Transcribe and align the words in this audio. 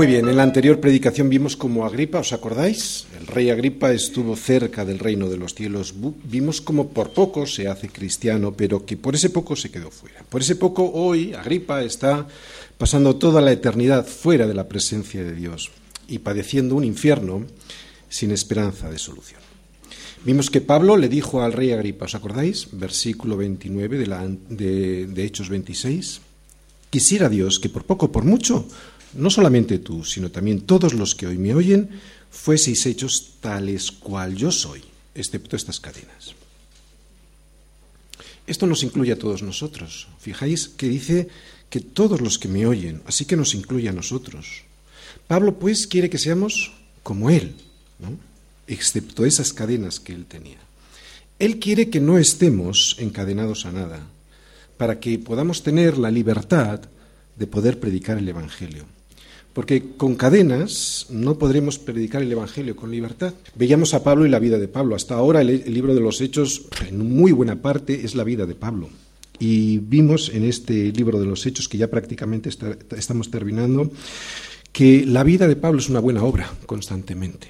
Muy 0.00 0.06
bien, 0.06 0.28
en 0.30 0.36
la 0.38 0.44
anterior 0.44 0.80
predicación 0.80 1.28
vimos 1.28 1.58
cómo 1.58 1.84
Agripa, 1.84 2.20
¿os 2.20 2.32
acordáis? 2.32 3.04
Rey 3.30 3.50
Agripa 3.50 3.92
estuvo 3.92 4.36
cerca 4.36 4.84
del 4.84 4.98
reino 4.98 5.28
de 5.28 5.36
los 5.36 5.54
cielos. 5.54 5.94
Vimos 6.24 6.60
cómo 6.60 6.88
por 6.88 7.10
poco 7.10 7.46
se 7.46 7.68
hace 7.68 7.88
cristiano, 7.88 8.52
pero 8.52 8.84
que 8.84 8.96
por 8.96 9.14
ese 9.14 9.30
poco 9.30 9.56
se 9.56 9.70
quedó 9.70 9.90
fuera. 9.90 10.22
Por 10.28 10.42
ese 10.42 10.56
poco 10.56 10.90
hoy 10.92 11.32
Agripa 11.34 11.82
está 11.82 12.26
pasando 12.76 13.16
toda 13.16 13.40
la 13.40 13.52
eternidad 13.52 14.06
fuera 14.06 14.46
de 14.46 14.54
la 14.54 14.68
presencia 14.68 15.22
de 15.22 15.34
Dios 15.34 15.70
y 16.08 16.18
padeciendo 16.18 16.74
un 16.74 16.84
infierno 16.84 17.46
sin 18.08 18.30
esperanza 18.32 18.90
de 18.90 18.98
solución. 18.98 19.40
Vimos 20.24 20.50
que 20.50 20.60
Pablo 20.60 20.96
le 20.96 21.08
dijo 21.08 21.42
al 21.42 21.52
rey 21.52 21.72
Agripa, 21.72 22.04
¿os 22.04 22.14
acordáis? 22.14 22.68
Versículo 22.72 23.36
29 23.36 23.96
de, 23.96 24.06
la, 24.06 24.28
de 24.28 25.24
Hechos 25.24 25.48
26. 25.48 26.20
Quisiera 26.90 27.28
Dios 27.28 27.58
que 27.58 27.70
por 27.70 27.84
poco, 27.84 28.12
por 28.12 28.24
mucho, 28.24 28.66
no 29.14 29.30
solamente 29.30 29.78
tú, 29.78 30.04
sino 30.04 30.30
también 30.30 30.60
todos 30.62 30.94
los 30.94 31.14
que 31.14 31.26
hoy 31.26 31.38
me 31.38 31.54
oyen, 31.54 31.90
fueseis 32.30 32.86
hechos 32.86 33.34
tales 33.40 33.90
cual 33.90 34.36
yo 34.36 34.50
soy, 34.50 34.82
excepto 35.14 35.56
estas 35.56 35.80
cadenas. 35.80 36.34
Esto 38.46 38.66
nos 38.66 38.82
incluye 38.82 39.12
a 39.12 39.18
todos 39.18 39.42
nosotros. 39.42 40.08
Fijáis 40.18 40.68
que 40.68 40.88
dice 40.88 41.28
que 41.68 41.80
todos 41.80 42.20
los 42.20 42.38
que 42.38 42.48
me 42.48 42.66
oyen, 42.66 43.02
así 43.06 43.24
que 43.24 43.36
nos 43.36 43.54
incluye 43.54 43.88
a 43.88 43.92
nosotros. 43.92 44.62
Pablo, 45.26 45.58
pues, 45.58 45.86
quiere 45.86 46.10
que 46.10 46.18
seamos 46.18 46.72
como 47.02 47.30
Él, 47.30 47.54
¿no? 47.98 48.16
excepto 48.66 49.24
esas 49.24 49.52
cadenas 49.52 50.00
que 50.00 50.12
Él 50.12 50.26
tenía. 50.26 50.58
Él 51.38 51.58
quiere 51.58 51.90
que 51.90 52.00
no 52.00 52.18
estemos 52.18 52.96
encadenados 52.98 53.66
a 53.66 53.72
nada, 53.72 54.06
para 54.76 55.00
que 55.00 55.18
podamos 55.18 55.62
tener 55.62 55.98
la 55.98 56.10
libertad 56.10 56.80
de 57.36 57.46
poder 57.46 57.78
predicar 57.80 58.18
el 58.18 58.28
Evangelio 58.28 58.86
porque 59.52 59.82
con 59.96 60.14
cadenas 60.14 61.06
no 61.10 61.38
podremos 61.38 61.78
predicar 61.78 62.22
el 62.22 62.32
Evangelio 62.32 62.76
con 62.76 62.90
libertad. 62.90 63.34
Veíamos 63.56 63.94
a 63.94 64.04
Pablo 64.04 64.24
y 64.24 64.28
la 64.28 64.38
vida 64.38 64.58
de 64.58 64.68
Pablo. 64.68 64.94
Hasta 64.94 65.14
ahora 65.14 65.40
el, 65.40 65.72
libro 65.72 65.94
de 65.94 66.00
los 66.00 66.20
Hechos, 66.20 66.66
en 66.88 66.98
muy 66.98 67.32
buena 67.32 67.56
parte, 67.56 68.04
es 68.04 68.14
la 68.14 68.24
vida 68.24 68.46
de 68.46 68.54
Pablo. 68.54 68.88
Y 69.38 69.78
vimos 69.78 70.30
en 70.32 70.44
este 70.44 70.92
libro 70.92 71.18
de 71.18 71.26
los 71.26 71.44
Hechos, 71.46 71.68
que 71.68 71.78
ya 71.78 71.88
prácticamente 71.88 72.50
estamos 72.96 73.30
terminando, 73.30 73.90
que 74.72 75.04
la 75.04 75.24
vida 75.24 75.48
de 75.48 75.56
Pablo 75.56 75.80
es 75.80 75.88
una 75.88 76.00
buena 76.00 76.22
obra 76.22 76.52
constantemente. 76.66 77.48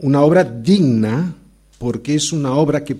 Una 0.00 0.22
obra 0.22 0.44
digna 0.44 1.34
porque 1.78 2.14
es 2.14 2.32
una 2.32 2.52
obra 2.52 2.84
que 2.84 2.96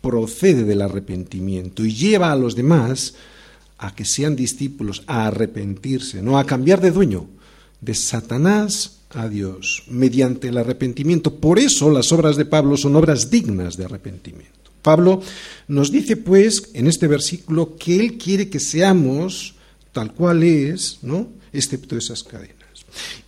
procede 0.00 0.64
del 0.64 0.82
arrepentimiento 0.82 1.84
y 1.84 1.94
lleva 1.94 2.30
a 2.30 2.36
los 2.36 2.54
demás 2.54 3.14
a 3.78 3.94
que 3.94 4.04
sean 4.04 4.36
discípulos, 4.36 5.02
a 5.06 5.26
arrepentirse, 5.26 6.22
no 6.22 6.38
a 6.38 6.44
cambiar 6.44 6.80
de 6.80 6.90
dueño, 6.90 7.26
de 7.80 7.94
Satanás 7.94 8.98
a 9.10 9.28
Dios 9.28 9.84
mediante 9.88 10.48
el 10.48 10.58
arrepentimiento. 10.58 11.36
Por 11.36 11.58
eso 11.58 11.90
las 11.90 12.12
obras 12.12 12.36
de 12.36 12.44
Pablo 12.44 12.76
son 12.76 12.96
obras 12.96 13.30
dignas 13.30 13.76
de 13.76 13.84
arrepentimiento. 13.84 14.70
Pablo 14.82 15.22
nos 15.66 15.90
dice 15.90 16.16
pues 16.16 16.70
en 16.74 16.86
este 16.86 17.08
versículo 17.08 17.76
que 17.76 17.96
él 18.00 18.18
quiere 18.18 18.48
que 18.48 18.60
seamos 18.60 19.54
tal 19.92 20.12
cual 20.14 20.42
es, 20.42 20.98
¿no? 21.02 21.28
excepto 21.52 21.96
esas 21.96 22.22
cadenas. 22.22 22.57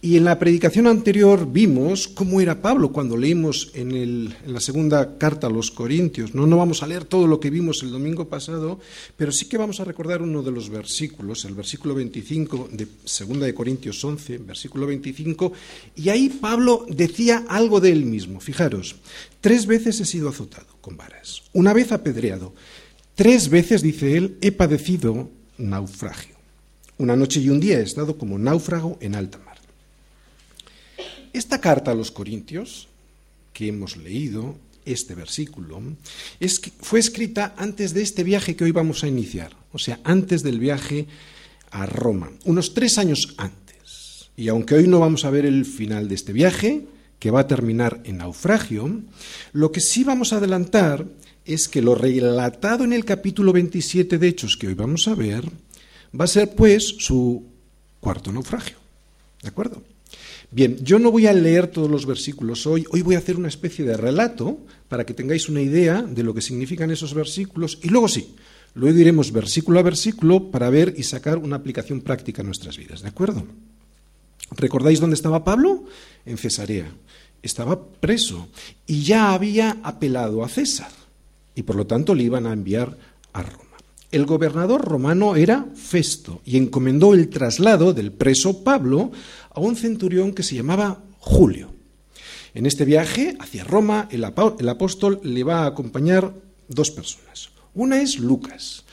Y 0.02 0.16
en 0.16 0.24
la 0.24 0.38
predicación 0.38 0.86
anterior 0.86 1.50
vimos 1.50 2.08
cómo 2.08 2.40
era 2.40 2.62
Pablo 2.62 2.90
cuando 2.90 3.16
leímos 3.16 3.70
en, 3.74 4.34
la 4.46 4.60
segunda 4.60 5.18
carta 5.18 5.46
a 5.46 5.50
los 5.50 5.70
Corintios. 5.70 6.34
¿no? 6.34 6.46
no 6.46 6.56
vamos 6.56 6.82
a 6.82 6.86
leer 6.86 7.04
todo 7.04 7.26
lo 7.26 7.38
que 7.38 7.50
vimos 7.50 7.82
el 7.82 7.90
domingo 7.90 8.28
pasado, 8.28 8.80
pero 9.16 9.32
sí 9.32 9.46
que 9.46 9.58
vamos 9.58 9.80
a 9.80 9.84
recordar 9.84 10.22
uno 10.22 10.42
de 10.42 10.52
los 10.52 10.70
versículos, 10.70 11.44
el 11.44 11.54
versículo 11.54 11.94
25 11.94 12.70
de 12.72 12.86
segunda 13.04 13.46
de 13.46 13.54
Corintios 13.54 14.02
11, 14.02 14.38
versículo 14.38 14.86
25, 14.86 15.52
y 15.96 16.08
ahí 16.08 16.28
Pablo 16.28 16.86
decía 16.88 17.44
algo 17.48 17.80
de 17.80 17.92
él 17.92 18.04
mismo. 18.04 18.40
Fijaros, 18.40 18.96
tres 19.40 19.66
veces 19.66 20.00
he 20.00 20.04
sido 20.04 20.28
azotado 20.28 20.66
con 20.80 20.96
varas, 20.96 21.42
una 21.52 21.72
vez 21.72 21.92
apedreado, 21.92 22.54
tres 23.14 23.50
veces, 23.50 23.82
dice 23.82 24.16
él, 24.16 24.38
he 24.40 24.52
padecido 24.52 25.30
naufragio. 25.58 26.36
Una 26.98 27.16
noche 27.16 27.40
y 27.40 27.48
un 27.48 27.60
día 27.60 27.78
he 27.78 27.82
estado 27.82 28.18
como 28.18 28.38
náufrago 28.38 28.98
en 29.00 29.14
alta 29.14 29.38
mar. 29.38 29.49
Esta 31.32 31.60
carta 31.60 31.92
a 31.92 31.94
los 31.94 32.10
Corintios, 32.10 32.88
que 33.52 33.68
hemos 33.68 33.96
leído, 33.96 34.56
este 34.84 35.14
versículo, 35.14 35.80
fue 36.80 36.98
escrita 36.98 37.54
antes 37.56 37.94
de 37.94 38.02
este 38.02 38.24
viaje 38.24 38.56
que 38.56 38.64
hoy 38.64 38.72
vamos 38.72 39.04
a 39.04 39.08
iniciar, 39.08 39.52
o 39.72 39.78
sea, 39.78 40.00
antes 40.04 40.42
del 40.42 40.58
viaje 40.58 41.06
a 41.70 41.86
Roma, 41.86 42.30
unos 42.44 42.74
tres 42.74 42.98
años 42.98 43.34
antes. 43.36 44.30
Y 44.36 44.48
aunque 44.48 44.74
hoy 44.74 44.88
no 44.88 44.98
vamos 44.98 45.24
a 45.24 45.30
ver 45.30 45.46
el 45.46 45.64
final 45.64 46.08
de 46.08 46.14
este 46.14 46.32
viaje, 46.32 46.86
que 47.18 47.30
va 47.30 47.40
a 47.40 47.46
terminar 47.46 48.00
en 48.04 48.16
naufragio, 48.16 49.02
lo 49.52 49.70
que 49.70 49.80
sí 49.80 50.02
vamos 50.02 50.32
a 50.32 50.38
adelantar 50.38 51.06
es 51.44 51.68
que 51.68 51.82
lo 51.82 51.94
relatado 51.94 52.84
en 52.84 52.92
el 52.92 53.04
capítulo 53.04 53.52
27 53.52 54.18
de 54.18 54.28
Hechos 54.28 54.56
que 54.56 54.68
hoy 54.68 54.74
vamos 54.74 55.06
a 55.06 55.14
ver, 55.14 55.44
va 56.18 56.24
a 56.24 56.28
ser 56.28 56.54
pues 56.54 56.96
su 56.98 57.44
cuarto 58.00 58.32
naufragio. 58.32 58.78
¿De 59.42 59.48
acuerdo? 59.48 59.82
Bien, 60.52 60.76
yo 60.82 60.98
no 60.98 61.12
voy 61.12 61.28
a 61.28 61.32
leer 61.32 61.68
todos 61.68 61.88
los 61.88 62.06
versículos 62.06 62.66
hoy, 62.66 62.84
hoy 62.90 63.02
voy 63.02 63.14
a 63.14 63.18
hacer 63.18 63.36
una 63.36 63.46
especie 63.46 63.84
de 63.84 63.96
relato 63.96 64.58
para 64.88 65.06
que 65.06 65.14
tengáis 65.14 65.48
una 65.48 65.62
idea 65.62 66.02
de 66.02 66.24
lo 66.24 66.34
que 66.34 66.42
significan 66.42 66.90
esos 66.90 67.14
versículos 67.14 67.78
y 67.82 67.88
luego 67.88 68.08
sí, 68.08 68.34
luego 68.74 68.98
iremos 68.98 69.30
versículo 69.30 69.78
a 69.78 69.84
versículo 69.84 70.50
para 70.50 70.68
ver 70.68 70.94
y 70.96 71.04
sacar 71.04 71.38
una 71.38 71.54
aplicación 71.54 72.00
práctica 72.00 72.42
en 72.42 72.46
nuestras 72.46 72.76
vidas, 72.76 73.02
¿de 73.02 73.08
acuerdo? 73.08 73.46
¿Recordáis 74.56 74.98
dónde 74.98 75.14
estaba 75.14 75.44
Pablo? 75.44 75.84
En 76.26 76.36
Cesarea. 76.36 76.92
Estaba 77.42 77.88
preso 77.92 78.48
y 78.86 79.02
ya 79.02 79.32
había 79.32 79.78
apelado 79.84 80.42
a 80.42 80.48
César 80.48 80.90
y 81.54 81.62
por 81.62 81.76
lo 81.76 81.86
tanto 81.86 82.12
le 82.12 82.24
iban 82.24 82.46
a 82.46 82.52
enviar 82.52 82.98
a 83.32 83.42
Roma. 83.42 83.69
El 84.10 84.26
gobernador 84.26 84.84
romano 84.84 85.36
era 85.36 85.66
Festo 85.74 86.42
y 86.44 86.56
encomendó 86.56 87.14
el 87.14 87.28
traslado 87.28 87.92
del 87.92 88.10
preso 88.10 88.64
Pablo 88.64 89.12
a 89.50 89.60
un 89.60 89.76
centurión 89.76 90.32
que 90.32 90.42
se 90.42 90.56
llamaba 90.56 91.04
Julio. 91.18 91.72
En 92.52 92.66
este 92.66 92.84
viaje 92.84 93.36
hacia 93.38 93.62
Roma, 93.62 94.08
el, 94.10 94.24
apóstol 94.24 95.20
le 95.22 95.44
va 95.44 95.62
a 95.62 95.66
acompañar 95.66 96.34
dos 96.66 96.90
personas. 96.90 97.50
Una 97.72 98.02
es 98.02 98.18
Lucas, 98.18 98.84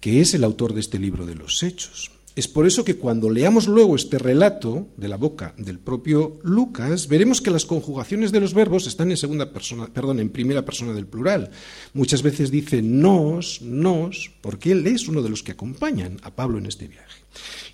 que 0.00 0.20
es 0.20 0.34
el 0.34 0.42
autor 0.42 0.74
de 0.74 0.80
este 0.80 0.98
libro 0.98 1.24
de 1.24 1.36
los 1.36 1.62
Hechos. 1.62 2.10
Es 2.36 2.48
por 2.48 2.66
eso 2.66 2.84
que 2.84 2.96
cuando 2.96 3.30
leamos 3.30 3.68
luego 3.68 3.94
este 3.94 4.18
relato 4.18 4.88
de 4.96 5.06
la 5.06 5.16
boca 5.16 5.54
del 5.56 5.78
propio 5.78 6.40
Lucas, 6.42 7.06
veremos 7.06 7.40
que 7.40 7.52
las 7.52 7.64
conjugaciones 7.64 8.32
de 8.32 8.40
los 8.40 8.54
verbos 8.54 8.88
están 8.88 9.12
en 9.12 9.16
segunda 9.16 9.52
persona, 9.52 9.86
perdón, 9.86 10.18
en 10.18 10.30
primera 10.30 10.64
persona 10.64 10.92
del 10.94 11.06
plural. 11.06 11.50
Muchas 11.92 12.22
veces 12.22 12.50
dice 12.50 12.82
nos, 12.82 13.62
nos, 13.62 14.32
porque 14.40 14.72
él 14.72 14.84
es 14.88 15.06
uno 15.06 15.22
de 15.22 15.28
los 15.28 15.44
que 15.44 15.52
acompañan 15.52 16.18
a 16.24 16.34
Pablo 16.34 16.58
en 16.58 16.66
este 16.66 16.88
viaje. 16.88 17.22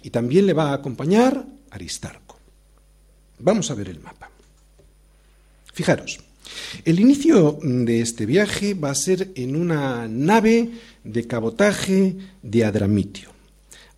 Y 0.02 0.10
también 0.10 0.44
le 0.44 0.52
va 0.52 0.70
a 0.70 0.74
acompañar 0.74 1.46
Aristarco. 1.70 2.38
Vamos 3.38 3.70
a 3.70 3.74
ver 3.74 3.88
el 3.88 4.00
mapa. 4.00 4.30
Fijaros, 5.72 6.20
el 6.84 7.00
inicio 7.00 7.58
de 7.62 8.02
este 8.02 8.26
viaje 8.26 8.74
va 8.74 8.90
a 8.90 8.94
ser 8.94 9.30
en 9.36 9.56
una 9.56 10.06
nave 10.06 10.70
de 11.02 11.26
cabotaje 11.26 12.16
de 12.42 12.64
Adramitio. 12.66 13.29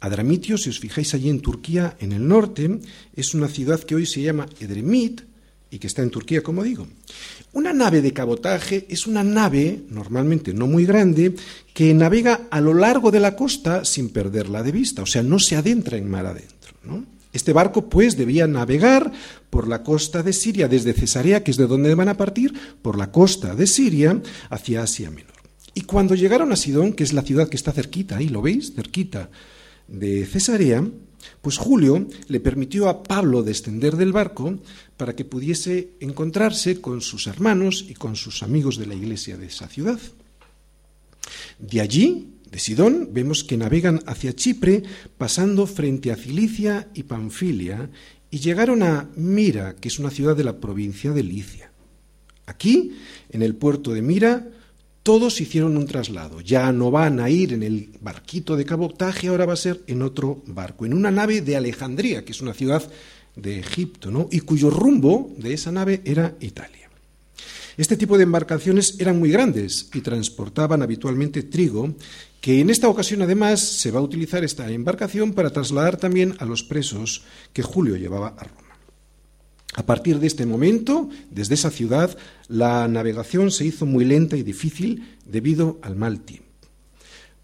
Adramitio, 0.02 0.58
si 0.58 0.69
os 0.69 0.81
fijáis 0.81 1.14
allí 1.14 1.31
en 1.31 1.40
Turquía, 1.40 1.96
en 2.00 2.10
el 2.10 2.26
norte, 2.26 2.81
es 3.14 3.34
una 3.34 3.46
ciudad 3.46 3.78
que 3.78 3.94
hoy 3.94 4.04
se 4.04 4.20
llama 4.20 4.49
Edremit 4.58 5.22
y 5.70 5.78
que 5.78 5.87
está 5.87 6.02
en 6.02 6.10
Turquía, 6.10 6.43
como 6.43 6.64
digo. 6.64 6.88
Una 7.52 7.72
nave 7.72 8.02
de 8.02 8.12
cabotaje 8.12 8.84
es 8.88 9.06
una 9.06 9.22
nave, 9.22 9.82
normalmente 9.90 10.52
no 10.54 10.66
muy 10.66 10.87
grande, 10.87 11.37
que 11.72 11.94
navega 11.94 12.49
a 12.50 12.60
lo 12.60 12.75
largo 12.75 13.12
de 13.12 13.20
la 13.20 13.37
costa 13.37 13.84
sin 13.84 14.08
perderla 14.08 14.64
de 14.64 14.72
vista, 14.72 15.02
o 15.02 15.06
sea, 15.06 15.22
no 15.22 15.38
se 15.38 15.54
adentra 15.54 15.96
en 15.96 16.10
mar 16.10 16.26
adentro. 16.26 16.75
Este 17.32 17.52
barco, 17.52 17.88
pues, 17.88 18.16
debía 18.16 18.48
navegar 18.48 19.12
por 19.50 19.69
la 19.69 19.84
costa 19.84 20.25
de 20.25 20.32
Siria, 20.32 20.66
desde 20.66 20.94
Cesarea, 20.94 21.44
que 21.44 21.52
es 21.52 21.56
de 21.56 21.69
donde 21.69 21.94
van 21.94 22.08
a 22.08 22.16
partir, 22.16 22.52
por 22.82 22.98
la 22.98 23.12
costa 23.12 23.55
de 23.55 23.69
Siria 23.69 24.20
hacia 24.50 24.82
Asia 24.82 25.10
Menor. 25.10 25.31
Y 25.75 25.82
cuando 25.82 26.16
llegaron 26.16 26.50
a 26.50 26.56
Sidón, 26.56 26.93
que 26.93 27.05
es 27.05 27.12
la 27.12 27.22
ciudad 27.22 27.48
que 27.48 27.56
está 27.56 27.72
cerquita, 27.72 28.16
ahí 28.16 28.28
lo 28.28 28.43
veis, 28.43 28.75
cerquita 28.75 29.31
de 29.88 30.25
Cesarea, 30.26 30.84
pues 31.40 31.56
Julio 31.56 32.06
le 32.29 32.40
permitió 32.40 32.88
a 32.88 33.02
Pablo 33.02 33.43
descender 33.43 33.96
del 33.96 34.12
barco 34.12 34.58
para 34.96 35.14
que 35.14 35.25
pudiese 35.25 35.90
encontrarse 36.00 36.81
con 36.81 37.00
sus 37.00 37.26
hermanos 37.26 37.84
y 37.88 37.94
con 37.94 38.17
sus 38.17 38.43
amigos 38.43 38.79
de 38.79 38.87
la 38.87 38.94
iglesia 38.94 39.37
de 39.37 39.46
esa 39.46 39.69
ciudad. 39.69 39.99
De 41.58 41.81
allí, 41.81 42.29
de 42.50 42.58
Sidón, 42.58 43.11
vemos 43.12 43.44
que 43.44 43.56
navegan 43.56 44.00
hacia 44.06 44.34
Chipre, 44.34 44.82
pasando 45.17 45.67
frente 45.67 46.12
a 46.12 46.17
Cilicia 46.17 46.88
y 46.94 47.05
Panfilia, 47.05 47.90
y 48.31 48.38
llegaron 48.38 48.82
a 48.82 49.08
Mira, 49.17 49.76
que 49.76 49.88
es 49.88 49.99
una 49.99 50.11
ciudad 50.11 50.37
de 50.37 50.44
la 50.44 50.58
provincia 50.58 51.12
de 51.12 51.23
Licia. 51.23 51.70
Aquí, 52.46 52.93
en 53.31 53.43
el 53.43 53.55
puerto 53.55 53.93
de 53.93 54.02
Mira, 54.02 54.49
todos 55.02 55.40
hicieron 55.40 55.76
un 55.76 55.87
traslado. 55.87 56.40
Ya 56.40 56.72
no 56.72 56.90
van 56.90 57.20
a 57.20 57.28
ir 57.28 57.52
en 57.52 57.62
el 57.62 57.90
barquito 58.00 58.56
de 58.56 58.64
cabotaje, 58.64 59.28
ahora 59.28 59.46
va 59.46 59.54
a 59.54 59.56
ser 59.56 59.82
en 59.87 60.02
otro 60.02 60.43
barco, 60.46 60.87
en 60.87 60.94
una 60.94 61.10
nave 61.10 61.40
de 61.40 61.56
Alejandría, 61.56 62.25
que 62.25 62.32
es 62.32 62.40
una 62.40 62.54
ciudad 62.54 62.82
de 63.34 63.58
Egipto, 63.58 64.10
¿no? 64.10 64.28
y 64.31 64.40
cuyo 64.40 64.70
rumbo 64.70 65.32
de 65.38 65.54
esa 65.54 65.72
nave 65.72 66.02
era 66.04 66.34
Italia. 66.40 66.90
Este 67.76 67.96
tipo 67.96 68.19
de 68.19 68.25
embarcaciones 68.25 68.96
eran 68.99 69.19
muy 69.19 69.31
grandes 69.31 69.88
y 69.94 70.02
transportaban 70.02 70.82
habitualmente 70.82 71.43
trigo, 71.43 71.94
que 72.40 72.60
en 72.60 72.69
esta 72.69 72.88
ocasión 72.88 73.22
además 73.22 73.60
se 73.60 73.90
va 73.90 74.00
a 74.00 74.02
utilizar 74.02 74.44
esta 74.44 74.70
embarcación 74.70 75.32
para 75.32 75.50
trasladar 75.50 75.96
también 75.96 76.34
a 76.38 76.44
los 76.44 76.62
presos 76.62 77.22
que 77.52 77.62
Julio 77.62 77.96
llevaba 77.96 78.34
a 78.37 78.44
Roma. 78.44 78.62
A 79.74 79.86
partir 79.86 80.19
de 80.19 80.26
este 80.26 80.44
momento, 80.44 81.08
desde 81.30 81.54
esa 81.54 81.70
ciudad, 81.70 82.16
la 82.48 82.86
navegación 82.88 83.50
se 83.50 83.64
hizo 83.64 83.86
muy 83.86 84.04
lenta 84.04 84.36
y 84.36 84.42
difícil 84.42 85.16
debido 85.24 85.78
al 85.82 85.96
mal 85.96 86.20
tiempo. 86.20 86.46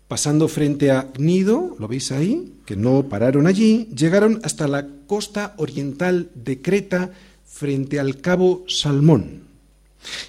Pasando 0.08 0.48
frente 0.48 0.90
a 0.90 1.10
Gnido, 1.14 1.76
lo 1.78 1.88
veis 1.88 2.12
ahí, 2.12 2.54
que 2.66 2.76
no 2.76 3.08
pararon 3.08 3.46
allí, 3.46 3.88
llegaron 3.94 4.40
hasta 4.42 4.68
la 4.68 4.86
costa 5.06 5.54
oriental 5.58 6.30
de 6.34 6.60
Creta 6.60 7.12
frente 7.44 7.98
al 7.98 8.20
cabo 8.20 8.64
Salmón. 8.68 9.42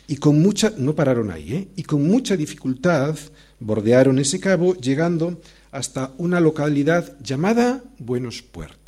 Y 0.07 0.17
con 0.17 0.41
mucha, 0.41 0.73
no 0.77 0.95
pararon 0.95 1.31
ahí, 1.31 1.53
¿eh? 1.53 1.67
y 1.75 1.83
con 1.83 2.05
mucha 2.05 2.35
dificultad 2.35 3.15
bordearon 3.59 4.19
ese 4.19 4.39
cabo, 4.39 4.73
llegando 4.75 5.39
hasta 5.71 6.13
una 6.17 6.39
localidad 6.39 7.17
llamada 7.21 7.83
Buenos 7.99 8.41
Puertos. 8.41 8.78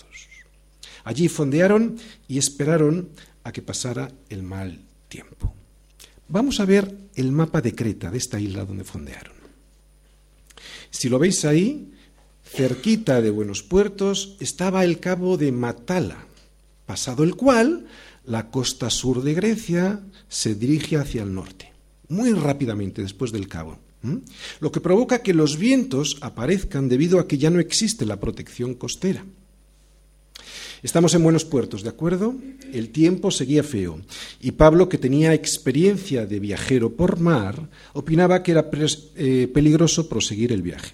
Allí 1.03 1.27
fondearon 1.27 1.97
y 2.27 2.37
esperaron 2.37 3.09
a 3.43 3.51
que 3.51 3.61
pasara 3.61 4.11
el 4.29 4.43
mal 4.43 4.79
tiempo. 5.07 5.53
Vamos 6.27 6.59
a 6.59 6.65
ver 6.65 6.95
el 7.15 7.31
mapa 7.31 7.61
de 7.61 7.75
Creta, 7.75 8.09
de 8.09 8.17
esta 8.17 8.39
isla 8.39 8.65
donde 8.65 8.83
fondearon. 8.83 9.33
Si 10.89 11.09
lo 11.09 11.19
veis 11.19 11.43
ahí, 11.45 11.91
cerquita 12.45 13.21
de 13.21 13.29
Buenos 13.29 13.63
Puertos 13.63 14.37
estaba 14.39 14.83
el 14.83 14.99
cabo 14.99 15.37
de 15.37 15.51
Matala, 15.51 16.25
pasado 16.85 17.23
el 17.23 17.35
cual 17.35 17.87
la 18.25 18.49
costa 18.49 18.89
sur 18.89 19.23
de 19.23 19.33
Grecia 19.33 20.01
se 20.29 20.55
dirige 20.55 20.97
hacia 20.97 21.23
el 21.23 21.33
norte, 21.33 21.71
muy 22.07 22.31
rápidamente 22.31 23.01
después 23.01 23.31
del 23.31 23.47
cabo. 23.47 23.79
Lo 24.59 24.71
que 24.71 24.81
provoca 24.81 25.21
que 25.21 25.33
los 25.33 25.57
vientos 25.57 26.17
aparezcan 26.21 26.89
debido 26.89 27.19
a 27.19 27.27
que 27.27 27.37
ya 27.37 27.49
no 27.49 27.59
existe 27.59 28.05
la 28.05 28.19
protección 28.19 28.73
costera. 28.73 29.23
Estamos 30.83 31.13
en 31.13 31.21
buenos 31.21 31.45
puertos, 31.45 31.83
¿de 31.83 31.89
acuerdo? 31.89 32.33
El 32.73 32.89
tiempo 32.89 33.29
seguía 33.29 33.61
feo 33.61 34.01
y 34.41 34.51
Pablo, 34.51 34.89
que 34.89 34.97
tenía 34.97 35.35
experiencia 35.35 36.25
de 36.25 36.39
viajero 36.39 36.95
por 36.95 37.19
mar, 37.19 37.69
opinaba 37.93 38.41
que 38.41 38.51
era 38.51 38.67
eh, 39.15 39.47
peligroso 39.53 40.09
proseguir 40.09 40.51
el 40.51 40.63
viaje. 40.63 40.93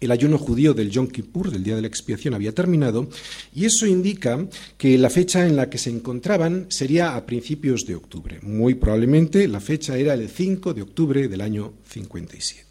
El 0.00 0.12
ayuno 0.12 0.38
judío 0.38 0.74
del 0.74 0.90
Yom 0.90 1.08
Kippur, 1.08 1.50
del 1.50 1.64
día 1.64 1.74
de 1.74 1.80
la 1.80 1.88
expiación, 1.88 2.34
había 2.34 2.54
terminado 2.54 3.08
y 3.52 3.64
eso 3.64 3.84
indica 3.84 4.46
que 4.76 4.96
la 4.96 5.10
fecha 5.10 5.44
en 5.44 5.56
la 5.56 5.68
que 5.68 5.78
se 5.78 5.90
encontraban 5.90 6.66
sería 6.68 7.16
a 7.16 7.26
principios 7.26 7.84
de 7.84 7.96
octubre. 7.96 8.38
Muy 8.42 8.74
probablemente 8.74 9.48
la 9.48 9.58
fecha 9.58 9.98
era 9.98 10.14
el 10.14 10.28
5 10.28 10.72
de 10.72 10.82
octubre 10.82 11.26
del 11.26 11.40
año 11.40 11.72
57 11.88 12.67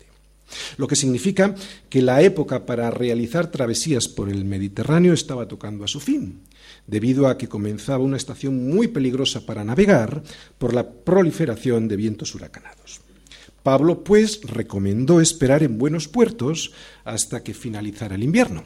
lo 0.78 0.88
que 0.88 0.96
significa 0.96 1.56
que 1.90 2.02
la 2.02 2.22
época 2.22 2.66
para 2.66 2.92
realizar 2.92 3.52
travesías 3.52 4.08
por 4.08 4.30
el 4.30 4.46
Mediterráneo 4.46 5.14
estaba 5.14 5.48
tocando 5.48 5.84
a 5.84 5.88
su 5.88 6.00
fin, 6.00 6.42
debido 6.86 7.28
a 7.28 7.38
que 7.38 7.48
comenzaba 7.48 8.04
una 8.04 8.18
estación 8.18 8.70
muy 8.70 8.88
peligrosa 8.88 9.46
para 9.46 9.64
navegar 9.64 10.24
por 10.58 10.74
la 10.74 10.90
proliferación 10.90 11.88
de 11.88 11.96
vientos 11.96 12.36
huracanados. 12.36 13.02
Pablo, 13.64 14.04
pues, 14.04 14.42
recomendó 14.44 15.20
esperar 15.20 15.62
en 15.64 15.78
buenos 15.78 16.08
puertos 16.08 16.72
hasta 17.04 17.44
que 17.44 17.54
finalizara 17.54 18.16
el 18.16 18.24
invierno. 18.24 18.64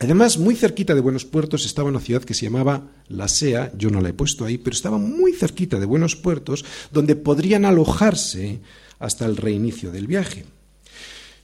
Además, 0.00 0.38
muy 0.38 0.56
cerquita 0.56 0.94
de 0.94 1.00
Buenos 1.00 1.24
Puertos 1.24 1.64
estaba 1.64 1.88
una 1.88 2.00
ciudad 2.00 2.24
que 2.24 2.34
se 2.34 2.44
llamaba 2.44 2.90
La 3.08 3.28
Sea, 3.28 3.72
yo 3.78 3.90
no 3.90 4.00
la 4.00 4.08
he 4.08 4.12
puesto 4.12 4.44
ahí, 4.44 4.58
pero 4.58 4.74
estaba 4.74 4.98
muy 4.98 5.32
cerquita 5.32 5.78
de 5.78 5.86
Buenos 5.86 6.16
Puertos, 6.16 6.64
donde 6.92 7.14
podrían 7.14 7.64
alojarse 7.64 8.60
hasta 8.98 9.24
el 9.24 9.36
reinicio 9.36 9.92
del 9.92 10.08
viaje. 10.08 10.44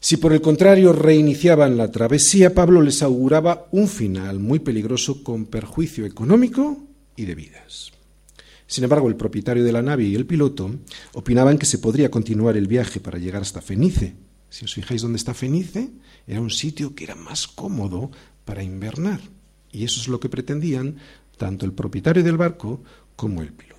Si 0.02 0.17
por 0.17 0.32
el 0.32 0.41
contrario 0.41 0.94
reiniciaban 0.94 1.76
la 1.76 1.91
travesía, 1.91 2.55
Pablo 2.55 2.81
les 2.81 3.02
auguraba 3.02 3.69
un 3.70 3.87
final 3.87 4.41
muy 4.41 4.58
peligroso 4.58 5.23
con 5.23 5.44
perjuicio 5.44 6.06
económico 6.06 6.79
y 7.17 7.26
de 7.26 7.35
vidas. 7.35 7.93
Sin 8.67 8.85
embargo, 8.85 9.08
el 9.08 9.17
propietario 9.17 9.62
de 9.62 9.73
la 9.73 9.82
nave 9.82 10.05
y 10.05 10.14
el 10.14 10.25
piloto 10.25 10.70
opinaban 11.12 11.58
que 11.58 11.67
se 11.67 11.79
podría 11.79 12.11
continuar 12.11 12.56
el 12.56 12.67
viaje 12.67 12.99
para 12.99 13.19
llegar 13.19 13.43
hasta 13.43 13.61
Fenice. 13.61 14.14
Si 14.49 14.64
os 14.64 14.73
fijáis 14.73 15.02
dónde 15.02 15.19
está 15.19 15.35
Fenice, 15.35 15.91
era 16.26 16.41
un 16.41 16.50
sitio 16.50 16.94
que 16.94 17.05
era 17.05 17.14
más 17.14 17.47
cómodo 17.47 18.11
para 18.47 18.62
invernar. 18.62 19.20
Y 19.70 19.85
eso 19.85 20.00
es 20.00 20.08
lo 20.08 20.19
que 20.19 20.31
pretendían 20.31 20.97
tanto 21.37 21.67
el 21.67 21.73
propietario 21.73 22.25
del 22.25 22.38
barco 22.38 22.82
como 23.17 23.43
el 23.43 23.52
piloto. 23.52 23.69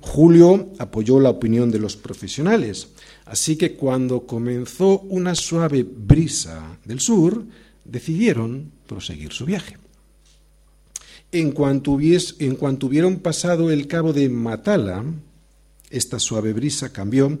Julio 0.00 0.70
apoyó 0.78 1.20
la 1.20 1.30
opinión 1.30 1.70
de 1.70 1.78
los 1.78 1.96
profesionales, 1.96 2.88
así 3.26 3.56
que 3.56 3.74
cuando 3.74 4.26
comenzó 4.26 5.00
una 5.00 5.34
suave 5.34 5.82
brisa 5.82 6.78
del 6.84 7.00
sur, 7.00 7.44
decidieron 7.84 8.72
proseguir 8.86 9.32
su 9.32 9.44
viaje. 9.44 9.76
En 11.32 11.52
cuanto, 11.52 11.98
en 12.00 12.56
cuanto 12.56 12.86
hubieron 12.86 13.18
pasado 13.18 13.70
el 13.70 13.86
cabo 13.86 14.12
de 14.12 14.28
Matala, 14.28 15.04
esta 15.90 16.18
suave 16.18 16.52
brisa 16.52 16.92
cambió 16.92 17.38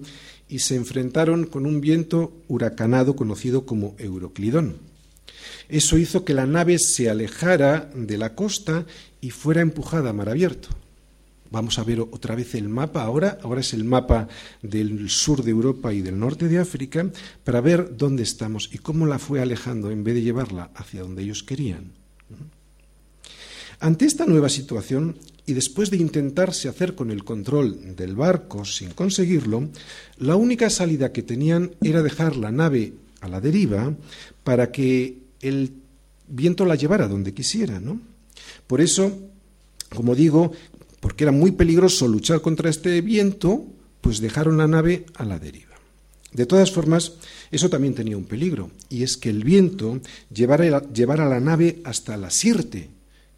y 0.48 0.58
se 0.60 0.76
enfrentaron 0.76 1.46
con 1.46 1.66
un 1.66 1.80
viento 1.80 2.32
huracanado 2.48 3.16
conocido 3.16 3.64
como 3.64 3.94
Euroclidón. 3.98 4.76
Eso 5.68 5.98
hizo 5.98 6.24
que 6.24 6.34
la 6.34 6.46
nave 6.46 6.78
se 6.78 7.08
alejara 7.08 7.90
de 7.94 8.18
la 8.18 8.34
costa 8.34 8.84
y 9.20 9.30
fuera 9.30 9.60
empujada 9.60 10.10
a 10.10 10.12
mar 10.12 10.28
abierto. 10.28 10.68
Vamos 11.50 11.78
a 11.78 11.84
ver 11.84 12.00
otra 12.00 12.34
vez 12.34 12.54
el 12.54 12.68
mapa 12.68 13.02
ahora. 13.02 13.38
Ahora 13.42 13.60
es 13.60 13.74
el 13.74 13.84
mapa 13.84 14.28
del 14.62 15.10
sur 15.10 15.42
de 15.42 15.50
Europa 15.50 15.92
y 15.92 16.00
del 16.00 16.18
norte 16.18 16.48
de 16.48 16.58
África 16.58 17.10
para 17.44 17.60
ver 17.60 17.96
dónde 17.96 18.22
estamos 18.22 18.70
y 18.72 18.78
cómo 18.78 19.06
la 19.06 19.18
fue 19.18 19.40
alejando 19.40 19.90
en 19.90 20.04
vez 20.04 20.14
de 20.14 20.22
llevarla 20.22 20.70
hacia 20.74 21.02
donde 21.02 21.22
ellos 21.22 21.42
querían. 21.42 21.92
Ante 23.80 24.04
esta 24.04 24.26
nueva 24.26 24.50
situación, 24.50 25.16
y 25.46 25.54
después 25.54 25.90
de 25.90 25.96
intentarse 25.96 26.68
hacer 26.68 26.94
con 26.94 27.10
el 27.10 27.24
control 27.24 27.96
del 27.96 28.14
barco 28.14 28.64
sin 28.64 28.90
conseguirlo, 28.90 29.70
la 30.18 30.36
única 30.36 30.70
salida 30.70 31.12
que 31.12 31.22
tenían 31.22 31.74
era 31.82 32.02
dejar 32.02 32.36
la 32.36 32.52
nave 32.52 32.92
a 33.20 33.28
la 33.28 33.40
deriva 33.40 33.92
para 34.44 34.70
que 34.70 35.18
el 35.40 35.72
viento 36.28 36.64
la 36.64 36.76
llevara 36.76 37.08
donde 37.08 37.34
quisiera. 37.34 37.80
¿no? 37.80 38.00
Por 38.66 38.80
eso, 38.80 39.18
como 39.88 40.14
digo, 40.14 40.52
porque 41.00 41.24
era 41.24 41.32
muy 41.32 41.52
peligroso 41.52 42.06
luchar 42.06 42.40
contra 42.40 42.70
este 42.70 43.00
viento, 43.00 43.66
pues 44.00 44.20
dejaron 44.20 44.58
la 44.58 44.68
nave 44.68 45.06
a 45.14 45.24
la 45.24 45.38
deriva. 45.38 45.70
De 46.32 46.46
todas 46.46 46.70
formas, 46.70 47.14
eso 47.50 47.68
también 47.68 47.94
tenía 47.94 48.16
un 48.16 48.24
peligro, 48.24 48.70
y 48.88 49.02
es 49.02 49.16
que 49.16 49.30
el 49.30 49.42
viento 49.42 50.00
llevara, 50.32 50.82
llevara 50.92 51.28
la 51.28 51.40
nave 51.40 51.80
hasta 51.84 52.16
la 52.16 52.30
Sirte, 52.30 52.88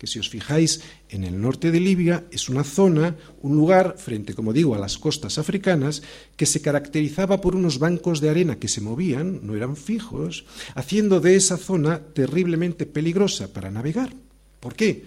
que 0.02 0.08
si 0.08 0.18
os 0.18 0.28
fijáis 0.28 0.82
en 1.08 1.22
el 1.22 1.40
norte 1.40 1.70
de 1.70 1.78
Libia 1.78 2.24
es 2.32 2.48
una 2.48 2.64
zona, 2.64 3.14
un 3.40 3.54
lugar, 3.54 3.94
frente, 3.98 4.34
como 4.34 4.52
digo, 4.52 4.74
a 4.74 4.78
las 4.78 4.98
costas 4.98 5.38
africanas, 5.38 6.02
que 6.36 6.44
se 6.44 6.60
caracterizaba 6.60 7.40
por 7.40 7.54
unos 7.54 7.78
bancos 7.78 8.20
de 8.20 8.28
arena 8.28 8.58
que 8.58 8.66
se 8.66 8.80
movían, 8.80 9.46
no 9.46 9.54
eran 9.54 9.76
fijos, 9.76 10.44
haciendo 10.74 11.20
de 11.20 11.36
esa 11.36 11.56
zona 11.56 12.00
terriblemente 12.00 12.84
peligrosa 12.84 13.52
para 13.52 13.70
navegar. 13.70 14.12
¿Por 14.58 14.74
qué? 14.74 15.04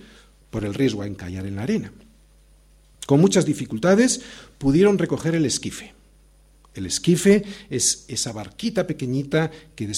Por 0.49 0.63
el 0.63 0.73
riesgo 0.73 1.01
a 1.01 1.07
encallar 1.07 1.45
en 1.45 1.57
la 1.57 1.63
arena. 1.63 1.91
Con 3.05 3.21
muchas 3.21 3.45
dificultades 3.45 4.21
pudieron 4.57 4.97
recoger 4.97 5.35
el 5.35 5.45
esquife. 5.45 5.93
El 6.73 6.85
esquife 6.85 7.43
es 7.69 8.05
esa 8.07 8.33
barquita 8.33 8.85
pequeñita 8.85 9.51
que, 9.75 9.89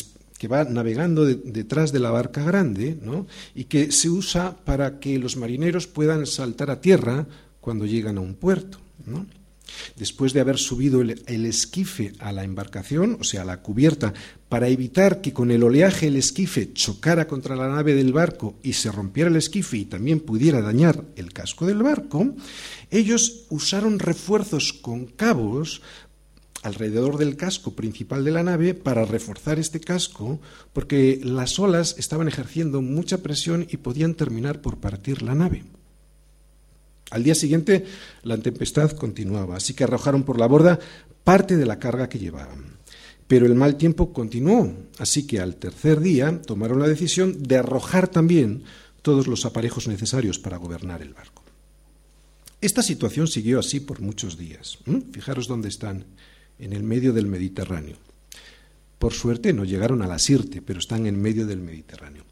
va 0.47 0.63
navegando 0.65 1.25
detrás 1.25 1.91
de 1.91 1.99
la 1.99 2.11
barca 2.11 2.43
grande 2.43 2.97
y 3.55 3.63
que 3.63 3.91
se 3.91 4.09
usa 4.09 4.55
para 4.63 4.99
que 4.99 5.17
los 5.17 5.35
marineros 5.37 5.87
puedan 5.87 6.25
saltar 6.27 6.69
a 6.69 6.81
tierra 6.81 7.25
cuando 7.61 7.85
llegan 7.85 8.17
a 8.17 8.21
un 8.21 8.35
puerto. 8.35 8.77
Después 9.95 10.33
de 10.33 10.39
haber 10.39 10.57
subido 10.57 11.01
el, 11.01 11.45
esquife 11.45 12.13
a 12.19 12.31
la 12.31 12.43
embarcación, 12.43 13.17
o 13.19 13.23
sea, 13.23 13.41
a 13.41 13.45
la 13.45 13.61
cubierta, 13.61 14.13
para 14.49 14.67
evitar 14.67 15.21
que 15.21 15.33
con 15.33 15.51
el 15.51 15.63
oleaje 15.63 16.07
el 16.07 16.15
esquife 16.15 16.73
chocara 16.73 17.27
contra 17.27 17.55
la 17.55 17.67
nave 17.67 17.93
del 17.93 18.13
barco 18.13 18.55
y 18.63 18.73
se 18.73 18.91
rompiera 18.91 19.29
el 19.29 19.35
esquife 19.35 19.77
y 19.77 19.85
también 19.85 20.19
pudiera 20.19 20.61
dañar 20.61 21.03
el 21.15 21.33
casco 21.33 21.65
del 21.65 21.83
barco, 21.83 22.35
ellos 22.89 23.45
usaron 23.49 23.99
refuerzos 23.99 24.73
con 24.73 25.05
cabos 25.05 25.81
alrededor 26.63 27.17
del 27.17 27.35
casco 27.35 27.75
principal 27.75 28.23
de 28.23 28.31
la 28.31 28.43
nave 28.43 28.73
para 28.73 29.05
reforzar 29.05 29.59
este 29.59 29.79
casco, 29.79 30.39
porque 30.73 31.19
las 31.23 31.59
olas 31.59 31.95
estaban 31.97 32.27
ejerciendo 32.27 32.81
mucha 32.81 33.19
presión 33.19 33.67
y 33.69 33.77
podían 33.77 34.15
terminar 34.15 34.61
por 34.61 34.77
partir 34.77 35.21
la 35.21 35.35
nave. 35.35 35.63
Al 37.11 37.23
día 37.23 37.35
siguiente 37.35 37.85
la 38.23 38.37
tempestad 38.37 38.91
continuaba, 38.91 39.57
así 39.57 39.73
que 39.73 39.83
arrojaron 39.83 40.23
por 40.23 40.39
la 40.39 40.47
borda 40.47 40.79
parte 41.23 41.57
de 41.57 41.65
la 41.65 41.79
carga 41.79 42.09
que 42.09 42.19
llevaban. 42.19 42.77
Pero 43.27 43.45
el 43.45 43.55
mal 43.55 43.75
tiempo 43.75 44.13
continuó, 44.13 44.73
así 44.99 45.27
que 45.27 45.39
al 45.39 45.55
tercer 45.55 45.99
día 45.99 46.41
tomaron 46.41 46.79
la 46.79 46.87
decisión 46.87 47.43
de 47.43 47.57
arrojar 47.57 48.07
también 48.07 48.63
todos 49.01 49.27
los 49.27 49.45
aparejos 49.45 49.87
necesarios 49.87 50.39
para 50.39 50.57
gobernar 50.57 51.01
el 51.01 51.13
barco. 51.13 51.43
Esta 52.59 52.81
situación 52.81 53.27
siguió 53.27 53.59
así 53.59 53.79
por 53.79 54.01
muchos 54.01 54.37
días. 54.37 54.79
Fijaros 55.11 55.47
dónde 55.47 55.69
están, 55.69 56.05
en 56.59 56.73
el 56.73 56.83
medio 56.83 57.13
del 57.13 57.27
Mediterráneo. 57.27 57.97
Por 58.97 59.13
suerte 59.13 59.53
no 59.53 59.63
llegaron 59.63 60.01
a 60.01 60.07
la 60.07 60.17
Sirte, 60.17 60.61
pero 60.61 60.79
están 60.79 61.05
en 61.05 61.21
medio 61.21 61.45
del 61.45 61.59
Mediterráneo. 61.59 62.23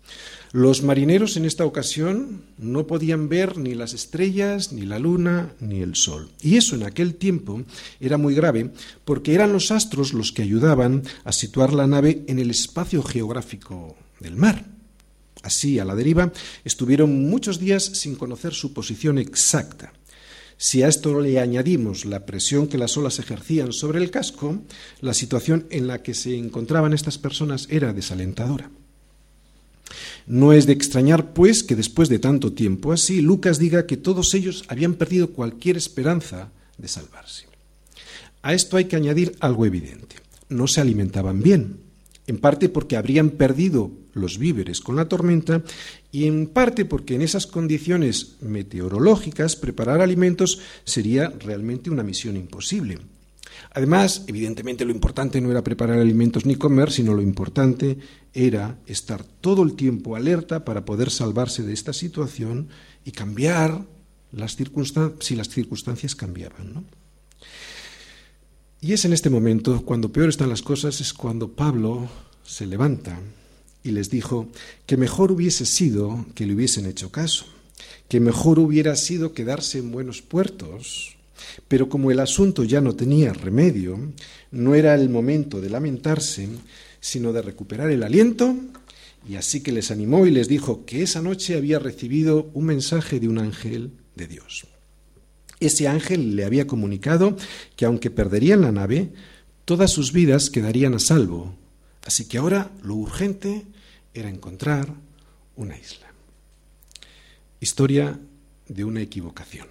Los 0.56 0.84
marineros 0.84 1.36
en 1.36 1.44
esta 1.44 1.66
ocasión 1.66 2.46
no 2.58 2.88
podían 2.88 3.28
ver 3.28 3.58
ni 3.58 3.76
las 3.76 3.94
estrellas, 3.94 4.72
ni 4.72 4.86
la 4.86 5.00
luna, 5.00 5.54
ni 5.60 5.82
el 5.82 5.98
sol. 5.98 6.32
Y 6.42 6.56
eso 6.56 6.76
en 6.76 6.84
aquel 6.84 7.16
tiempo 7.16 7.64
era 8.00 8.18
muy 8.18 8.36
grave 8.36 8.72
porque 9.04 9.34
eran 9.34 9.52
los 9.52 9.72
astros 9.72 10.14
los 10.14 10.32
que 10.32 10.44
ayudaban 10.44 11.04
a 11.26 11.34
situar 11.34 11.74
la 11.74 11.88
nave 11.88 12.24
en 12.30 12.40
el 12.40 12.52
espacio 12.52 13.04
geográfico 13.04 13.98
del 14.22 14.38
mar. 14.38 14.64
Así, 15.44 15.78
a 15.78 15.84
la 15.84 15.94
deriva, 15.94 16.32
estuvieron 16.64 17.30
muchos 17.30 17.60
días 17.60 17.84
sin 17.84 18.16
conocer 18.16 18.54
su 18.54 18.72
posición 18.72 19.18
exacta. 19.18 19.92
Si 20.56 20.84
a 20.84 20.88
esto 20.88 21.20
le 21.20 21.38
añadimos 21.38 22.06
la 22.06 22.26
presión 22.26 22.68
que 22.68 22.78
las 22.78 22.96
olas 22.96 23.20
ejercían 23.20 23.74
sobre 23.74 24.00
el 24.00 24.10
casco, 24.10 24.64
la 25.02 25.14
situación 25.14 25.68
en 25.70 25.88
la 25.88 26.02
que 26.02 26.14
se 26.14 26.38
encontraban 26.38 26.94
estas 26.94 27.18
personas 27.18 27.68
era 27.70 27.92
desalentadora. 27.92 28.72
No 30.28 30.54
es 30.54 30.66
de 30.66 30.74
extrañar, 30.74 31.34
pues, 31.34 31.64
que 31.64 31.76
después 31.76 32.10
de 32.10 32.20
tanto 32.20 32.54
tiempo 32.54 32.92
así, 32.92 33.22
Lucas 33.22 33.60
diga 33.60 33.86
que 33.86 33.98
todos 33.98 34.34
ellos 34.34 34.64
habían 34.68 34.96
perdido 34.96 35.32
cualquier 35.32 35.78
esperanza 35.78 36.52
de 36.78 36.88
salvarse. 36.88 37.46
A 38.42 38.54
esto 38.54 38.78
hay 38.78 38.86
que 38.86 38.96
añadir 38.96 39.36
algo 39.40 39.66
evidente. 39.66 40.16
No 40.50 40.68
se 40.68 40.82
alimentaban 40.82 41.42
bien, 41.42 41.78
en 42.28 42.38
parte 42.38 42.70
porque 42.70 42.98
habrían 42.98 43.32
perdido 43.32 43.92
los 44.14 44.38
víveres 44.38 44.82
con 44.82 44.96
la 44.96 45.08
tormenta 45.08 45.64
y 46.12 46.26
en 46.26 46.48
parte 46.48 46.86
porque 46.86 47.16
en 47.16 47.22
esas 47.22 47.48
condiciones 47.48 48.38
meteorológicas 48.42 49.56
preparar 49.56 50.02
alimentos 50.02 50.60
sería 50.86 51.30
realmente 51.30 51.90
una 51.90 52.04
misión 52.04 52.38
imposible. 52.38 53.00
Además, 53.72 54.24
evidentemente 54.28 54.86
lo 54.86 54.92
importante 54.92 55.42
no 55.42 55.52
era 55.52 55.64
preparar 55.64 56.00
alimentos 56.00 56.46
ni 56.46 56.56
comer, 56.56 56.92
sino 56.92 57.14
lo 57.14 57.22
importante 57.22 57.98
era 58.34 58.78
estar 58.88 59.24
todo 59.24 59.64
el 59.64 59.76
tiempo 59.76 60.16
alerta 60.16 60.66
para 60.66 60.86
poder 60.86 61.10
salvarse 61.10 61.64
de 61.64 61.74
esta 61.74 61.94
situación 61.94 62.70
y 63.04 63.12
cambiar 63.12 63.86
las 64.32 64.58
si 65.20 65.36
las 65.36 65.50
circunstancias 65.50 66.16
cambiaban. 66.16 66.86
Y 68.82 68.94
es 68.94 69.06
en 69.06 69.14
este 69.14 69.30
momento, 69.30 69.84
cuando 69.84 70.12
peor 70.12 70.30
están 70.30 70.50
las 70.50 70.62
cosas, 70.62 71.02
es 71.02 71.14
cuando 71.14 71.54
Pablo 71.54 72.08
se 72.44 72.68
levanta 72.68 73.20
y 73.84 73.92
les 73.92 74.10
dijo 74.10 74.48
que 74.86 74.98
mejor 74.98 75.32
hubiese 75.32 75.66
sido 75.66 76.26
que 76.36 76.46
le 76.46 76.54
hubiesen 76.54 76.86
hecho 76.86 77.12
caso, 77.12 77.46
que 78.10 78.20
mejor 78.20 78.60
hubiera 78.60 78.96
sido 78.96 79.34
quedarse 79.34 79.80
en 79.80 79.92
buenos 79.92 80.22
puertos, 80.22 81.15
pero 81.68 81.90
como 81.90 82.12
el 82.12 82.20
asunto 82.20 82.64
ya 82.64 82.82
no 82.82 82.96
tenía 82.96 83.34
remedio, 83.34 84.14
no 84.52 84.76
era 84.76 84.96
el 84.96 85.10
momento 85.10 85.62
de 85.62 85.70
lamentarse, 85.70 86.48
sino 87.00 87.34
de 87.34 87.42
recuperar 87.42 87.90
el 87.92 88.04
aliento, 88.04 88.56
y 89.28 89.36
así 89.36 89.62
que 89.62 89.72
les 89.72 89.92
animó 89.92 90.26
y 90.26 90.32
les 90.32 90.48
dijo 90.48 90.86
que 90.86 91.02
esa 91.02 91.22
noche 91.22 91.58
había 91.58 91.80
recibido 91.80 92.50
un 92.54 92.66
mensaje 92.66 93.20
de 93.20 93.28
un 93.28 93.40
ángel 93.40 93.92
de 94.16 94.28
Dios. 94.28 94.68
Ese 95.60 95.88
ángel 95.88 96.36
le 96.36 96.46
había 96.46 96.68
comunicado 96.68 97.36
que 97.76 97.86
aunque 97.86 98.12
perderían 98.12 98.62
la 98.62 98.72
nave, 98.72 99.10
todas 99.64 99.92
sus 99.92 100.12
vidas 100.12 100.50
quedarían 100.50 100.94
a 100.94 101.00
salvo 101.00 101.56
Así 102.06 102.28
que 102.28 102.38
ahora 102.38 102.72
lo 102.84 102.96
urgente 102.96 103.66
era 104.14 104.30
encontrar 104.30 104.94
una 105.56 105.78
isla. 105.78 106.06
Historia 107.60 108.20
de 108.68 108.84
una 108.84 109.02
equivocación, 109.02 109.68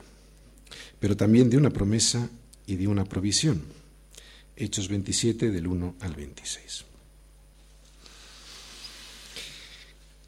pero 1.04 1.18
también 1.18 1.50
de 1.50 1.58
una 1.58 1.68
promesa 1.68 2.30
y 2.66 2.76
de 2.76 2.88
una 2.88 3.04
provisión. 3.04 3.60
Hechos 4.56 4.88
27 4.88 5.50
del 5.50 5.66
1 5.66 5.96
al 6.00 6.14
26. 6.14 6.82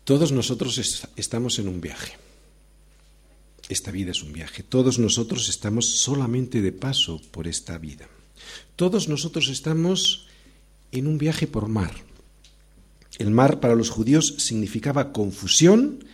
Todos 0.04 0.32
nosotros 0.32 1.08
estamos 1.16 1.58
en 1.60 1.68
un 1.68 1.80
viaje. 1.80 2.18
Esta 3.70 3.90
vida 3.90 4.10
es 4.10 4.22
un 4.22 4.34
viaje. 4.34 4.64
Todos 4.64 4.98
nosotros 4.98 5.48
estamos 5.48 5.86
solamente 5.86 6.60
de 6.60 6.72
paso 6.72 7.22
por 7.30 7.48
esta 7.48 7.78
vida. 7.78 8.06
Todos 8.76 9.08
nosotros 9.08 9.48
estamos 9.48 10.26
en 10.92 11.06
un 11.06 11.16
viaje 11.16 11.46
por 11.46 11.68
mar. 11.68 11.94
El 13.16 13.30
mar 13.30 13.60
para 13.60 13.76
los 13.76 13.88
judíos 13.88 14.34
significaba 14.36 15.14
confusión, 15.14 16.04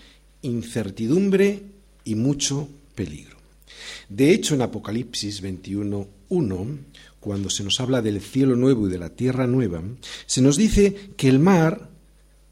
incertidumbre 0.40 1.64
y 2.04 2.14
mucho 2.14 2.69
peligro. 2.95 3.41
De 4.08 4.32
hecho, 4.32 4.54
en 4.54 4.62
Apocalipsis 4.62 5.42
21.1, 5.42 6.78
cuando 7.20 7.50
se 7.50 7.64
nos 7.64 7.80
habla 7.80 8.02
del 8.02 8.20
cielo 8.20 8.56
nuevo 8.56 8.88
y 8.88 8.90
de 8.90 8.98
la 8.98 9.10
tierra 9.10 9.46
nueva, 9.46 9.82
se 10.26 10.42
nos 10.42 10.56
dice 10.56 11.10
que 11.16 11.28
el 11.28 11.38
mar 11.38 11.90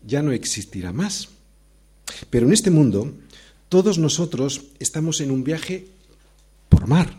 ya 0.07 0.23
no 0.23 0.33
existirá 0.33 0.93
más. 0.93 1.29
Pero 2.31 2.47
en 2.47 2.53
este 2.53 2.71
mundo, 2.71 3.13
todos 3.69 3.99
nosotros 3.99 4.63
estamos 4.79 5.21
en 5.21 5.31
un 5.31 5.45
viaje 5.45 5.87
por 6.69 6.87
mar 6.87 7.17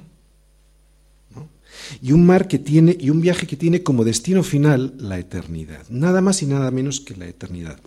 y 2.01 2.11
un 2.11 2.25
mar 2.25 2.47
que 2.47 2.59
tiene 2.59 2.95
y 2.99 3.09
un 3.09 3.21
viaje 3.21 3.47
que 3.47 3.55
tiene 3.55 3.83
como 3.83 4.03
destino 4.03 4.43
final 4.43 4.93
la 4.97 5.19
eternidad, 5.19 5.87
nada 5.89 6.21
más 6.21 6.41
y 6.41 6.45
nada 6.45 6.71
menos 6.71 6.99
que 6.99 7.15
la 7.15 7.27
eternidad. 7.27 7.79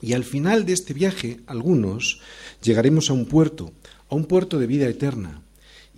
Y 0.00 0.12
al 0.12 0.24
final 0.24 0.64
de 0.64 0.72
este 0.72 0.94
viaje, 0.94 1.40
algunos 1.46 2.20
llegaremos 2.62 3.10
a 3.10 3.14
un 3.14 3.26
puerto, 3.26 3.72
a 4.08 4.14
un 4.14 4.26
puerto 4.26 4.58
de 4.58 4.66
vida 4.66 4.88
eterna, 4.88 5.42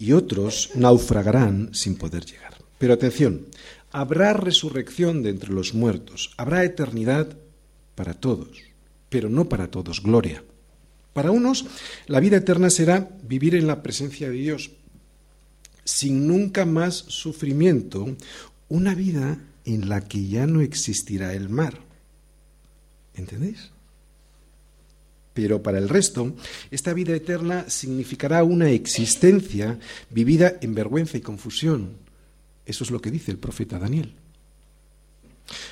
y 0.00 0.12
otros 0.12 0.70
naufragarán 0.74 1.74
sin 1.74 1.94
poder 1.94 2.24
llegar. 2.24 2.54
Pero 2.78 2.94
atención, 2.94 3.46
habrá 3.92 4.32
resurrección 4.32 5.22
de 5.22 5.28
entre 5.28 5.52
los 5.52 5.74
muertos, 5.74 6.32
habrá 6.38 6.64
eternidad 6.64 7.36
para 7.94 8.14
todos, 8.14 8.48
pero 9.10 9.28
no 9.28 9.48
para 9.50 9.70
todos, 9.70 10.02
gloria. 10.02 10.42
Para 11.12 11.30
unos, 11.30 11.66
la 12.06 12.18
vida 12.18 12.38
eterna 12.38 12.70
será 12.70 13.10
vivir 13.22 13.54
en 13.54 13.66
la 13.66 13.82
presencia 13.82 14.30
de 14.30 14.36
Dios, 14.36 14.70
sin 15.84 16.26
nunca 16.26 16.64
más 16.64 16.94
sufrimiento, 16.94 18.16
una 18.68 18.94
vida 18.94 19.38
en 19.66 19.90
la 19.90 20.08
que 20.08 20.26
ya 20.26 20.46
no 20.46 20.62
existirá 20.62 21.34
el 21.34 21.50
mar. 21.50 21.78
¿Entendéis? 23.14 23.70
Pero 25.34 25.62
para 25.62 25.78
el 25.78 25.88
resto, 25.88 26.34
esta 26.70 26.92
vida 26.92 27.14
eterna 27.14 27.68
significará 27.68 28.42
una 28.42 28.70
existencia 28.70 29.78
vivida 30.10 30.56
en 30.60 30.74
vergüenza 30.74 31.16
y 31.16 31.20
confusión. 31.20 31.96
Eso 32.66 32.84
es 32.84 32.90
lo 32.90 33.00
que 33.00 33.10
dice 33.10 33.30
el 33.30 33.38
profeta 33.38 33.78
Daniel. 33.78 34.14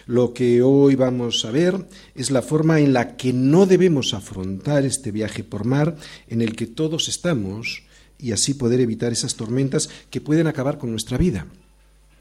Lo 0.06 0.32
que 0.32 0.62
hoy 0.62 0.94
vamos 0.94 1.44
a 1.44 1.50
ver 1.50 1.86
es 2.14 2.30
la 2.30 2.42
forma 2.42 2.80
en 2.80 2.92
la 2.92 3.16
que 3.16 3.32
no 3.32 3.66
debemos 3.66 4.14
afrontar 4.14 4.84
este 4.84 5.12
viaje 5.12 5.44
por 5.44 5.64
mar 5.64 5.96
en 6.28 6.42
el 6.42 6.56
que 6.56 6.66
todos 6.66 7.08
estamos 7.08 7.82
y 8.18 8.32
así 8.32 8.54
poder 8.54 8.80
evitar 8.80 9.12
esas 9.12 9.36
tormentas 9.36 9.88
que 10.10 10.20
pueden 10.20 10.46
acabar 10.46 10.78
con 10.78 10.90
nuestra 10.90 11.18
vida. 11.18 11.46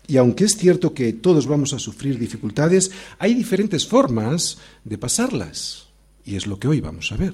Y 0.08 0.17
aunque 0.17 0.46
es 0.46 0.56
cierto 0.56 0.94
que 0.94 1.12
todos 1.13 1.48
vamos 1.48 1.74
a 1.74 1.79
sufrir 1.79 2.17
dificultades, 2.17 2.91
hay 3.20 3.34
diferentes 3.34 3.88
formas 3.88 4.58
de 4.84 4.98
pasarlas. 4.98 5.87
Y 6.27 6.36
es 6.36 6.46
lo 6.46 6.60
que 6.60 6.67
hoy 6.67 6.81
vamos 6.81 7.13
a 7.13 7.15
ver. 7.17 7.34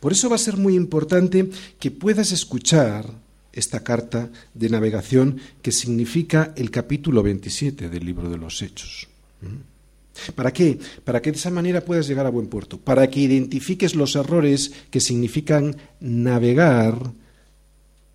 Por 0.00 0.12
eso 0.12 0.30
va 0.30 0.36
a 0.36 0.38
ser 0.38 0.56
muy 0.56 0.74
importante 0.74 1.50
que 1.78 1.90
puedas 1.90 2.32
escuchar 2.32 3.04
esta 3.52 3.84
carta 3.84 4.30
de 4.54 4.70
navegación 4.70 5.38
que 5.60 5.72
significa 5.72 6.54
el 6.56 6.70
capítulo 6.70 7.22
27 7.22 7.90
del 7.90 8.06
libro 8.06 8.30
de 8.30 8.38
los 8.38 8.62
Hechos. 8.62 9.08
¿Mm? 9.42 10.32
¿Para 10.34 10.54
qué? 10.54 10.78
Para 11.04 11.20
que 11.20 11.32
de 11.32 11.36
esa 11.36 11.50
manera 11.50 11.84
puedas 11.84 12.06
llegar 12.06 12.24
a 12.24 12.30
buen 12.30 12.46
puerto, 12.46 12.78
para 12.78 13.08
que 13.10 13.20
identifiques 13.20 13.94
los 13.94 14.16
errores 14.16 14.72
que 14.90 15.00
significan 15.00 15.76
navegar 16.00 17.12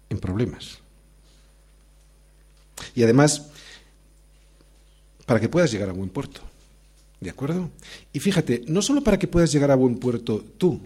en 0.10 0.18
problemas. 0.18 0.80
Y 2.96 3.04
además, 3.04 3.48
para 5.28 5.40
que 5.40 5.50
puedas 5.50 5.72
llegar 5.72 5.90
a 5.90 5.94
buen 5.94 6.10
puerto. 6.10 6.47
¿De 7.20 7.30
acuerdo? 7.30 7.70
Y 8.14 8.20
fíjate, 8.20 8.64
no 8.68 8.82
solo 8.82 9.04
para 9.04 9.18
que 9.18 9.28
puedas 9.28 9.52
llegar 9.52 9.72
a 9.72 9.76
buen 9.76 9.98
puerto 9.98 10.44
tú, 10.58 10.82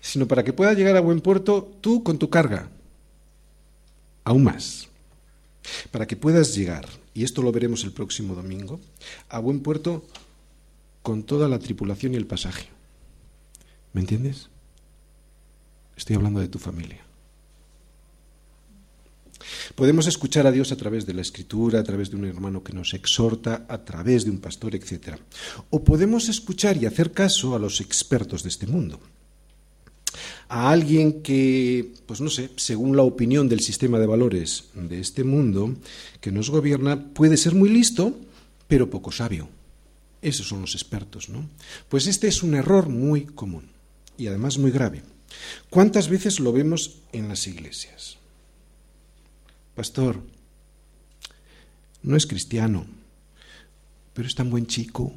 sino 0.00 0.26
para 0.26 0.44
que 0.44 0.52
puedas 0.52 0.76
llegar 0.76 0.96
a 0.96 1.00
buen 1.00 1.20
puerto 1.20 1.70
tú 1.80 2.02
con 2.02 2.18
tu 2.18 2.30
carga. 2.30 2.68
Aún 4.24 4.44
más. 4.44 4.88
Para 5.90 6.06
que 6.06 6.16
puedas 6.16 6.54
llegar 6.54 6.86
y 7.16 7.24
esto 7.24 7.40
lo 7.40 7.50
veremos 7.50 7.82
el 7.84 7.92
próximo 7.92 8.34
domingo, 8.34 8.78
a 9.30 9.38
buen 9.38 9.60
puerto 9.60 10.04
con 11.00 11.22
toda 11.22 11.48
la 11.48 11.58
tripulación 11.58 12.12
y 12.12 12.16
el 12.18 12.26
pasaje. 12.26 12.68
¿Me 13.94 14.02
entiendes? 14.02 14.50
Estoy 15.96 16.16
hablando 16.16 16.40
de 16.40 16.48
tu 16.48 16.58
familia. 16.58 17.05
Podemos 19.74 20.06
escuchar 20.06 20.46
a 20.46 20.52
Dios 20.52 20.72
a 20.72 20.76
través 20.76 21.06
de 21.06 21.14
la 21.14 21.22
escritura, 21.22 21.80
a 21.80 21.84
través 21.84 22.10
de 22.10 22.16
un 22.16 22.24
hermano 22.24 22.62
que 22.62 22.72
nos 22.72 22.94
exhorta, 22.94 23.66
a 23.68 23.84
través 23.84 24.24
de 24.24 24.30
un 24.30 24.38
pastor, 24.38 24.74
etc. 24.74 25.18
O 25.70 25.84
podemos 25.84 26.28
escuchar 26.28 26.76
y 26.76 26.86
hacer 26.86 27.12
caso 27.12 27.54
a 27.54 27.58
los 27.58 27.80
expertos 27.80 28.42
de 28.42 28.48
este 28.48 28.66
mundo. 28.66 29.00
A 30.48 30.70
alguien 30.70 31.22
que, 31.22 31.94
pues 32.06 32.20
no 32.20 32.30
sé, 32.30 32.50
según 32.56 32.96
la 32.96 33.02
opinión 33.02 33.48
del 33.48 33.60
sistema 33.60 33.98
de 33.98 34.06
valores 34.06 34.70
de 34.74 35.00
este 35.00 35.24
mundo 35.24 35.74
que 36.20 36.30
nos 36.30 36.50
gobierna, 36.50 37.12
puede 37.12 37.36
ser 37.36 37.54
muy 37.54 37.68
listo, 37.68 38.16
pero 38.68 38.88
poco 38.88 39.10
sabio. 39.10 39.48
Esos 40.22 40.48
son 40.48 40.60
los 40.60 40.74
expertos, 40.74 41.28
¿no? 41.28 41.48
Pues 41.88 42.06
este 42.06 42.28
es 42.28 42.42
un 42.42 42.54
error 42.54 42.88
muy 42.88 43.26
común 43.26 43.68
y 44.16 44.28
además 44.28 44.58
muy 44.58 44.70
grave. 44.70 45.02
¿Cuántas 45.68 46.08
veces 46.08 46.40
lo 46.40 46.52
vemos 46.52 47.02
en 47.12 47.28
las 47.28 47.46
iglesias? 47.46 48.18
Pastor, 49.76 50.22
no 52.02 52.16
es 52.16 52.26
cristiano, 52.26 52.86
pero 54.14 54.26
es 54.26 54.34
tan 54.34 54.48
buen 54.48 54.66
chico, 54.66 55.12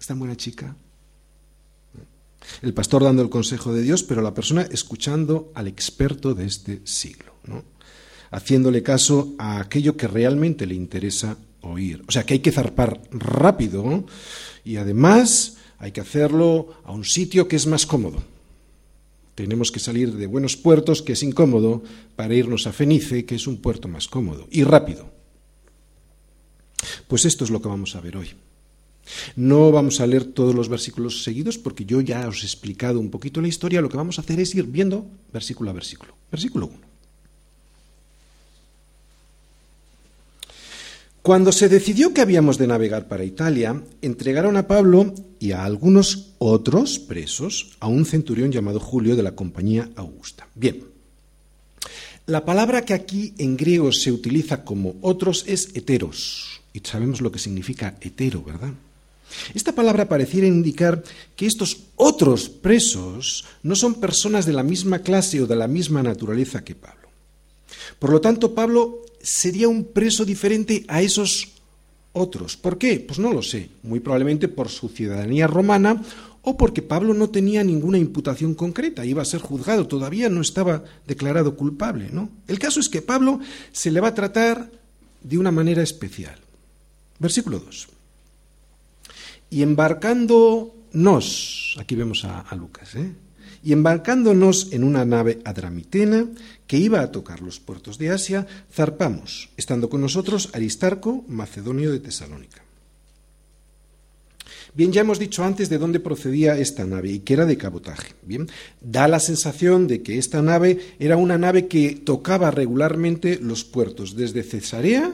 es 0.00 0.06
tan 0.08 0.18
buena 0.18 0.36
chica. 0.36 0.74
El 2.60 2.74
pastor 2.74 3.04
dando 3.04 3.22
el 3.22 3.30
consejo 3.30 3.72
de 3.72 3.82
Dios, 3.82 4.02
pero 4.02 4.20
la 4.20 4.34
persona 4.34 4.62
escuchando 4.62 5.52
al 5.54 5.68
experto 5.68 6.34
de 6.34 6.46
este 6.46 6.80
siglo, 6.84 7.32
haciéndole 8.32 8.82
caso 8.82 9.34
a 9.38 9.60
aquello 9.60 9.96
que 9.96 10.08
realmente 10.08 10.66
le 10.66 10.74
interesa 10.74 11.36
oír. 11.60 12.02
O 12.08 12.10
sea 12.10 12.24
que 12.24 12.34
hay 12.34 12.40
que 12.40 12.50
zarpar 12.50 13.00
rápido 13.12 14.06
y 14.64 14.76
además 14.76 15.56
hay 15.78 15.92
que 15.92 16.00
hacerlo 16.00 16.74
a 16.84 16.90
un 16.90 17.04
sitio 17.04 17.46
que 17.46 17.54
es 17.54 17.68
más 17.68 17.86
cómodo. 17.86 18.24
Tenemos 19.40 19.72
que 19.72 19.80
salir 19.80 20.12
de 20.16 20.26
buenos 20.26 20.58
puertos, 20.58 21.00
que 21.00 21.14
es 21.14 21.22
incómodo, 21.22 21.82
para 22.14 22.34
irnos 22.34 22.66
a 22.66 22.74
Fenice, 22.74 23.24
que 23.24 23.36
es 23.36 23.46
un 23.46 23.56
puerto 23.56 23.88
más 23.88 24.06
cómodo 24.06 24.46
y 24.50 24.64
rápido. 24.64 25.10
Pues 27.08 27.24
esto 27.24 27.44
es 27.44 27.50
lo 27.50 27.62
que 27.62 27.68
vamos 27.68 27.96
a 27.96 28.02
ver 28.02 28.18
hoy. 28.18 28.32
No 29.36 29.72
vamos 29.72 30.00
a 30.00 30.06
leer 30.06 30.24
todos 30.24 30.54
los 30.54 30.68
versículos 30.68 31.22
seguidos 31.22 31.56
porque 31.56 31.86
yo 31.86 32.02
ya 32.02 32.28
os 32.28 32.42
he 32.42 32.46
explicado 32.46 33.00
un 33.00 33.08
poquito 33.08 33.40
la 33.40 33.48
historia. 33.48 33.80
Lo 33.80 33.88
que 33.88 33.96
vamos 33.96 34.18
a 34.18 34.20
hacer 34.20 34.38
es 34.40 34.54
ir 34.54 34.66
viendo 34.66 35.06
versículo 35.32 35.70
a 35.70 35.72
versículo. 35.72 36.14
Versículo 36.30 36.66
1. 36.66 36.89
Cuando 41.22 41.52
se 41.52 41.68
decidió 41.68 42.14
que 42.14 42.22
habíamos 42.22 42.56
de 42.56 42.66
navegar 42.66 43.06
para 43.06 43.24
Italia, 43.24 43.82
entregaron 44.00 44.56
a 44.56 44.66
Pablo 44.66 45.14
y 45.38 45.52
a 45.52 45.64
algunos 45.64 46.30
otros 46.38 46.98
presos 46.98 47.76
a 47.78 47.88
un 47.88 48.06
centurión 48.06 48.50
llamado 48.50 48.80
Julio 48.80 49.16
de 49.16 49.22
la 49.22 49.32
compañía 49.32 49.90
Augusta. 49.96 50.48
Bien, 50.54 50.82
la 52.24 52.46
palabra 52.46 52.86
que 52.86 52.94
aquí 52.94 53.34
en 53.36 53.58
griego 53.58 53.92
se 53.92 54.10
utiliza 54.10 54.64
como 54.64 54.96
otros 55.02 55.44
es 55.46 55.68
heteros, 55.74 56.62
y 56.72 56.80
sabemos 56.80 57.20
lo 57.20 57.30
que 57.30 57.38
significa 57.38 57.96
hetero, 58.00 58.42
¿verdad? 58.42 58.72
Esta 59.52 59.72
palabra 59.72 60.08
pareciera 60.08 60.46
indicar 60.46 61.04
que 61.36 61.44
estos 61.44 61.82
otros 61.96 62.48
presos 62.48 63.44
no 63.62 63.76
son 63.76 64.00
personas 64.00 64.46
de 64.46 64.54
la 64.54 64.62
misma 64.62 65.00
clase 65.00 65.42
o 65.42 65.46
de 65.46 65.56
la 65.56 65.68
misma 65.68 66.02
naturaleza 66.02 66.64
que 66.64 66.74
Pablo. 66.74 67.09
Por 67.98 68.10
lo 68.10 68.20
tanto, 68.20 68.54
Pablo 68.54 69.00
sería 69.22 69.68
un 69.68 69.84
preso 69.84 70.24
diferente 70.24 70.84
a 70.88 71.02
esos 71.02 71.48
otros. 72.12 72.56
¿Por 72.56 72.78
qué? 72.78 73.00
Pues 73.00 73.18
no 73.18 73.32
lo 73.32 73.42
sé. 73.42 73.70
Muy 73.82 74.00
probablemente 74.00 74.48
por 74.48 74.68
su 74.68 74.88
ciudadanía 74.88 75.46
romana 75.46 76.02
o 76.42 76.56
porque 76.56 76.82
Pablo 76.82 77.14
no 77.14 77.30
tenía 77.30 77.62
ninguna 77.62 77.98
imputación 77.98 78.54
concreta, 78.54 79.04
iba 79.04 79.20
a 79.20 79.26
ser 79.26 79.40
juzgado, 79.40 79.86
todavía 79.86 80.30
no 80.30 80.40
estaba 80.40 80.84
declarado 81.06 81.54
culpable, 81.54 82.08
¿no? 82.10 82.30
El 82.48 82.58
caso 82.58 82.80
es 82.80 82.88
que 82.88 83.02
Pablo 83.02 83.40
se 83.72 83.90
le 83.90 84.00
va 84.00 84.08
a 84.08 84.14
tratar 84.14 84.70
de 85.22 85.36
una 85.36 85.50
manera 85.50 85.82
especial. 85.82 86.38
Versículo 87.18 87.58
2. 87.58 87.88
Y 89.50 89.60
embarcándonos, 89.62 91.76
aquí 91.78 91.94
vemos 91.94 92.24
a, 92.24 92.40
a 92.40 92.54
Lucas, 92.54 92.94
¿eh? 92.94 93.12
Y 93.62 93.72
embarcándonos 93.72 94.72
en 94.72 94.84
una 94.84 95.04
nave 95.04 95.40
adramitena 95.44 96.26
que 96.66 96.78
iba 96.78 97.00
a 97.00 97.10
tocar 97.10 97.40
los 97.40 97.60
puertos 97.60 97.98
de 97.98 98.10
Asia, 98.10 98.46
zarpamos, 98.72 99.50
estando 99.56 99.90
con 99.90 100.00
nosotros 100.00 100.50
Aristarco, 100.52 101.24
macedonio 101.28 101.90
de 101.92 102.00
Tesalónica. 102.00 102.62
Bien, 104.72 104.92
ya 104.92 105.00
hemos 105.00 105.18
dicho 105.18 105.42
antes 105.42 105.68
de 105.68 105.78
dónde 105.78 105.98
procedía 105.98 106.56
esta 106.56 106.84
nave 106.84 107.10
y 107.10 107.18
que 107.20 107.34
era 107.34 107.44
de 107.44 107.56
cabotaje. 107.56 108.14
Bien, 108.22 108.48
da 108.80 109.08
la 109.08 109.18
sensación 109.18 109.88
de 109.88 110.02
que 110.02 110.16
esta 110.16 110.42
nave 110.42 110.94
era 111.00 111.16
una 111.16 111.38
nave 111.38 111.66
que 111.66 111.96
tocaba 111.96 112.52
regularmente 112.52 113.38
los 113.42 113.64
puertos, 113.64 114.14
desde 114.14 114.44
Cesarea 114.44 115.12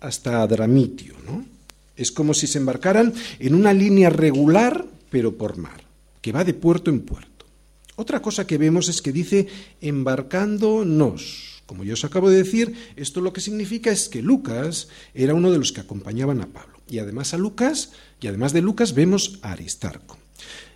hasta 0.00 0.42
Adramitio, 0.42 1.14
¿no? 1.26 1.44
Es 1.96 2.10
como 2.12 2.34
si 2.34 2.46
se 2.46 2.58
embarcaran 2.58 3.12
en 3.38 3.54
una 3.54 3.72
línea 3.72 4.10
regular, 4.10 4.86
pero 5.10 5.36
por 5.36 5.58
mar, 5.58 5.84
que 6.20 6.32
va 6.32 6.42
de 6.42 6.54
puerto 6.54 6.90
en 6.90 7.00
puerto. 7.00 7.33
Otra 7.96 8.20
cosa 8.20 8.46
que 8.46 8.58
vemos 8.58 8.88
es 8.88 9.02
que 9.02 9.12
dice 9.12 9.46
embarcándonos. 9.80 11.62
Como 11.66 11.84
yo 11.84 11.94
os 11.94 12.04
acabo 12.04 12.28
de 12.28 12.38
decir, 12.38 12.74
esto 12.96 13.20
lo 13.20 13.32
que 13.32 13.40
significa 13.40 13.90
es 13.90 14.08
que 14.08 14.20
Lucas 14.20 14.88
era 15.14 15.34
uno 15.34 15.50
de 15.50 15.58
los 15.58 15.72
que 15.72 15.80
acompañaban 15.80 16.40
a 16.40 16.48
Pablo. 16.48 16.80
Y 16.88 16.98
además 16.98 17.32
a 17.32 17.38
Lucas, 17.38 17.92
y 18.20 18.26
además 18.26 18.52
de 18.52 18.62
Lucas, 18.62 18.94
vemos 18.94 19.38
a 19.42 19.52
Aristarco. 19.52 20.18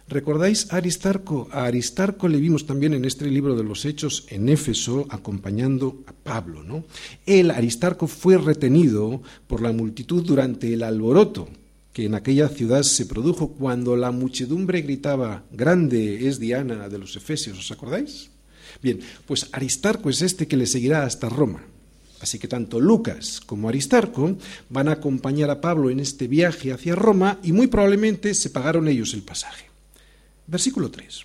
¿Recordáis 0.08 0.72
a 0.72 0.76
Aristarco? 0.76 1.48
A 1.52 1.64
Aristarco 1.64 2.28
le 2.28 2.38
vimos 2.38 2.66
también 2.66 2.94
en 2.94 3.04
este 3.04 3.26
libro 3.26 3.56
de 3.56 3.64
los 3.64 3.84
Hechos 3.84 4.24
en 4.30 4.48
Éfeso 4.48 5.06
acompañando 5.10 6.02
a 6.06 6.12
Pablo, 6.12 6.62
¿no? 6.62 6.84
Él, 7.26 7.50
Aristarco, 7.50 8.06
fue 8.06 8.38
retenido 8.38 9.20
por 9.46 9.60
la 9.60 9.72
multitud 9.72 10.24
durante 10.24 10.72
el 10.72 10.82
alboroto 10.82 11.48
que 11.92 12.04
en 12.04 12.14
aquella 12.14 12.48
ciudad 12.48 12.82
se 12.82 13.06
produjo 13.06 13.48
cuando 13.52 13.96
la 13.96 14.10
muchedumbre 14.10 14.82
gritaba, 14.82 15.44
Grande 15.50 16.28
es 16.28 16.38
Diana 16.38 16.88
de 16.88 16.98
los 16.98 17.16
Efesios, 17.16 17.58
¿os 17.58 17.70
acordáis? 17.70 18.30
Bien, 18.82 19.00
pues 19.26 19.48
Aristarco 19.52 20.10
es 20.10 20.22
este 20.22 20.46
que 20.46 20.56
le 20.56 20.66
seguirá 20.66 21.04
hasta 21.04 21.28
Roma. 21.28 21.64
Así 22.20 22.38
que 22.38 22.48
tanto 22.48 22.80
Lucas 22.80 23.40
como 23.44 23.68
Aristarco 23.68 24.36
van 24.68 24.88
a 24.88 24.92
acompañar 24.92 25.50
a 25.50 25.60
Pablo 25.60 25.90
en 25.90 26.00
este 26.00 26.26
viaje 26.26 26.72
hacia 26.72 26.96
Roma 26.96 27.38
y 27.42 27.52
muy 27.52 27.68
probablemente 27.68 28.34
se 28.34 28.50
pagaron 28.50 28.88
ellos 28.88 29.14
el 29.14 29.22
pasaje. 29.22 29.66
Versículo 30.46 30.90
3. 30.90 31.24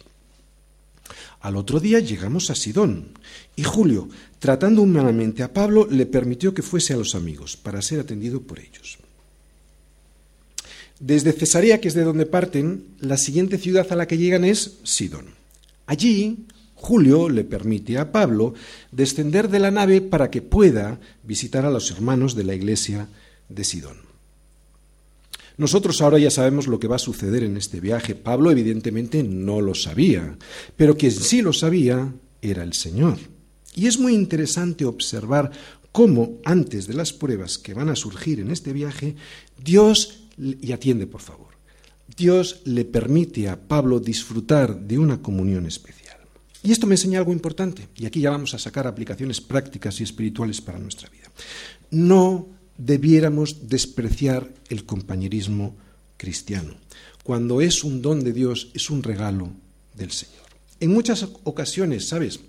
Al 1.41 1.58
otro 1.58 1.80
día 1.80 1.99
llegamos 1.99 2.49
a 2.49 2.56
Sidón 2.56 3.17
y 3.56 3.63
Julio, 3.63 4.08
tratando 4.39 4.82
humanamente 4.82 5.43
a 5.43 5.52
Pablo, 5.52 5.88
le 5.89 6.06
permitió 6.06 6.54
que 6.54 6.62
fuese 6.62 6.93
a 6.93 6.97
los 6.97 7.15
amigos 7.15 7.58
para 7.58 7.82
ser 7.82 7.99
atendido 7.99 8.41
por 8.41 8.60
ellos. 8.60 8.97
Desde 11.06 11.34
Cesarea, 11.34 11.82
que 11.82 11.89
es 11.89 11.96
de 11.96 12.06
donde 12.06 12.26
parten, 12.26 12.86
la 13.02 13.18
siguiente 13.18 13.58
ciudad 13.58 13.86
a 13.92 13.98
la 13.98 14.08
que 14.08 14.18
llegan 14.18 14.46
es 14.46 14.78
Sidón. 14.84 15.26
Allí, 15.86 16.46
Julio 16.76 17.28
le 17.28 17.44
permite 17.44 17.98
a 17.98 18.13
Pablo 18.13 18.54
descender 18.89 19.50
de 19.50 19.60
la 19.60 19.70
nave 19.70 20.00
para 20.00 20.32
que 20.32 20.42
pueda 20.42 21.02
visitar 21.24 21.66
a 21.66 21.72
los 21.72 21.92
hermanos 21.92 22.36
de 22.36 22.46
la 22.46 22.56
iglesia 22.56 23.10
de 23.50 23.66
Sidón. 23.66 23.98
Nosotros 25.58 26.02
ahora 26.02 26.20
ya 26.20 26.32
sabemos 26.32 26.68
lo 26.68 26.80
que 26.80 26.88
va 26.88 26.96
a 26.96 27.00
suceder 27.00 27.44
en 27.44 27.58
este 27.58 27.82
viaje. 27.82 28.16
Pablo 28.16 28.50
evidentemente 28.50 29.24
no 29.24 29.60
lo 29.60 29.76
sabía, 29.76 30.38
pero 30.78 30.96
quien 30.96 31.12
sí 31.12 31.42
lo 31.42 31.52
sabía 31.52 32.13
era 32.42 32.63
el 32.63 32.72
Señor. 32.72 33.18
Y 33.76 33.88
es 33.88 34.00
muy 34.00 34.13
interesante 34.13 34.86
observar 34.86 35.52
cómo 35.92 36.39
antes 36.46 36.88
de 36.88 36.94
las 36.94 37.12
pruebas 37.12 37.58
que 37.58 37.74
van 37.74 37.89
a 37.89 37.96
surgir 37.98 38.39
en 38.39 38.52
este 38.52 38.72
viaje, 38.72 39.16
Dios 39.62 40.23
y 40.38 40.72
atiende 40.72 41.08
por 41.08 41.22
favor. 41.22 41.54
Dios 42.15 42.62
le 42.65 42.86
permite 42.86 43.50
a 43.50 43.60
Pablo 43.60 44.00
disfrutar 44.00 44.80
de 44.80 45.00
una 45.00 45.22
comunión 45.22 45.65
especial. 45.65 46.17
Y 46.62 46.72
esto 46.72 46.88
me 46.88 46.96
enseña 46.96 47.19
algo 47.19 47.34
importante, 47.34 47.89
y 47.98 48.06
aquí 48.06 48.22
ya 48.22 48.30
vamos 48.30 48.54
a 48.54 48.60
sacar 48.60 48.88
aplicaciones 48.88 49.41
prácticas 49.41 50.00
y 50.00 50.04
espirituales 50.04 50.62
para 50.62 50.80
nuestra 50.80 51.10
vida. 51.10 51.30
No 51.91 52.48
debiéramos 52.78 53.67
despreciar 53.67 54.50
el 54.69 54.86
compañerismo 54.86 55.76
cristiano. 56.17 56.76
Cuando 57.24 57.62
es 57.62 57.84
un 57.84 58.02
don 58.02 58.24
de 58.24 58.32
Dios, 58.32 58.72
es 58.74 58.89
un 58.89 59.04
regalo 59.04 59.52
del 59.93 60.12
Señor. 60.12 60.43
En 60.80 60.91
muchas 60.91 61.28
ocasiones, 61.43 62.08
¿sabes? 62.08 62.39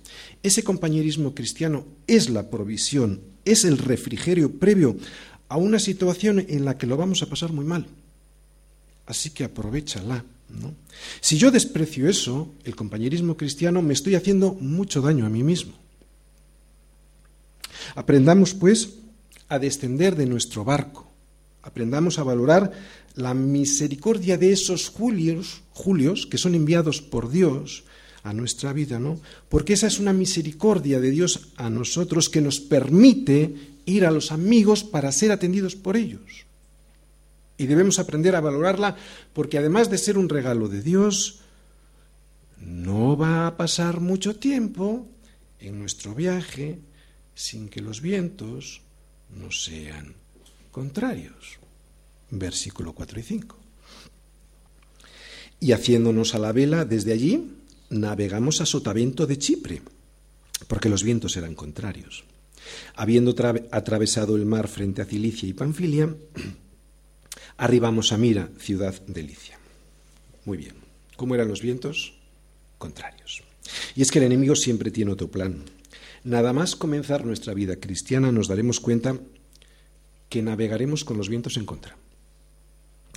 Ese 0.43 0.63
compañerismo 0.63 1.35
cristiano 1.35 1.87
es 2.07 2.31
la 2.31 2.51
provisión, 2.51 3.21
es 3.45 3.65
el 3.65 3.79
refrigerio 3.79 4.59
previo 4.59 4.97
a 5.49 5.57
una 5.57 5.79
situación 5.79 6.45
en 6.49 6.65
la 6.65 6.79
que 6.79 6.87
lo 6.87 6.97
vamos 6.97 7.23
a 7.23 7.27
pasar 7.27 7.53
muy 7.53 7.65
mal. 7.65 7.87
Así 9.07 9.31
que 9.31 9.45
aprovechala. 9.45 10.25
¿no? 10.49 10.75
Si 11.21 11.37
yo 11.37 11.51
desprecio 11.51 12.09
eso, 12.09 12.53
el 12.65 12.77
compañerismo 12.77 13.37
cristiano, 13.37 13.83
me 13.83 13.95
estoy 13.95 14.15
haciendo 14.15 14.55
mucho 14.55 15.01
daño 15.01 15.27
a 15.27 15.31
mí 15.31 15.43
mismo. 15.43 15.73
Aprendamos, 17.95 18.55
pues, 18.55 18.95
a 19.49 19.59
descender 19.59 20.17
de 20.17 20.27
nuestro 20.27 20.65
barco. 20.65 21.11
Aprendamos 21.63 22.19
a 22.19 22.25
valorar 22.25 22.73
la 23.15 23.35
misericordia 23.35 24.37
de 24.39 24.53
esos 24.53 24.89
Julios, 24.89 25.63
Julios 25.71 26.27
que 26.27 26.39
son 26.39 26.55
enviados 26.55 27.01
por 27.01 27.31
Dios 27.31 27.85
a 28.23 28.33
nuestra 28.33 28.73
vida, 28.73 28.99
¿no? 28.99 29.21
Porque 29.49 29.75
esa 29.75 29.87
es 29.87 29.99
una 29.99 30.13
misericordia 30.13 30.99
de 30.99 31.11
Dios 31.11 31.49
a 31.57 31.71
nosotros 31.71 32.29
que 32.29 32.41
nos 32.41 32.59
permite 32.59 33.74
ir 33.87 34.05
a 34.07 34.11
los 34.11 34.33
amigos 34.33 34.85
para 34.85 35.13
ser 35.13 35.33
atendidos 35.33 35.77
por 35.77 35.97
ellos. 35.97 36.47
Y 37.57 37.67
debemos 37.67 37.99
aprender 37.99 38.35
a 38.35 38.41
valorarla 38.41 38.97
porque 39.33 39.59
además 39.59 39.91
de 39.91 39.99
ser 39.99 40.19
un 40.19 40.29
regalo 40.29 40.69
de 40.69 40.83
Dios, 40.83 41.41
no 42.59 43.17
va 43.17 43.47
a 43.47 43.57
pasar 43.57 44.01
mucho 44.01 44.37
tiempo 44.37 45.07
en 45.61 45.79
nuestro 45.79 46.15
viaje 46.15 46.79
sin 47.35 47.69
que 47.69 47.81
los 47.81 48.01
vientos 48.01 48.83
no 49.31 49.51
sean 49.51 50.15
contrarios. 50.71 51.59
Versículo 52.31 52.93
4 52.93 53.21
y 53.21 53.23
5. 53.23 53.59
Y 55.61 55.73
haciéndonos 55.73 56.35
a 56.35 56.39
la 56.39 56.53
vela 56.53 56.85
desde 56.85 57.13
allí, 57.13 57.53
navegamos 57.91 58.61
a 58.61 58.67
Sotavento 58.67 59.27
de 59.27 59.39
Chipre, 59.39 59.83
porque 60.67 60.89
los 60.89 61.03
vientos 61.03 61.37
eran 61.37 61.55
contrarios. 61.55 62.25
Habiendo 62.95 63.35
atravesado 63.71 64.37
el 64.37 64.47
mar 64.47 64.69
frente 64.69 65.03
a 65.03 65.05
Cilicia 65.05 65.49
y 65.49 65.53
Panfilia, 65.53 66.15
arribamos 67.57 68.13
a 68.13 68.19
Mira, 68.19 68.51
ciudad 68.59 69.01
de 69.07 69.23
Licia. 69.23 69.59
Muy 70.45 70.59
bien. 70.59 70.75
¿Cómo 71.17 71.35
eran 71.35 71.49
los 71.49 71.63
vientos? 71.63 72.15
Contrarios. 72.79 73.43
Y 73.95 74.03
es 74.03 74.11
que 74.11 74.19
el 74.19 74.27
enemigo 74.27 74.57
siempre 74.57 74.91
tiene 74.91 75.13
otro 75.13 75.31
plan. 75.31 75.65
Nada 76.25 76.53
más 76.53 76.77
comenzar 76.77 77.25
nuestra 77.25 77.55
vida 77.55 77.77
cristiana 77.77 78.33
nos 78.33 78.49
daremos 78.49 78.81
cuenta 78.81 79.19
que 80.29 80.43
navegaremos 80.43 81.05
con 81.05 81.17
los 81.17 81.29
vientos 81.29 81.57
en 81.57 81.67
contra. 81.67 81.97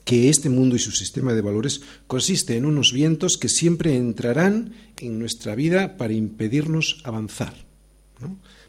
Que 0.04 0.30
este 0.30 0.50
mundo 0.50 0.76
y 0.76 0.80
su 0.80 0.92
sistema 0.92 1.34
de 1.34 1.42
valores 1.42 1.82
consiste 2.06 2.56
en 2.56 2.66
unos 2.66 2.94
vientos 2.94 3.38
que 3.38 3.50
siempre 3.50 3.96
entrarán 3.96 4.74
en 4.98 5.20
nuestra 5.20 5.56
vida 5.56 5.98
para 5.98 6.14
impedirnos 6.14 7.02
avanzar, 7.04 7.56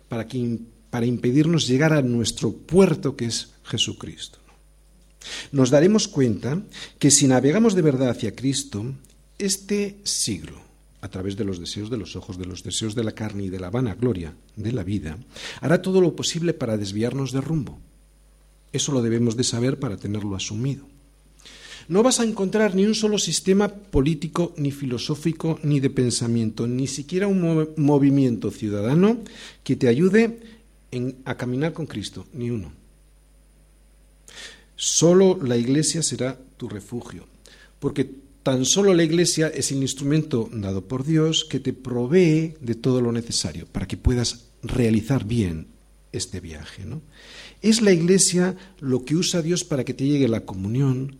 para, 0.08 0.26
para 0.90 1.06
impedirnos 1.06 1.66
llegar 1.66 1.92
a 1.92 2.02
nuestro 2.02 2.52
puerto 2.52 3.16
que 3.16 3.26
es 3.26 3.50
Jesucristo. 3.64 4.38
Nos 5.52 5.70
daremos 5.70 6.08
cuenta 6.08 6.62
que 6.98 7.10
si 7.10 7.26
navegamos 7.26 7.74
de 7.74 7.82
verdad 7.82 8.10
hacia 8.10 8.34
Cristo, 8.34 8.84
este 9.38 9.98
siglo, 10.04 10.60
a 11.00 11.08
través 11.08 11.36
de 11.36 11.44
los 11.44 11.60
deseos 11.60 11.90
de 11.90 11.96
los 11.96 12.16
ojos, 12.16 12.38
de 12.38 12.46
los 12.46 12.62
deseos 12.62 12.94
de 12.94 13.04
la 13.04 13.12
carne 13.12 13.44
y 13.44 13.48
de 13.50 13.60
la 13.60 13.70
vanagloria 13.70 14.34
de 14.56 14.72
la 14.72 14.82
vida, 14.82 15.18
hará 15.60 15.82
todo 15.82 16.00
lo 16.00 16.16
posible 16.16 16.54
para 16.54 16.76
desviarnos 16.76 17.32
de 17.32 17.40
rumbo. 17.40 17.78
Eso 18.72 18.92
lo 18.92 19.02
debemos 19.02 19.36
de 19.36 19.44
saber 19.44 19.78
para 19.78 19.96
tenerlo 19.96 20.36
asumido. 20.36 20.84
No 21.88 22.02
vas 22.02 22.20
a 22.20 22.24
encontrar 22.24 22.74
ni 22.74 22.84
un 22.84 22.94
solo 22.94 23.18
sistema 23.18 23.68
político, 23.68 24.52
ni 24.56 24.70
filosófico, 24.70 25.58
ni 25.62 25.80
de 25.80 25.90
pensamiento, 25.90 26.66
ni 26.66 26.86
siquiera 26.86 27.26
un 27.26 27.68
movimiento 27.76 28.50
ciudadano 28.50 29.18
que 29.64 29.76
te 29.76 29.88
ayude 29.88 30.38
a 31.24 31.34
caminar 31.36 31.72
con 31.72 31.86
Cristo, 31.86 32.26
ni 32.34 32.50
uno. 32.50 32.72
Solo 34.76 35.38
la 35.42 35.56
Iglesia 35.56 36.02
será 36.02 36.38
tu 36.56 36.68
refugio, 36.68 37.24
porque 37.80 38.08
Tan 38.48 38.64
solo 38.64 38.94
la 38.94 39.02
Iglesia 39.02 39.48
es 39.48 39.72
el 39.72 39.82
instrumento 39.82 40.48
dado 40.50 40.82
por 40.82 41.04
Dios 41.04 41.44
que 41.44 41.60
te 41.60 41.74
provee 41.74 42.54
de 42.62 42.74
todo 42.74 43.02
lo 43.02 43.12
necesario 43.12 43.66
para 43.66 43.86
que 43.86 43.98
puedas 43.98 44.46
realizar 44.62 45.26
bien 45.26 45.66
este 46.12 46.40
viaje. 46.40 46.86
¿no? 46.86 47.02
Es 47.60 47.82
la 47.82 47.92
Iglesia 47.92 48.56
lo 48.80 49.04
que 49.04 49.16
usa 49.16 49.42
Dios 49.42 49.64
para 49.64 49.84
que 49.84 49.92
te 49.92 50.06
llegue 50.06 50.28
la 50.28 50.46
comunión, 50.46 51.16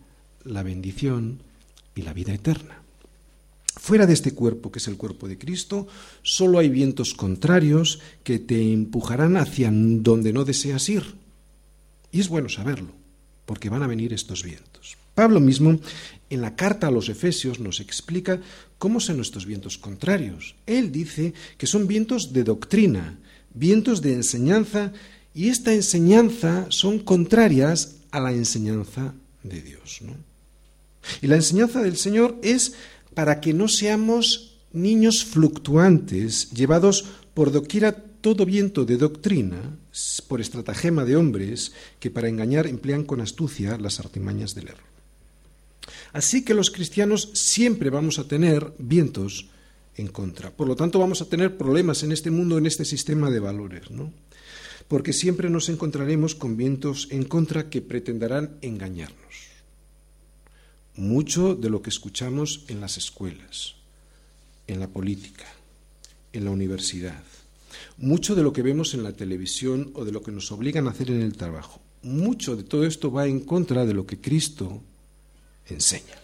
la 0.49 0.63
bendición 0.63 1.43
y 1.95 2.03
la 2.03 2.13
vida 2.13 2.35
eterna. 2.35 2.83
Fuera 3.77 4.07
de 4.07 4.13
este 4.13 4.33
cuerpo, 4.33 4.73
que 4.73 4.81
es 4.81 4.89
el 4.89 4.97
cuerpo 4.97 5.29
de 5.29 5.39
Cristo, 5.39 5.87
solo 6.23 6.59
hay 6.59 6.69
vientos 6.69 7.15
contrarios 7.15 8.01
que 8.25 8.39
te 8.39 8.73
empujarán 8.73 9.37
hacia 9.37 9.71
donde 9.73 10.33
no 10.33 10.45
deseas 10.45 10.89
ir. 10.89 11.15
Y 12.11 12.21
es 12.21 12.29
bueno 12.29 12.49
saberlo, 12.49 12.91
porque 13.47 13.69
van 13.69 13.83
a 13.83 13.87
venir 13.87 14.13
estos 14.13 14.43
vientos. 14.43 14.97
Pablo 15.15 15.41
mismo 15.41 15.79
en 16.31 16.43
la 16.43 16.55
carta 16.55 16.89
a 16.89 16.91
los 16.91 17.09
Efesios 17.09 17.61
nos 17.61 17.81
explica 17.81 18.41
cómo 18.79 19.01
son 19.01 19.21
estos 19.21 19.47
vientos 19.47 19.79
contrarios. 19.79 20.55
Él 20.67 20.93
dice 20.93 21.35
que 21.57 21.67
son 21.67 21.87
vientos 21.87 22.33
de 22.33 22.45
doctrina, 22.45 23.19
vientos 23.55 24.03
de 24.03 24.15
enseñanza, 24.15 24.93
y 25.35 25.49
esta 25.49 25.73
enseñanza 25.73 26.67
son 26.69 26.99
contrarias 26.99 27.97
a 28.11 28.21
la 28.21 28.33
enseñanza 28.33 29.15
de 29.43 29.63
Dios. 29.63 30.01
Y 31.23 31.27
la 31.27 31.37
enseñanza 31.37 31.83
del 31.83 31.97
Señor 31.97 32.37
es 32.43 32.75
para 33.15 33.41
que 33.41 33.55
no 33.55 33.69
seamos 33.69 34.59
niños 34.73 35.25
fluctuantes, 35.25 36.51
llevados 36.51 37.05
por 37.35 37.53
doquiera 37.53 37.93
todo 37.93 38.45
viento 38.45 38.85
de 38.85 38.97
doctrina, 38.97 39.77
por 40.27 40.41
estratagema 40.41 41.05
de 41.05 41.17
hombres 41.17 41.73
que 42.01 42.11
para 42.11 42.29
engañar 42.29 42.67
emplean 42.67 43.05
con 43.05 43.21
astucia 43.21 43.79
las 43.79 44.01
artimañas 44.01 44.55
del 44.55 44.69
error. 44.69 44.89
Así 46.13 46.45
que 46.45 46.55
los 46.55 46.71
cristianos 46.71 47.31
siempre 47.35 47.91
vamos 47.91 48.19
a 48.19 48.25
tener 48.25 48.73
vientos 48.79 49.49
en 49.97 50.09
contra. 50.09 50.51
Por 50.51 50.69
lo 50.69 50.77
tanto, 50.77 50.99
vamos 50.99 51.21
a 51.23 51.29
tener 51.29 51.57
problemas 51.57 52.03
en 52.03 52.13
este 52.13 52.31
mundo, 52.31 52.59
en 52.59 52.67
este 52.67 52.85
sistema 52.85 53.31
de 53.31 53.41
valores, 53.41 53.91
¿no? 53.91 54.13
Porque 54.87 55.13
siempre 55.13 55.51
nos 55.51 55.69
encontraremos 55.69 56.35
con 56.35 56.57
vientos 56.57 57.09
en 57.11 57.25
contra 57.25 57.69
que 57.69 57.83
pretenderán 57.83 58.57
engañarnos. 58.63 59.48
Mucho 60.99 61.55
de 61.55 61.71
lo 61.71 61.81
que 61.81 61.91
escuchamos 61.91 62.65
en 62.67 62.81
las 62.81 62.97
escuelas, 62.97 63.77
en 64.67 64.81
la 64.81 64.89
política, 64.89 65.47
en 66.33 66.45
la 66.45 66.51
universidad, 66.51 67.23
mucho 67.99 68.35
de 68.35 68.43
lo 68.43 68.53
que 68.53 68.63
vemos 68.63 68.95
en 68.95 69.05
la 69.05 69.13
televisión 69.13 69.93
o 69.95 70.05
de 70.05 70.11
lo 70.11 70.23
que 70.23 70.33
nos 70.33 70.51
obligan 70.51 70.89
a 70.89 70.91
hacer 70.91 71.13
en 71.13 71.23
el 71.23 71.37
trabajo, 71.37 71.81
mucho 72.03 72.57
de 72.57 72.65
todo 72.65 72.85
esto 72.85 73.13
va 73.13 73.29
en 73.29 73.39
contra 73.39 73.87
de 73.87 73.95
lo 73.95 74.07
que 74.07 74.21
Cristo 74.21 74.83
enseña. 75.69 76.19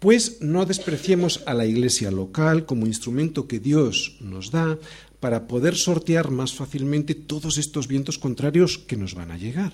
Pues 0.00 0.42
no 0.42 0.66
despreciemos 0.66 1.42
a 1.46 1.54
la 1.54 1.64
iglesia 1.64 2.10
local 2.10 2.66
como 2.66 2.86
instrumento 2.86 3.48
que 3.48 3.58
Dios 3.58 4.18
nos 4.20 4.50
da 4.50 4.78
para 5.18 5.48
poder 5.48 5.76
sortear 5.76 6.30
más 6.30 6.52
fácilmente 6.52 7.14
todos 7.14 7.56
estos 7.56 7.88
vientos 7.88 8.18
contrarios 8.18 8.76
que 8.76 8.98
nos 8.98 9.14
van 9.14 9.30
a 9.30 9.38
llegar. 9.38 9.72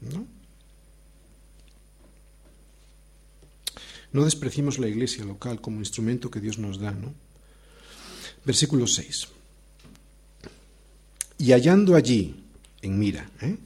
¿no? 0.00 0.35
No 4.16 4.24
despreciemos 4.24 4.78
la 4.78 4.88
iglesia 4.88 5.26
local 5.26 5.60
como 5.60 5.80
instrumento 5.80 6.30
que 6.30 6.40
Dios 6.40 6.56
nos 6.56 6.80
da. 6.80 6.90
¿no? 6.90 7.12
Versículo 8.46 8.86
6. 8.86 9.28
Y 11.36 11.52
hallando 11.52 11.94
allí, 11.94 12.34
en 12.80 12.98
mira, 12.98 13.30
¿eh? 13.42 13.58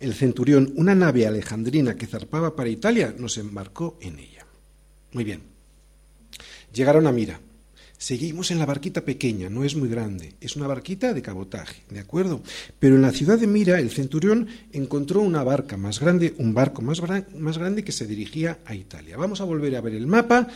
el 0.00 0.14
centurión 0.14 0.72
una 0.76 0.94
nave 0.94 1.26
alejandrina 1.26 1.94
que 1.94 2.06
zarpaba 2.06 2.56
para 2.56 2.70
Italia, 2.70 3.14
nos 3.18 3.36
embarcó 3.36 3.98
en 4.00 4.18
ella. 4.18 4.46
Muy 5.12 5.24
bien. 5.24 5.42
Llegaron 6.72 7.06
a 7.06 7.12
Mira. 7.12 7.38
Seguimos 7.98 8.52
en 8.52 8.60
la 8.60 8.66
barquita 8.66 9.00
pequeña, 9.00 9.50
no 9.50 9.64
es 9.64 9.74
muy 9.74 9.88
grande, 9.88 10.34
es 10.40 10.54
una 10.54 10.68
barquita 10.68 11.12
de 11.12 11.20
cabotaje, 11.20 11.82
¿de 11.90 11.98
acuerdo? 11.98 12.40
Pero 12.78 12.94
en 12.94 13.02
la 13.02 13.10
ciudad 13.10 13.40
de 13.40 13.48
Mira 13.48 13.80
el 13.80 13.90
centurión 13.90 14.46
encontró 14.72 15.20
una 15.20 15.42
barca 15.42 15.76
más 15.76 15.98
grande, 15.98 16.32
un 16.38 16.54
barco 16.54 16.80
más, 16.80 17.00
grande 17.00 17.82
que 17.82 17.90
se 17.90 18.06
dirigía 18.06 18.58
a 18.66 18.76
Italia. 18.76 19.16
Vamos 19.16 19.40
a 19.40 19.44
volver 19.44 19.74
a 19.74 19.80
ver 19.80 19.94
el 19.94 20.06
mapa 20.06 20.46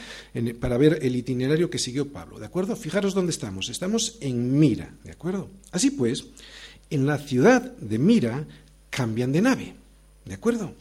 para 0.61 0.79
ver 0.79 1.01
el 1.03 1.17
itinerario 1.17 1.69
que 1.69 1.81
siguió 1.81 2.13
Pablo, 2.13 2.39
¿de 2.39 2.47
acuerdo? 2.47 2.77
Fijaros 2.77 3.13
dónde 3.13 3.33
estamos, 3.33 3.71
estamos 3.71 4.19
en 4.21 4.61
Mira, 4.61 4.95
¿de 5.03 5.11
acuerdo? 5.11 5.51
Así 5.73 5.91
pues, 5.91 6.27
en 6.91 7.07
la 7.07 7.19
ciudad 7.19 7.61
de 7.61 7.99
Mira 7.99 8.45
cambian 8.89 9.33
de 9.33 9.43
nave, 9.43 9.75
¿de 10.27 10.35
acuerdo? 10.35 10.75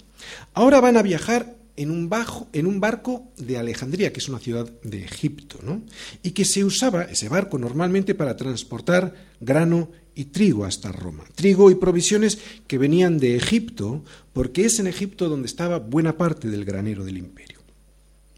Ahora 0.54 0.80
van 0.80 0.98
a 0.98 1.02
viajar 1.02 1.56
en 1.78 1.92
un, 1.92 2.10
bajo, 2.10 2.48
en 2.54 2.68
un 2.68 2.80
barco 2.80 3.32
de 3.38 3.58
Alejandría, 3.58 4.12
que 4.12 4.20
es 4.20 4.30
una 4.30 4.40
ciudad 4.40 4.70
de 4.84 5.04
Egipto, 5.04 5.60
¿no? 5.64 5.82
y 6.24 6.32
que 6.32 6.46
se 6.46 6.64
usaba 6.64 7.04
ese 7.04 7.30
barco 7.30 7.58
normalmente 7.58 8.16
para 8.16 8.36
transportar 8.36 9.14
grano 9.40 9.90
y 10.16 10.26
trigo 10.26 10.66
hasta 10.66 10.92
Roma. 10.92 11.24
Trigo 11.36 11.72
y 11.72 11.76
provisiones 11.76 12.38
que 12.68 12.78
venían 12.78 13.18
de 13.18 13.36
Egipto, 13.36 14.04
porque 14.34 14.66
es 14.66 14.80
en 14.80 14.88
Egipto 14.88 15.30
donde 15.30 15.48
estaba 15.48 15.80
buena 15.80 16.18
parte 16.18 16.50
del 16.50 16.66
granero 16.66 17.06
del 17.06 17.18
imperio. 17.18 17.60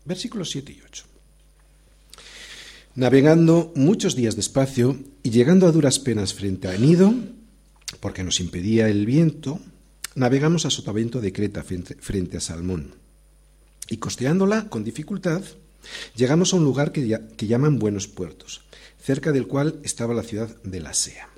Versículos 0.05 0.49
7 0.51 0.71
y 0.71 0.81
8. 0.85 1.05
Navegando 2.95 3.71
muchos 3.75 4.15
días 4.15 4.35
despacio 4.35 4.97
y 5.23 5.31
llegando 5.31 5.65
a 5.65 5.71
duras 5.71 5.97
penas 5.97 6.33
frente 6.33 6.67
a 6.67 6.75
Enido, 6.75 7.13
porque 7.99 8.23
nos 8.23 8.39
impedía 8.39 8.87
el 8.87 9.05
viento, 9.05 9.59
navegamos 10.15 10.65
a 10.65 10.69
Sotavento 10.69 11.19
de 11.19 11.33
Creta 11.33 11.63
frente 11.63 12.37
a 12.37 12.41
Salmón. 12.41 13.02
Y 13.89 13.97
costeándola 13.97 14.69
con 14.69 14.83
dificultad, 14.83 15.43
llegamos 16.15 16.53
a 16.53 16.57
un 16.57 16.63
lugar 16.63 16.91
que, 16.91 17.19
llaman 17.37 17.79
Buenos 17.79 18.07
Puertos, 18.07 18.61
cerca 19.01 19.31
del 19.31 19.47
cual 19.47 19.79
estaba 19.83 20.13
la 20.13 20.23
ciudad 20.23 20.55
de 20.63 20.79
la 20.79 20.93
Sea. 20.93 21.29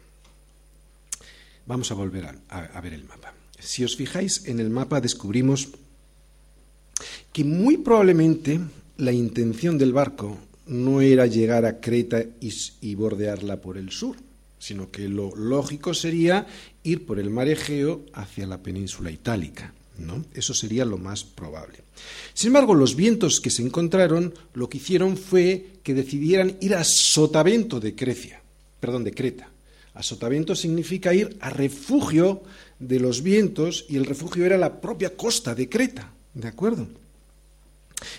Vamos 1.65 1.91
a 1.91 1.95
volver 1.95 2.27
a, 2.49 2.81
ver 2.81 2.93
el 2.93 3.05
mapa. 3.05 3.33
si 3.59 3.83
os 3.83 3.95
fijáis 3.95 4.45
en 4.45 4.59
el 4.59 4.69
mapa 4.69 5.01
descubrimos 5.01 5.69
que 7.33 7.43
muy 7.43 7.77
probablemente 7.77 8.59
la 8.97 9.11
intención 9.11 9.77
del 9.77 9.91
barco 9.91 10.37
no 10.67 11.01
era 11.01 11.25
llegar 11.25 11.65
a 11.65 11.79
Creta 11.79 12.23
y, 12.39 12.95
bordearla 12.95 13.61
por 13.61 13.77
el 13.77 13.91
sur, 13.91 14.15
sino 14.59 14.89
que 14.89 15.09
lo 15.09 15.35
lógico 15.35 15.93
sería 15.93 16.47
ir 16.83 17.05
por 17.05 17.19
el 17.19 17.29
mar 17.29 17.47
Egeo 17.47 18.05
hacia 18.13 18.47
la 18.47 18.63
península 18.63 19.11
itálica. 19.11 19.73
¿No? 19.97 20.25
Eso 20.33 20.53
sería 20.53 20.85
lo 20.85 20.97
más 20.97 21.23
probable. 21.23 21.79
Sin 22.33 22.47
embargo, 22.47 22.75
los 22.75 22.95
vientos 22.95 23.39
que 23.39 23.49
se 23.49 23.61
encontraron 23.61 24.33
lo 24.53 24.69
que 24.69 24.77
hicieron 24.77 25.17
fue 25.17 25.67
que 25.83 25.93
decidieran 25.93 26.57
ir 26.61 26.75
a 26.75 26.83
Sotavento 26.83 27.79
de 27.79 27.95
Crecia, 27.95 28.41
perdón, 28.79 29.03
de 29.03 29.13
Creta. 29.13 29.49
A 29.93 30.03
Sotavento 30.03 30.55
significa 30.55 31.13
ir 31.13 31.37
a 31.39 31.49
refugio 31.49 32.43
de 32.79 32.99
los 32.99 33.23
vientos 33.23 33.85
y 33.87 33.95
el 33.95 34.05
refugio 34.05 34.45
era 34.45 34.57
la 34.57 34.81
propia 34.81 35.15
costa 35.15 35.55
de 35.55 35.69
Creta, 35.69 36.11
¿de 36.33 36.47
acuerdo? 36.47 36.87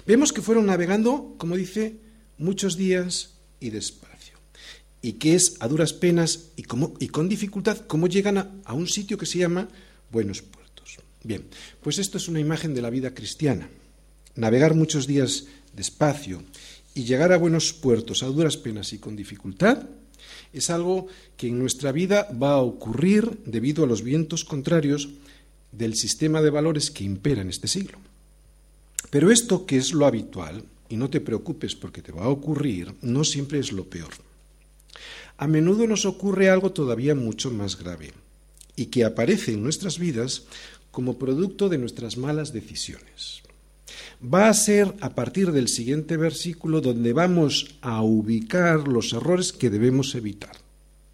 Vemos 0.06 0.32
que 0.32 0.42
fueron 0.42 0.66
navegando, 0.66 1.34
como 1.36 1.56
dice, 1.56 1.96
muchos 2.38 2.76
días 2.76 3.34
y 3.60 3.70
despacio. 3.70 4.38
Y 5.02 5.14
que 5.14 5.34
es 5.34 5.56
a 5.60 5.68
duras 5.68 5.92
penas 5.92 6.48
y, 6.56 6.62
con 6.64 7.28
dificultad 7.28 7.78
cómo 7.86 8.06
llegan 8.08 8.62
a, 8.64 8.72
un 8.72 8.88
sitio 8.88 9.18
que 9.18 9.26
se 9.26 9.38
llama 9.38 9.68
Buenos. 10.10 10.42
Bien, 11.26 11.44
pues 11.82 11.98
esto 11.98 12.18
es 12.18 12.28
una 12.28 12.38
imagen 12.38 12.72
de 12.72 12.80
la 12.80 12.88
vida 12.88 13.12
cristiana. 13.12 13.68
Navegar 14.36 14.74
muchos 14.76 15.08
días 15.08 15.46
despacio 15.74 16.44
y 16.94 17.02
llegar 17.02 17.32
a 17.32 17.36
buenos 17.36 17.72
puertos 17.72 18.22
a 18.22 18.26
duras 18.26 18.56
penas 18.56 18.92
y 18.92 18.98
con 18.98 19.16
dificultad 19.16 19.88
es 20.52 20.70
algo 20.70 21.08
que 21.36 21.48
en 21.48 21.58
nuestra 21.58 21.90
vida 21.90 22.28
va 22.40 22.52
a 22.52 22.62
ocurrir 22.62 23.40
debido 23.44 23.82
a 23.82 23.88
los 23.88 24.02
vientos 24.02 24.44
contrarios 24.44 25.08
del 25.72 25.96
sistema 25.96 26.40
de 26.42 26.50
valores 26.50 26.92
que 26.92 27.02
impera 27.02 27.42
en 27.42 27.50
este 27.50 27.66
siglo. 27.66 27.98
Pero 29.10 29.32
esto 29.32 29.66
que 29.66 29.78
es 29.78 29.92
lo 29.92 30.06
habitual, 30.06 30.62
y 30.88 30.96
no 30.96 31.10
te 31.10 31.20
preocupes 31.20 31.74
porque 31.74 32.02
te 32.02 32.12
va 32.12 32.26
a 32.26 32.28
ocurrir, 32.28 32.94
no 33.02 33.24
siempre 33.24 33.58
es 33.58 33.72
lo 33.72 33.84
peor. 33.84 34.12
A 35.38 35.48
menudo 35.48 35.88
nos 35.88 36.06
ocurre 36.06 36.50
algo 36.50 36.70
todavía 36.70 37.16
mucho 37.16 37.50
más 37.50 37.76
grave 37.76 38.12
y 38.76 38.86
que 38.86 39.04
aparece 39.04 39.52
en 39.52 39.62
nuestras 39.62 39.98
vidas 39.98 40.44
como 40.96 41.18
producto 41.18 41.68
de 41.68 41.76
nuestras 41.76 42.16
malas 42.16 42.54
decisiones. 42.54 43.42
Va 44.24 44.48
a 44.48 44.54
ser 44.54 44.94
a 45.02 45.10
partir 45.10 45.52
del 45.52 45.68
siguiente 45.68 46.16
versículo 46.16 46.80
donde 46.80 47.12
vamos 47.12 47.76
a 47.82 48.00
ubicar 48.00 48.88
los 48.88 49.12
errores 49.12 49.52
que 49.52 49.68
debemos 49.68 50.14
evitar. 50.14 50.56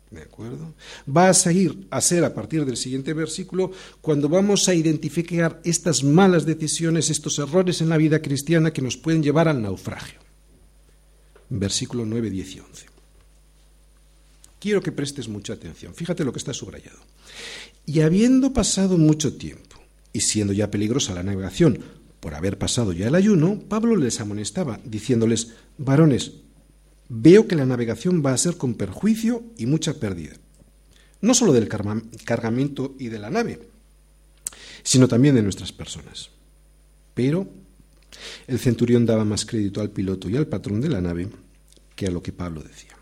¿De 0.09 0.23
acuerdo? 0.23 0.73
Va 1.05 1.31
a 1.31 1.35
seguir 1.35 1.89
a 1.91 2.01
ser 2.01 2.23
a 2.23 2.33
partir 2.33 2.65
del 2.65 2.77
siguiente 2.77 3.13
versículo 3.13 3.73
cuando 4.01 4.29
vamos 4.29 4.69
a 4.69 4.75
identificar 4.75 5.61
estas 5.65 6.05
malas 6.05 6.47
decisiones, 6.47 7.11
estos 7.11 7.41
errores 7.41 7.81
en 7.81 7.89
la 7.89 7.97
vida 7.97 8.23
cristiana 8.23 8.73
que 8.73 8.83
nos 8.83 8.97
pueden 8.97 9.21
llevar 9.21 9.49
al 9.49 9.63
naufragio. 9.63 10.21
Versículo 11.51 12.05
9, 12.07 12.31
10 12.31 12.55
y 12.55 12.61
11. 12.61 12.87
Quiero 14.61 14.81
que 14.81 14.93
prestes 14.93 15.27
mucha 15.27 15.55
atención. 15.55 15.93
Fíjate 15.93 16.25
lo 16.25 16.33
que 16.33 16.39
está 16.39 16.55
subrayado. 16.55 17.01
Y 17.85 17.99
habiendo 18.03 18.53
pasado 18.53 18.97
mucho 18.97 19.35
tiempo, 19.35 19.72
y 20.13 20.21
siendo 20.21 20.53
ya 20.53 20.71
peligrosa 20.71 21.15
la 21.15 21.23
navegación 21.23 21.81
por 22.21 22.35
haber 22.35 22.57
pasado 22.57 22.93
ya 22.93 23.09
el 23.09 23.15
ayuno, 23.17 23.61
Pablo 23.69 23.97
les 23.97 24.21
amonestaba, 24.21 24.79
diciéndoles, 24.85 25.55
varones, 25.77 26.33
veo 27.09 27.49
que 27.49 27.57
la 27.57 27.67
navegación 27.67 28.23
va 28.25 28.33
a 28.33 28.39
ser 28.39 28.57
con 28.57 28.75
perjuicio 28.75 29.43
y 29.59 29.67
mucha 29.67 29.95
pérdida. 29.95 30.35
No 31.21 31.35
solo 31.35 31.53
del 31.53 31.69
cargamento 31.69 32.95
y 32.99 33.09
de 33.09 33.19
la 33.19 33.31
nave, 33.31 33.61
sino 34.83 35.09
también 35.09 35.35
de 35.35 35.43
nuestras 35.43 35.73
personas. 35.73 36.31
Pero 37.15 37.49
el 38.47 38.59
centurión 38.59 39.05
daba 39.05 39.25
más 39.25 39.45
crédito 39.45 39.81
al 39.81 39.91
piloto 39.91 40.29
y 40.29 40.37
al 40.37 40.47
patrón 40.47 40.81
de 40.81 40.89
la 40.89 41.01
nave 41.01 41.29
que 41.97 42.07
a 42.07 42.11
lo 42.11 42.23
que 42.23 42.33
Pablo 42.33 42.63
decía. 42.63 42.97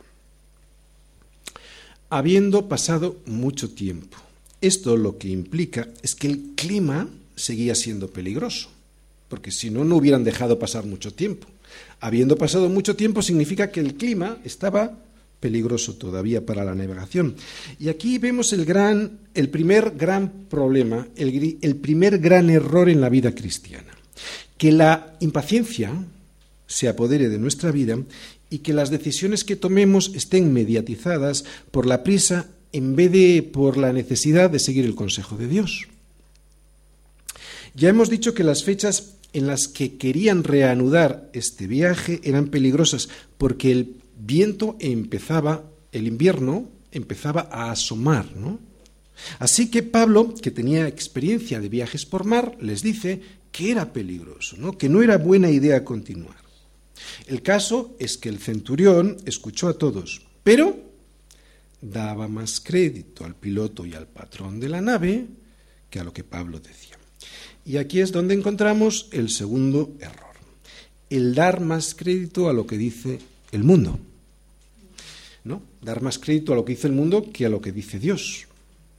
Habiendo 2.09 2.69
pasado 2.69 3.21
mucho 3.27 3.71
tiempo, 3.71 4.17
esto 4.61 4.97
lo 4.97 5.19
que 5.19 5.29
implica 5.29 5.89
es 6.03 6.15
que 6.15 6.27
el 6.27 6.41
clima 6.55 7.09
seguía 7.37 7.75
siendo 7.75 8.11
peligroso, 8.11 8.69
porque 9.29 9.51
si 9.51 9.71
no, 9.71 9.85
no 9.85 9.97
hubieran 9.97 10.25
dejado 10.25 10.59
pasar 10.59 10.85
mucho 10.85 11.13
tiempo. 11.13 11.47
Habiendo 12.01 12.37
pasado 12.37 12.69
mucho 12.69 12.97
tiempo 12.97 13.23
significa 13.23 13.71
que 13.71 13.81
el 13.81 13.95
clima 13.95 14.39
estaba 14.45 14.99
peligroso 15.41 15.95
todavía 15.95 16.45
para 16.45 16.65
la 16.65 16.75
navegación. 16.75 17.35
Y 17.79 17.89
aquí 17.89 18.19
vemos 18.19 18.53
el, 18.53 18.65
gran, 18.65 19.19
el 19.35 19.49
primer 19.49 19.93
gran 19.97 20.31
problema, 20.49 21.09
el, 21.17 21.59
el 21.61 21.77
primer 21.77 22.19
gran 22.19 22.51
error 22.51 22.91
en 22.91 23.01
la 23.01 23.09
vida 23.09 23.35
cristiana, 23.35 23.97
que 24.59 24.73
la 24.73 25.17
impaciencia 25.21 25.93
se 26.67 26.89
apodere 26.89 27.29
de 27.29 27.39
nuestra 27.39 27.73
vida 27.73 27.99
y 28.51 28.59
que 28.59 28.75
las 28.75 28.91
decisiones 28.91 29.45
que 29.45 29.57
tomemos 29.57 30.13
estén 30.15 30.53
mediatizadas 30.53 31.45
por 31.71 31.87
la 31.87 32.05
prisa 32.05 32.49
en 32.73 32.97
vez 32.97 33.13
de 33.13 33.43
por 33.43 33.77
la 33.77 33.93
necesidad 33.93 34.51
de 34.51 34.59
seguir 34.59 34.85
el 34.85 34.95
consejo 34.95 35.37
de 35.37 35.49
Dios. 35.49 35.89
Ya 37.75 37.89
hemos 37.89 38.11
dicho 38.11 38.35
que 38.35 38.45
las 38.45 38.65
fechas 38.65 39.15
en 39.33 39.47
las 39.47 39.69
que 39.69 39.97
querían 39.97 40.45
reanudar 40.45 41.31
este 41.33 41.67
viaje 41.67 42.21
eran 42.25 42.49
peligrosas 42.49 43.09
porque 43.39 43.71
el 43.71 43.97
viento 44.19 44.77
empezaba, 44.81 45.65
el 45.93 46.07
invierno 46.07 46.69
empezaba 46.93 47.49
a 47.51 47.71
asomar, 47.71 48.37
¿no? 48.37 48.59
Así 49.39 49.71
que 49.71 49.83
Pablo, 49.83 50.35
que 50.35 50.51
tenía 50.51 50.89
experiencia 50.89 51.61
de 51.61 51.69
viajes 51.69 52.07
por 52.07 52.25
mar, 52.25 52.57
les 52.61 52.83
dice 52.83 53.21
que 53.53 53.71
era 53.71 53.93
peligroso, 53.93 54.57
¿no? 54.59 54.79
que 54.79 54.89
no 54.89 55.03
era 55.03 55.19
buena 55.19 55.51
idea 55.51 55.85
continuar. 55.85 56.37
El 57.27 57.43
caso 57.43 57.95
es 57.99 58.17
que 58.17 58.29
el 58.29 58.39
centurión 58.39 59.19
escuchó 59.27 59.69
a 59.69 59.75
todos, 59.75 60.23
pero 60.43 60.90
daba 61.81 62.29
más 62.29 62.61
crédito 62.61 63.25
al 63.25 63.35
piloto 63.35 63.87
y 63.87 63.95
al 63.95 64.07
patrón 64.07 64.61
de 64.61 64.69
la 64.69 64.81
nave 64.81 65.27
que 65.89 66.01
a 66.01 66.05
lo 66.05 66.13
que 66.13 66.25
Pablo 66.25 66.61
decía. 66.61 66.99
Y 67.65 67.77
aquí 67.77 68.01
es 68.01 68.13
donde 68.13 68.35
encontramos 68.35 69.09
el 69.13 69.29
segundo 69.29 69.95
error, 70.01 70.35
el 71.11 71.35
dar 71.35 71.61
más 71.61 71.95
crédito 71.95 72.49
a 72.49 72.53
lo 72.53 72.67
que 72.67 72.79
dice 72.79 73.19
el 73.53 73.65
mundo. 73.65 73.99
¿No? 75.45 75.63
Dar 75.81 76.03
más 76.03 76.19
crédito 76.19 76.53
a 76.53 76.57
lo 76.57 76.65
que 76.65 76.75
dice 76.75 76.87
el 76.87 76.93
mundo 76.93 77.31
que 77.33 77.47
a 77.47 77.49
lo 77.49 77.61
que 77.61 77.73
dice 77.73 77.99
Dios. 77.99 78.47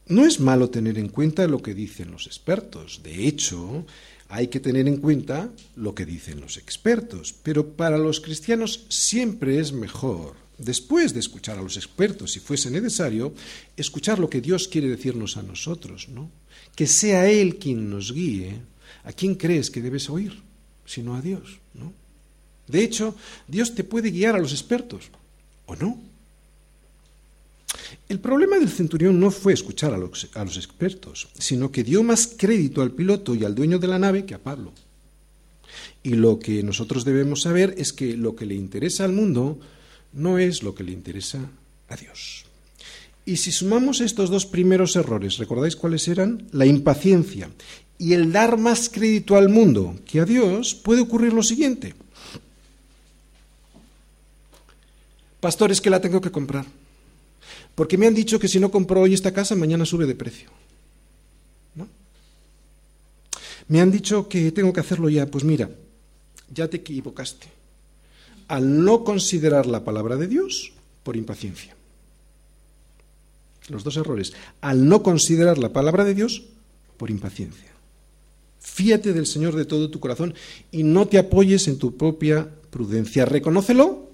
No 0.07 0.25
es 0.25 0.39
malo 0.39 0.69
tener 0.69 0.97
en 0.97 1.09
cuenta 1.09 1.47
lo 1.47 1.61
que 1.61 1.73
dicen 1.73 2.11
los 2.11 2.25
expertos. 2.25 3.01
De 3.03 3.27
hecho, 3.27 3.85
hay 4.27 4.47
que 4.47 4.59
tener 4.59 4.87
en 4.87 4.97
cuenta 4.97 5.49
lo 5.75 5.93
que 5.93 6.05
dicen 6.05 6.41
los 6.41 6.57
expertos. 6.57 7.33
Pero 7.43 7.73
para 7.73 7.97
los 7.97 8.19
cristianos 8.19 8.85
siempre 8.89 9.59
es 9.59 9.71
mejor, 9.71 10.35
después 10.63 11.13
de 11.13 11.19
escuchar 11.19 11.57
a 11.57 11.61
los 11.61 11.77
expertos, 11.77 12.31
si 12.31 12.39
fuese 12.39 12.69
necesario, 12.71 13.33
escuchar 13.75 14.19
lo 14.19 14.29
que 14.29 14.41
Dios 14.41 14.67
quiere 14.67 14.87
decirnos 14.87 15.37
a 15.37 15.43
nosotros, 15.43 16.09
¿no? 16.09 16.29
que 16.75 16.87
sea 16.87 17.29
Él 17.29 17.57
quien 17.57 17.89
nos 17.89 18.13
guíe, 18.13 18.59
¿a 19.03 19.11
quién 19.11 19.35
crees 19.35 19.69
que 19.69 19.81
debes 19.81 20.09
oír? 20.09 20.41
Sino 20.85 21.15
a 21.15 21.21
Dios, 21.21 21.59
¿no? 21.73 21.93
De 22.67 22.83
hecho, 22.83 23.15
Dios 23.47 23.75
te 23.75 23.83
puede 23.83 24.11
guiar 24.11 24.35
a 24.35 24.39
los 24.39 24.51
expertos, 24.51 25.09
¿o 25.65 25.75
no? 25.75 25.99
El 28.07 28.19
problema 28.19 28.57
del 28.57 28.69
centurión 28.69 29.19
no 29.19 29.31
fue 29.31 29.53
escuchar 29.53 29.93
a 29.93 29.97
los, 29.97 30.29
a 30.33 30.43
los, 30.43 30.57
expertos, 30.57 31.29
sino 31.37 31.71
que 31.71 31.83
dio 31.83 32.03
más 32.03 32.33
crédito 32.37 32.81
al 32.81 32.91
piloto 32.91 33.35
y 33.35 33.43
al 33.43 33.55
dueño 33.55 33.79
de 33.79 33.87
la 33.87 33.99
nave 33.99 34.25
que 34.25 34.33
a 34.33 34.39
Pablo. 34.39 34.73
Y 36.03 36.11
lo 36.15 36.39
que 36.39 36.63
nosotros 36.63 37.05
debemos 37.05 37.41
saber 37.41 37.75
es 37.77 37.93
que 37.93 38.17
lo 38.17 38.35
que 38.35 38.45
le 38.45 38.55
interesa 38.55 39.05
al 39.05 39.13
mundo 39.13 39.59
no 40.13 40.37
es 40.37 40.63
lo 40.63 40.75
que 40.75 40.83
le 40.83 40.91
interesa 40.91 41.39
a 41.89 41.95
Dios. 41.95 42.45
Y 43.25 43.37
si 43.37 43.51
sumamos 43.51 44.01
estos 44.01 44.29
dos 44.29 44.45
primeros 44.45 44.95
errores, 44.95 45.37
¿recordáis 45.37 45.75
cuáles 45.75 46.07
eran? 46.07 46.47
La 46.51 46.65
impaciencia 46.65 47.49
y 48.01 48.13
el 48.13 48.31
dar 48.31 48.57
más 48.57 48.89
crédito 48.89 49.37
al 49.37 49.47
mundo 49.47 49.95
que 50.07 50.19
a 50.19 50.25
Dios, 50.25 50.73
puede 50.73 51.01
ocurrir 51.01 51.33
lo 51.33 51.43
siguiente. 51.43 51.93
Pastor, 55.39 55.71
es 55.71 55.81
que 55.81 55.91
la 55.91 56.01
tengo 56.01 56.19
que 56.19 56.31
comprar. 56.31 56.65
Porque 57.75 57.99
me 57.99 58.07
han 58.07 58.15
dicho 58.15 58.39
que 58.39 58.47
si 58.47 58.59
no 58.59 58.71
compro 58.71 59.01
hoy 59.01 59.13
esta 59.13 59.31
casa, 59.31 59.55
mañana 59.55 59.85
sube 59.85 60.07
de 60.07 60.15
precio. 60.15 60.49
¿No? 61.75 61.87
Me 63.67 63.79
han 63.79 63.91
dicho 63.91 64.27
que 64.27 64.51
tengo 64.51 64.73
que 64.73 64.79
hacerlo 64.79 65.07
ya. 65.07 65.27
Pues 65.27 65.43
mira, 65.43 65.69
ya 66.51 66.67
te 66.67 66.77
equivocaste. 66.77 67.60
Al 68.51 68.83
no 68.83 69.03
considerar 69.03 69.65
la 69.65 69.83
palabra 69.83 70.17
de 70.17 70.27
Dios 70.27 70.73
por 71.03 71.15
impaciencia 71.15 71.75
los 73.71 73.83
dos 73.83 73.97
errores, 73.97 74.33
al 74.59 74.87
no 74.87 75.01
considerar 75.01 75.57
la 75.57 75.73
palabra 75.73 76.03
de 76.03 76.13
Dios 76.13 76.43
por 76.97 77.09
impaciencia. 77.09 77.71
Fíate 78.59 79.13
del 79.13 79.25
Señor 79.25 79.55
de 79.55 79.65
todo 79.65 79.89
tu 79.89 79.99
corazón 79.99 80.35
y 80.71 80.83
no 80.83 81.07
te 81.07 81.17
apoyes 81.17 81.67
en 81.67 81.79
tu 81.79 81.97
propia 81.97 82.47
prudencia. 82.69 83.25
Reconócelo 83.25 84.11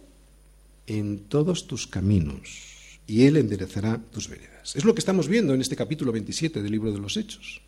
en 0.85 1.19
todos 1.19 1.67
tus 1.67 1.87
caminos 1.87 2.99
y 3.05 3.25
Él 3.25 3.35
enderezará 3.35 3.99
tus 4.11 4.29
veredas. 4.29 4.75
Es 4.75 4.85
lo 4.85 4.93
que 4.93 4.99
estamos 4.99 5.27
viendo 5.27 5.53
en 5.53 5.61
este 5.61 5.75
capítulo 5.75 6.11
27 6.11 6.61
del 6.61 6.71
libro 6.71 6.91
de 6.91 6.99
los 6.99 7.17
Hechos. 7.17 7.61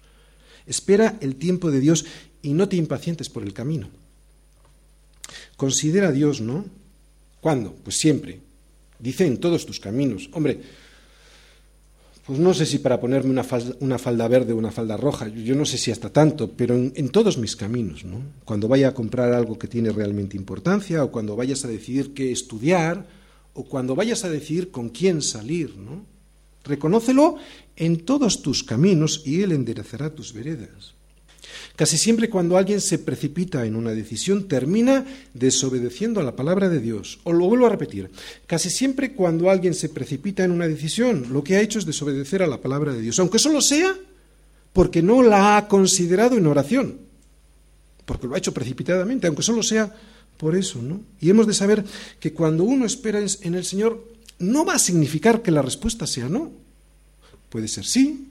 Espera 0.65 1.17
el 1.19 1.35
tiempo 1.35 1.71
de 1.71 1.79
Dios 1.79 2.05
y 2.41 2.53
no 2.53 2.69
te 2.69 2.77
impacientes 2.77 3.29
por 3.29 3.43
el 3.43 3.53
camino. 3.53 3.89
Considera 5.59 6.07
a 6.07 6.11
Dios, 6.13 6.39
¿no? 6.39 6.63
¿Cuándo? 7.41 7.75
Pues 7.83 7.99
siempre. 7.99 8.39
Dice 8.97 9.25
en 9.25 9.39
todos 9.39 9.65
tus 9.65 9.81
caminos. 9.81 10.29
Hombre, 10.31 10.57
pues 12.25 12.39
no 12.39 12.53
sé 12.53 12.65
si 12.65 12.79
para 12.79 13.01
ponerme 13.01 13.31
una 13.31 13.43
falda, 13.99 14.27
verde 14.29 14.53
o 14.53 14.55
una 14.55 14.71
falda 14.71 14.95
roja, 14.95 15.27
yo 15.27 15.55
no 15.55 15.65
sé 15.65 15.77
si 15.77 15.91
hasta 15.91 16.11
tanto, 16.11 16.51
pero 16.51 16.75
en, 16.75 17.09
todos 17.09 17.37
mis 17.37 17.57
caminos, 17.57 18.05
¿no? 18.05 18.21
Cuando 18.45 18.69
vaya 18.69 18.87
a 18.87 18.93
comprar 18.93 19.33
algo 19.33 19.59
que 19.59 19.67
tiene 19.67 19.91
realmente 19.91 20.37
importancia, 20.37 21.03
o 21.03 21.11
cuando 21.11 21.35
vayas 21.35 21.65
a 21.65 21.67
decidir 21.67 22.13
qué 22.13 22.31
estudiar, 22.31 23.05
o 23.53 23.65
cuando 23.65 23.95
vayas 23.95 24.23
a 24.23 24.29
decidir 24.29 24.71
con 24.71 24.87
quién 24.87 25.21
salir, 25.21 25.75
¿no? 25.75 26.05
Reconócelo 26.63 27.35
en 27.75 28.05
todos 28.05 28.41
tus 28.41 28.63
caminos 28.63 29.23
y 29.25 29.41
Él 29.41 29.51
enderezará 29.51 30.09
tus 30.15 30.31
veredas. 30.31 30.93
Casi 31.75 31.97
siempre 31.97 32.29
cuando 32.29 32.57
alguien 32.57 32.81
se 32.81 32.99
precipita 32.99 33.65
en 33.65 33.75
una 33.75 33.91
decisión 33.91 34.47
termina 34.47 35.05
desobedeciendo 35.33 36.19
a 36.19 36.23
la 36.23 36.35
palabra 36.35 36.69
de 36.69 36.79
Dios. 36.79 37.19
O 37.23 37.33
lo 37.33 37.45
vuelvo 37.45 37.65
a 37.65 37.69
repetir, 37.69 38.09
casi 38.47 38.69
siempre 38.69 39.13
cuando 39.13 39.49
alguien 39.49 39.73
se 39.73 39.89
precipita 39.89 40.43
en 40.43 40.51
una 40.51 40.67
decisión 40.67 41.27
lo 41.31 41.43
que 41.43 41.55
ha 41.55 41.61
hecho 41.61 41.79
es 41.79 41.85
desobedecer 41.85 42.43
a 42.43 42.47
la 42.47 42.61
palabra 42.61 42.93
de 42.93 43.01
Dios, 43.01 43.19
aunque 43.19 43.39
solo 43.39 43.61
sea 43.61 43.95
porque 44.73 45.01
no 45.01 45.23
la 45.23 45.57
ha 45.57 45.67
considerado 45.67 46.37
en 46.37 46.47
oración, 46.47 46.97
porque 48.05 48.27
lo 48.27 48.35
ha 48.35 48.37
hecho 48.37 48.53
precipitadamente, 48.53 49.27
aunque 49.27 49.43
solo 49.43 49.63
sea 49.63 49.93
por 50.37 50.55
eso, 50.55 50.81
¿no? 50.81 51.01
Y 51.19 51.29
hemos 51.29 51.47
de 51.47 51.53
saber 51.53 51.83
que 52.19 52.33
cuando 52.33 52.63
uno 52.63 52.85
espera 52.85 53.19
en 53.19 53.55
el 53.55 53.65
Señor 53.65 54.03
no 54.39 54.65
va 54.65 54.75
a 54.75 54.79
significar 54.79 55.41
que 55.41 55.51
la 55.51 55.61
respuesta 55.61 56.07
sea 56.07 56.29
no. 56.29 56.51
Puede 57.49 57.67
ser 57.67 57.85
sí, 57.85 58.29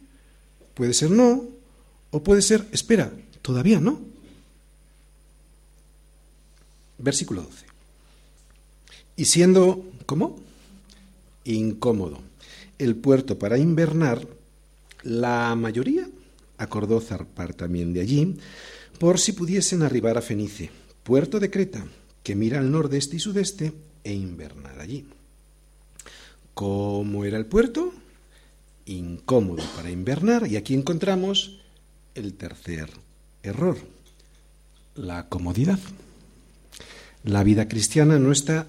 puede 0.75 0.95
ser 0.95 1.11
no, 1.11 1.45
o 2.11 2.23
puede 2.23 2.43
ser, 2.43 2.67
espera, 2.73 3.13
todavía 3.43 3.81
no. 3.81 4.01
Versículo 6.99 7.43
12. 7.43 7.67
Y 9.17 9.25
siendo, 9.27 9.85
¿cómo? 10.07 10.39
Incómodo. 11.45 12.21
El 12.79 12.97
puerto 12.97 13.39
para 13.39 13.59
invernar, 13.59 14.27
la 15.03 15.55
mayoría 15.55 16.09
acordó 16.59 17.01
zarpar 17.01 17.55
también 17.55 17.93
de 17.93 18.01
allí, 18.01 18.37
por 18.99 19.19
si 19.21 19.33
pudiesen 19.33 19.83
arribar 19.83 20.19
a 20.19 20.23
Fenice, 20.23 20.71
puerto 21.05 21.39
de 21.39 21.51
Creta, 21.51 21.87
que 22.23 22.35
mira 22.35 22.59
al 22.59 22.71
nordeste 22.71 23.17
y 23.17 23.21
sudeste, 23.21 23.73
e 24.05 24.13
invernar 24.13 24.81
allí. 24.81 25.07
¿Cómo 26.55 27.25
era 27.25 27.39
el 27.39 27.47
puerto? 27.47 27.93
Incómodo 28.87 29.63
para 29.77 29.91
invernar, 29.91 30.47
y 30.49 30.57
aquí 30.57 30.75
encontramos 30.75 31.58
el 32.19 32.35
tercer 32.35 32.91
error, 33.43 33.79
la 34.95 35.29
comodidad. 35.29 35.79
La 37.25 37.45
vida 37.45 37.69
cristiana 37.69 38.19
no 38.19 38.33
está 38.33 38.67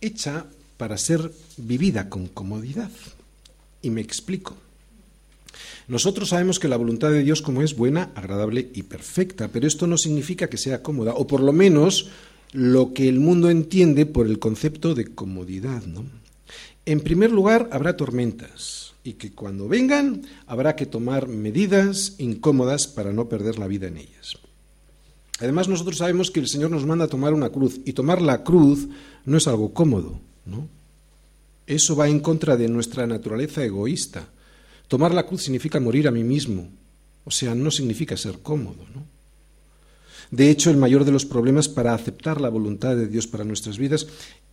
hecha 0.00 0.46
para 0.76 0.98
ser 0.98 1.30
vivida 1.56 2.08
con 2.08 2.26
comodidad. 2.26 2.90
Y 3.82 3.90
me 3.90 4.00
explico. 4.00 4.56
Nosotros 5.88 6.28
sabemos 6.28 6.58
que 6.58 6.68
la 6.68 6.76
voluntad 6.76 7.10
de 7.10 7.22
Dios 7.22 7.42
como 7.42 7.62
es 7.62 7.76
buena, 7.76 8.10
agradable 8.14 8.70
y 8.74 8.82
perfecta, 8.82 9.48
pero 9.48 9.66
esto 9.66 9.86
no 9.86 9.96
significa 9.96 10.48
que 10.48 10.56
sea 10.56 10.82
cómoda, 10.82 11.14
o 11.14 11.26
por 11.26 11.40
lo 11.40 11.52
menos 11.52 12.10
lo 12.52 12.92
que 12.92 13.08
el 13.08 13.20
mundo 13.20 13.50
entiende 13.50 14.06
por 14.06 14.26
el 14.26 14.38
concepto 14.38 14.94
de 14.94 15.06
comodidad. 15.06 15.82
¿no? 15.84 16.04
En 16.86 17.00
primer 17.00 17.30
lugar, 17.30 17.68
habrá 17.72 17.96
tormentas 17.96 18.94
y 19.02 19.14
que 19.14 19.32
cuando 19.32 19.68
vengan 19.68 20.22
habrá 20.46 20.76
que 20.76 20.86
tomar 20.86 21.28
medidas 21.28 22.14
incómodas 22.18 22.86
para 22.86 23.12
no 23.12 23.28
perder 23.28 23.58
la 23.58 23.66
vida 23.66 23.88
en 23.88 23.98
ellas. 23.98 24.36
Además, 25.40 25.68
nosotros 25.68 25.98
sabemos 25.98 26.30
que 26.30 26.40
el 26.40 26.48
Señor 26.48 26.70
nos 26.70 26.84
manda 26.84 27.06
a 27.06 27.08
tomar 27.08 27.32
una 27.32 27.48
cruz 27.48 27.80
y 27.84 27.94
tomar 27.94 28.20
la 28.20 28.44
cruz 28.44 28.88
no 29.24 29.38
es 29.38 29.46
algo 29.48 29.72
cómodo, 29.72 30.20
¿no? 30.44 30.68
Eso 31.66 31.96
va 31.96 32.08
en 32.08 32.20
contra 32.20 32.56
de 32.56 32.68
nuestra 32.68 33.06
naturaleza 33.06 33.64
egoísta. 33.64 34.28
Tomar 34.88 35.14
la 35.14 35.24
cruz 35.24 35.42
significa 35.42 35.80
morir 35.80 36.08
a 36.08 36.10
mí 36.10 36.24
mismo, 36.24 36.68
o 37.24 37.30
sea, 37.30 37.54
no 37.54 37.70
significa 37.70 38.16
ser 38.16 38.40
cómodo, 38.40 38.84
¿no? 38.94 39.04
De 40.30 40.50
hecho, 40.50 40.70
el 40.70 40.76
mayor 40.76 41.04
de 41.04 41.12
los 41.12 41.24
problemas 41.24 41.68
para 41.68 41.94
aceptar 41.94 42.40
la 42.40 42.48
voluntad 42.48 42.94
de 42.94 43.08
Dios 43.08 43.26
para 43.26 43.44
nuestras 43.44 43.78
vidas 43.78 44.06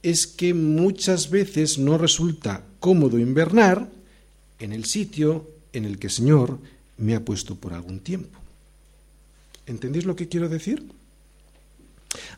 es 0.03 0.27
que 0.27 0.53
muchas 0.53 1.29
veces 1.29 1.77
no 1.77 1.97
resulta 1.97 2.63
cómodo 2.79 3.19
invernar 3.19 3.89
en 4.59 4.73
el 4.73 4.85
sitio 4.85 5.47
en 5.73 5.85
el 5.85 5.99
que 5.99 6.07
el 6.07 6.13
Señor 6.13 6.59
me 6.97 7.15
ha 7.15 7.23
puesto 7.23 7.55
por 7.55 7.73
algún 7.73 7.99
tiempo. 7.99 8.39
¿Entendéis 9.65 10.05
lo 10.05 10.15
que 10.15 10.27
quiero 10.27 10.49
decir? 10.49 10.83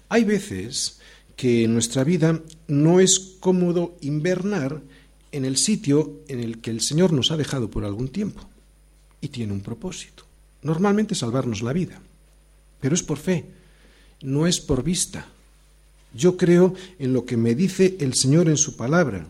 Hay 0.10 0.24
veces 0.24 1.00
que 1.36 1.63
en 1.63 1.74
nuestra 1.74 2.04
vida 2.04 2.41
no 2.67 3.00
es 3.00 3.19
cómodo 3.39 3.95
invernar 4.02 4.82
en 5.32 5.45
el 5.45 5.58
sitio 5.58 6.22
en 6.28 6.39
el 6.39 6.60
que 6.60 6.72
el 6.72 6.82
Señor 6.82 7.13
nos 7.13 7.32
ha 7.32 7.38
dejado 7.38 7.69
por 7.69 7.86
algún 7.86 8.10
tiempo 8.10 8.41
y 9.22 9.30
tiene 9.30 9.54
un 9.54 9.62
propósito. 9.62 10.26
Normalmente 10.63 11.15
salvarnos 11.15 11.62
la 11.62 11.72
vida, 11.72 12.02
pero 12.82 12.95
es 12.95 13.04
por 13.04 13.17
fe, 13.17 13.45
no 14.22 14.48
es 14.48 14.60
por 14.60 14.84
vista. 14.84 15.28
Yo 16.13 16.38
creo 16.38 16.74
en 16.98 17.13
lo 17.13 17.26
que 17.26 17.38
me 17.38 17.56
dice 17.56 17.98
el 18.00 18.13
Señor 18.13 18.50
en 18.50 18.58
su 18.58 18.76
palabra 18.76 19.28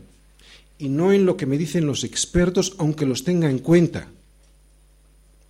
y 0.78 0.88
no 0.88 1.12
en 1.12 1.26
lo 1.26 1.36
que 1.36 1.46
me 1.46 1.58
dicen 1.58 1.86
los 1.86 2.04
expertos, 2.04 2.74
aunque 2.78 3.06
los 3.06 3.24
tenga 3.24 3.50
en 3.50 3.60
cuenta. 3.60 4.08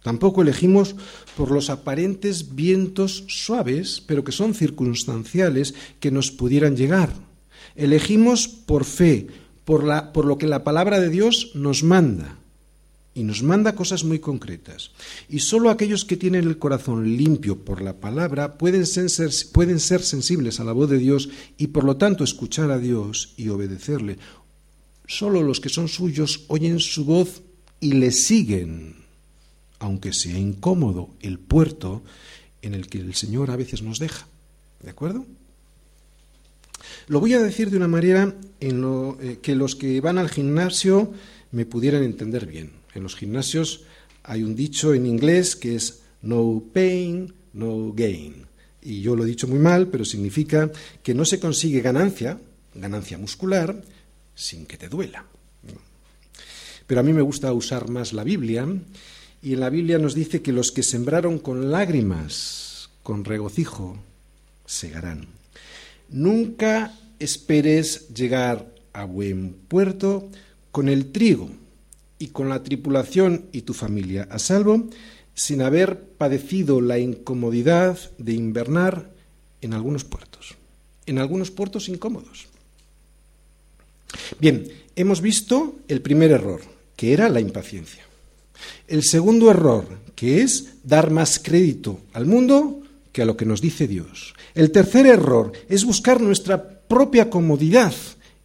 Tampoco 0.02 0.42
elegimos 0.42 0.96
por 1.38 1.52
los 1.52 1.70
aparentes 1.70 2.56
vientos 2.56 3.26
suaves, 3.28 4.02
pero 4.06 4.24
que 4.24 4.32
son 4.32 4.56
circunstanciales, 4.56 5.76
que 6.00 6.10
nos 6.10 6.32
pudieran 6.32 6.76
llegar. 6.76 7.14
Elegimos 7.76 8.48
por 8.48 8.86
fe, 8.86 9.28
por, 9.66 10.26
lo 10.26 10.38
que 10.40 10.48
la 10.48 10.64
palabra 10.64 11.00
de 11.00 11.10
Dios 11.10 11.52
nos 11.54 11.84
manda. 11.84 12.39
Y 13.14 13.24
nos 13.24 13.44
manda 13.44 13.76
cosas 13.76 14.04
muy 14.04 14.20
concretas. 14.20 14.92
Y 15.28 15.40
solo 15.40 15.70
aquellos 15.70 16.06
que 16.06 16.16
tienen 16.16 16.48
el 16.48 16.58
corazón 16.58 17.18
limpio 17.18 17.66
por 17.66 17.82
la 17.82 17.94
palabra 18.00 18.58
pueden 18.58 18.86
ser, 18.86 19.10
sensibles 20.04 20.60
a 20.60 20.64
la 20.64 20.72
voz 20.72 20.90
de 20.90 21.00
Dios 21.00 21.30
y 21.58 21.68
por 21.68 21.84
lo 21.84 21.98
tanto 21.98 22.24
escuchar 22.24 22.72
a 22.72 22.80
Dios 22.80 23.34
y 23.36 23.50
obedecerle. 23.50 24.18
Solo 25.08 25.42
los 25.42 25.60
que 25.60 25.70
son 25.70 25.88
suyos 25.88 26.46
oyen 26.48 26.80
su 26.80 27.04
voz 27.04 27.42
y 27.80 27.94
le 27.94 28.12
siguen, 28.12 28.96
aunque 29.80 30.14
sea 30.14 30.38
incómodo 30.38 31.10
el 31.22 31.40
puerto 31.40 32.04
en 32.62 32.74
el 32.74 32.88
que 32.88 33.00
el 33.00 33.16
Señor 33.16 33.50
a 33.52 33.56
veces 33.56 33.82
nos 33.82 34.00
deja. 34.00 34.28
¿De 34.82 34.92
acuerdo? 34.92 35.26
Lo 37.08 37.20
voy 37.20 37.34
a 37.34 37.42
decir 37.42 37.70
de 37.70 37.78
una 37.78 37.88
manera 37.88 38.36
en 38.60 38.82
lo, 38.82 39.18
eh, 39.22 39.40
que 39.42 39.56
los 39.56 39.76
que 39.76 40.00
van 40.02 40.18
al 40.18 40.30
gimnasio 40.30 41.12
me 41.52 41.66
pudieran 41.66 42.04
entender 42.04 42.46
bien. 42.46 42.79
En 42.94 43.04
los 43.04 43.16
gimnasios 43.16 43.82
hay 44.24 44.44
un 44.44 44.56
dicho 44.56 44.94
en 44.94 45.06
inglés 45.06 45.56
que 45.56 45.76
es 45.76 46.02
no 46.22 46.64
pain, 46.74 47.34
no 47.54 47.94
gain. 47.94 48.46
Y 48.82 49.02
yo 49.02 49.16
lo 49.16 49.24
he 49.24 49.28
dicho 49.28 49.48
muy 49.48 49.60
mal, 49.60 49.88
pero 49.88 50.06
significa 50.06 50.72
que 51.04 51.14
no 51.14 51.26
se 51.26 51.40
consigue 51.40 51.82
ganancia, 51.82 52.40
ganancia 52.74 53.18
muscular, 53.18 53.84
sin 54.36 54.66
que 54.66 54.78
te 54.78 54.90
duela. 54.90 55.26
Pero 56.88 57.02
a 57.02 57.04
mí 57.04 57.14
me 57.14 57.22
gusta 57.22 57.54
usar 57.54 57.90
más 57.90 58.14
la 58.14 58.24
Biblia 58.24 58.68
y 59.42 59.54
en 59.54 59.60
la 59.60 59.70
Biblia 59.70 60.00
nos 60.00 60.16
dice 60.16 60.42
que 60.42 60.52
los 60.52 60.72
que 60.72 60.84
sembraron 60.84 61.40
con 61.40 61.72
lágrimas, 61.72 62.90
con 63.04 63.26
regocijo, 63.26 63.98
segarán. 64.66 65.28
Nunca 66.10 66.98
esperes 67.20 68.10
llegar 68.14 68.74
a 68.94 69.06
buen 69.06 69.54
puerto 69.54 70.30
con 70.72 70.90
el 70.90 71.12
trigo 71.12 71.50
y 72.20 72.28
con 72.28 72.50
la 72.50 72.62
tripulación 72.62 73.46
y 73.52 73.62
tu 73.62 73.74
familia 73.74 74.28
a 74.30 74.38
salvo 74.38 74.90
sin 75.34 75.62
haber 75.62 76.02
padecido 76.02 76.82
la 76.82 77.00
incomodidad 77.00 77.98
de 78.18 78.34
invernar 78.34 79.10
en 79.62 79.74
algunos 79.74 80.04
puertos, 80.04 80.56
en 81.06 81.18
algunos 81.18 81.50
puertos 81.50 81.88
incómodos. 81.88 82.48
Bien, 84.40 84.68
hemos 84.96 85.22
visto 85.22 85.78
el 85.88 86.02
primer 86.02 86.32
error, 86.32 86.62
que 86.96 87.14
era 87.14 87.30
la 87.30 87.40
impaciencia. 87.40 88.04
El 88.88 89.04
segundo 89.04 89.50
error, 89.50 89.86
que 90.16 90.42
es 90.42 90.74
dar 90.84 91.12
más 91.12 91.40
crédito 91.40 92.02
al 92.12 92.26
mundo 92.26 92.82
que 93.14 93.22
a 93.22 93.26
lo 93.26 93.38
que 93.38 93.46
nos 93.46 93.62
dice 93.62 93.88
Dios. 93.88 94.34
El 94.56 94.72
tercer 94.72 95.06
error 95.06 95.54
es 95.70 95.86
buscar 95.86 96.20
nuestra 96.20 96.82
propia 96.82 97.30
comodidad 97.30 97.94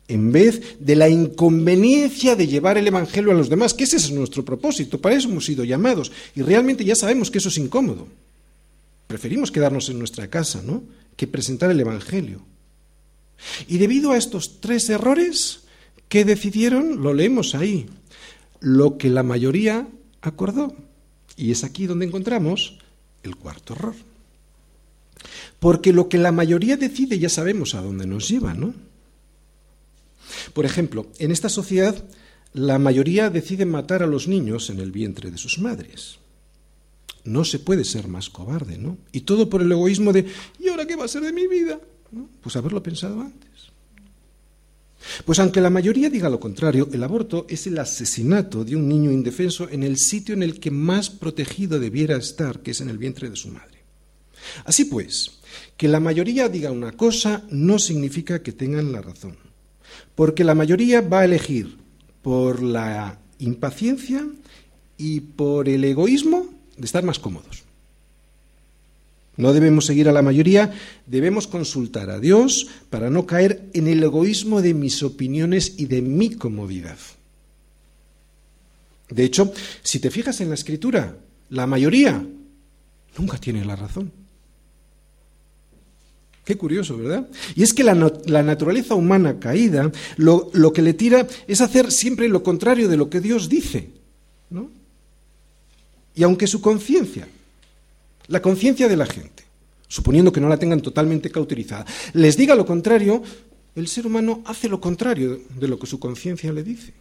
en 0.09 0.33
vez 0.33 0.77
de 0.81 0.97
la 0.97 1.09
inconveniencia 1.09 2.37
de 2.37 2.47
llevar 2.47 2.77
el 2.77 2.87
Evangelio 2.87 3.33
a 3.33 3.35
los 3.35 3.49
demás, 3.49 3.75
que 3.75 3.85
ese 3.85 3.97
es 3.97 4.11
nuestro 4.11 4.45
propósito, 4.45 5.01
para 5.01 5.17
eso 5.17 5.29
hemos 5.29 5.47
sido 5.47 5.65
llamados, 5.65 6.13
y 6.35 6.43
realmente 6.43 6.85
ya 6.85 6.95
sabemos 6.95 7.31
que 7.31 7.39
eso 7.39 7.49
es 7.49 7.59
incómodo. 7.59 8.07
Preferimos 9.07 9.51
quedarnos 9.51 9.89
en 9.89 9.99
nuestra 9.99 10.29
casa, 10.29 10.63
¿no?, 10.65 10.83
que 11.17 11.27
presentar 11.27 11.71
el 11.71 11.81
Evangelio. 11.81 12.43
Y 13.69 13.79
debido 13.79 14.13
a 14.13 14.17
estos 14.17 14.61
tres 14.61 14.89
errores, 14.91 15.61
¿qué 16.09 16.25
decidieron? 16.25 17.03
Lo 17.03 17.15
leemos 17.15 17.55
ahí. 17.55 17.87
Lo 18.61 18.99
que 18.99 19.11
la 19.11 19.23
mayoría 19.23 19.87
acordó. 20.23 20.75
Y 21.37 21.51
es 21.51 21.65
aquí 21.65 21.87
donde 21.87 22.07
encontramos 22.07 22.79
el 23.23 23.37
cuarto 23.37 23.75
error. 23.75 23.95
Porque 25.61 25.93
lo 25.93 26.09
que 26.09 26.19
la 26.19 26.33
mayoría 26.33 26.77
decide 26.77 27.19
ya 27.19 27.29
sabemos 27.29 27.75
a 27.75 27.81
dónde 27.81 28.07
nos 28.07 28.29
lleva, 28.29 28.55
¿no? 28.55 28.75
Por 30.53 30.65
ejemplo, 30.65 31.07
en 31.19 31.31
esta 31.31 31.49
sociedad 31.49 32.05
la 32.53 32.79
mayoría 32.79 33.31
decide 33.31 33.67
matar 33.67 34.03
a 34.03 34.07
los 34.07 34.29
niños 34.29 34.71
en 34.71 34.81
el 34.81 34.93
vientre 34.93 35.31
de 35.31 35.39
sus 35.39 35.59
madres. 35.59 36.19
No 37.25 37.45
se 37.45 37.59
puede 37.59 37.85
ser 37.85 38.07
más 38.07 38.31
cobarde, 38.31 38.79
¿no? 38.79 38.99
Y 39.13 39.23
todo 39.23 39.49
por 39.49 39.63
el 39.63 39.73
egoísmo 39.73 40.13
de 40.13 40.27
¿y 40.61 40.69
ahora 40.69 40.87
qué 40.87 40.95
va 40.95 41.07
a 41.07 41.09
ser 41.09 41.23
de 41.23 41.33
mi 41.33 41.47
vida? 41.49 41.81
Pues 42.41 42.55
haberlo 42.55 42.83
pensado 42.83 43.21
antes. 43.21 43.51
Pues 45.25 45.39
aunque 45.39 45.61
la 45.61 45.71
mayoría 45.71 46.11
diga 46.11 46.29
lo 46.29 46.41
contrario, 46.41 46.89
el 46.93 47.03
aborto 47.03 47.47
es 47.49 47.67
el 47.67 47.79
asesinato 47.79 48.65
de 48.65 48.77
un 48.77 48.89
niño 48.89 49.11
indefenso 49.11 49.69
en 49.69 49.83
el 49.83 49.99
sitio 49.99 50.35
en 50.35 50.43
el 50.43 50.61
que 50.61 50.71
más 50.71 51.11
protegido 51.11 51.79
debiera 51.79 52.17
estar, 52.17 52.61
que 52.61 52.71
es 52.71 52.81
en 52.81 52.89
el 52.89 52.99
vientre 52.99 53.29
de 53.29 53.37
su 53.37 53.49
madre. 53.49 53.83
Así 54.65 54.85
pues, 54.85 55.39
que 55.77 55.89
la 55.89 56.01
mayoría 56.01 56.49
diga 56.49 56.71
una 56.71 56.93
cosa 56.93 57.45
no 57.51 57.79
significa 57.79 58.43
que 58.43 58.53
tengan 58.53 58.93
la 58.93 59.03
razón, 59.03 59.37
porque 60.15 60.45
la 60.45 60.55
mayoría 60.55 61.01
va 61.01 61.21
a 61.21 61.25
elegir 61.25 61.77
por 62.23 62.63
la 62.63 63.19
impaciencia 63.39 64.27
y 64.97 65.21
por 65.21 65.69
el 65.69 65.85
egoísmo 65.85 66.47
de 66.77 66.87
estar 66.87 67.05
más 67.05 67.19
cómodos. 67.19 67.65
No 69.37 69.53
debemos 69.53 69.87
seguir 69.87 70.09
a 70.09 70.13
la 70.13 70.23
mayoría, 70.23 70.73
debemos 71.07 71.47
consultar 71.49 72.09
a 72.11 72.21
Dios 72.21 72.69
para 72.89 73.11
no 73.11 73.27
caer 73.27 73.69
en 73.73 73.89
el 73.89 74.03
egoísmo 74.03 74.63
de 74.63 74.75
mis 74.75 75.03
opiniones 75.03 75.75
y 75.77 75.87
de 75.87 76.03
mi 76.03 76.35
comodidad. 76.35 76.99
De 79.11 79.25
hecho, 79.25 79.53
si 79.83 79.99
te 79.99 80.11
fijas 80.11 80.41
en 80.41 80.49
la 80.49 80.55
escritura, 80.55 81.17
la 81.51 81.67
mayoría 81.67 82.25
nunca 83.19 83.39
tiene 83.39 83.65
la 83.65 83.77
razón. 83.77 84.13
Qué 86.45 86.57
curioso, 86.57 86.99
¿verdad? 86.99 87.29
Y 87.55 87.63
es 87.63 87.73
que 87.73 87.83
la, 87.85 87.95
naturaleza 87.95 88.95
humana 88.95 89.41
caída 89.41 89.91
lo, 90.17 90.51
lo, 90.53 90.73
que 90.73 90.83
le 90.83 90.93
tira 90.93 91.27
es 91.47 91.61
hacer 91.61 91.91
siempre 91.91 92.29
lo 92.29 92.43
contrario 92.43 92.89
de 92.89 92.99
lo 92.99 93.09
que 93.09 93.21
Dios 93.21 93.49
dice. 93.49 93.91
¿no? 94.51 94.71
Y 96.15 96.23
aunque 96.23 96.47
su 96.47 96.61
conciencia 96.61 97.27
la 98.29 98.41
conciencia 98.41 98.89
de 98.89 98.97
la 98.97 99.07
gente, 99.07 99.45
suponiendo 99.89 100.33
que 100.33 100.41
no 100.41 100.49
la 100.49 100.57
tengan 100.57 100.81
totalmente 100.81 101.31
cauterizada, 101.31 101.85
les 102.15 102.37
diga 102.37 102.55
lo 102.55 102.67
contrario, 102.67 103.23
el 103.75 103.89
ser 103.89 104.07
humano 104.07 104.43
hace 104.47 104.69
lo 104.69 104.81
contrario 104.81 105.41
de 105.51 105.69
lo 105.69 105.79
que 105.79 105.87
su 105.87 105.99
conciencia 105.99 106.53
le 106.53 106.63
dice. 106.63 106.95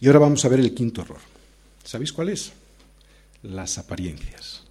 Y 0.00 0.06
ahora 0.06 0.20
vamos 0.20 0.44
a 0.44 0.48
ver 0.48 0.60
el 0.60 0.74
quinto 0.74 1.02
error. 1.02 1.20
¿Sabéis 1.82 2.12
cuál 2.12 2.28
es? 2.28 2.52
Las 3.42 3.78
apariencias. 3.78 4.63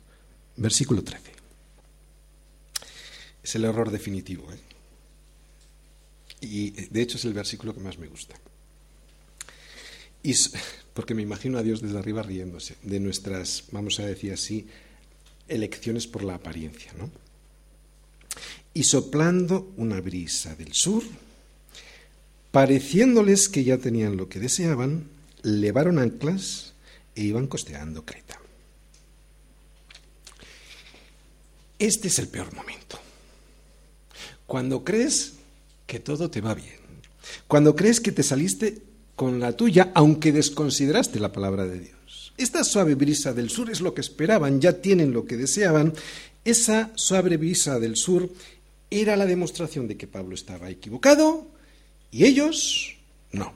Versículo 0.56 1.04
13. 1.04 1.22
Es 3.44 3.56
el 3.56 3.66
error 3.66 3.92
definitivo. 3.92 4.52
¿eh? 4.52 4.60
Y 6.42 6.72
de 6.72 7.02
hecho 7.02 7.18
es 7.18 7.26
el 7.26 7.34
versículo 7.34 7.74
que 7.74 7.82
más 7.82 7.98
me 7.98 8.08
gusta. 8.08 8.36
Y 10.22 10.34
porque 10.94 11.14
me 11.14 11.22
imagino 11.22 11.58
a 11.58 11.64
Dios 11.64 11.82
desde 11.82 11.98
arriba 11.98 12.24
riéndose 12.24 12.76
de 12.82 13.00
nuestras, 13.00 13.66
vamos 13.72 14.00
a 14.00 14.06
decir 14.06 14.32
así, 14.32 14.68
elecciones 15.48 16.08
por 16.08 16.24
la 16.24 16.36
apariencia, 16.36 16.94
¿no? 16.98 17.12
Y 18.74 18.84
soplando 18.84 19.74
una 19.78 20.00
brisa 20.02 20.56
del 20.56 20.74
sur, 20.74 21.04
pareciéndoles 22.52 23.50
que 23.50 23.64
ya 23.64 23.78
tenían 23.78 24.18
lo 24.18 24.30
que 24.30 24.40
deseaban, 24.40 25.10
levaron 25.42 26.00
anclas 26.00 26.74
e 27.16 27.24
iban 27.24 27.48
costeando 27.48 28.06
Creta. 28.06 28.43
Este 31.84 32.08
es 32.08 32.18
el 32.18 32.30
peor 32.30 32.54
momento. 32.56 32.98
Cuando 34.48 34.86
crees 34.86 35.34
que 35.86 36.00
todo 36.00 36.32
te 36.32 36.40
va 36.40 36.54
bien, 36.54 36.80
cuando 37.46 37.76
crees 37.76 38.00
que 38.00 38.14
te 38.14 38.24
saliste 38.24 38.78
con 39.18 39.42
la 39.42 39.52
tuya, 39.52 39.92
aunque 39.94 40.32
desconsideraste 40.32 41.20
la 41.20 41.34
palabra 41.34 41.66
de 41.66 41.82
Dios. 41.82 42.32
Esta 42.38 42.64
suave 42.64 42.96
brisa 42.96 43.34
del 43.34 43.50
sur 43.50 43.70
es 43.70 43.82
lo 43.82 43.94
que 43.94 44.00
esperaban, 44.00 44.62
ya 44.62 44.80
tienen 44.80 45.12
lo 45.12 45.26
que 45.26 45.36
deseaban. 45.36 45.94
Esa 46.46 46.94
suave 46.96 47.36
brisa 47.36 47.82
del 47.82 47.98
sur 47.98 48.30
era 48.90 49.18
la 49.18 49.26
demostración 49.26 49.90
de 49.90 49.98
que 49.98 50.08
Pablo 50.08 50.36
estaba 50.36 50.70
equivocado 50.70 51.50
y 52.12 52.24
ellos 52.24 52.96
no. 53.34 53.52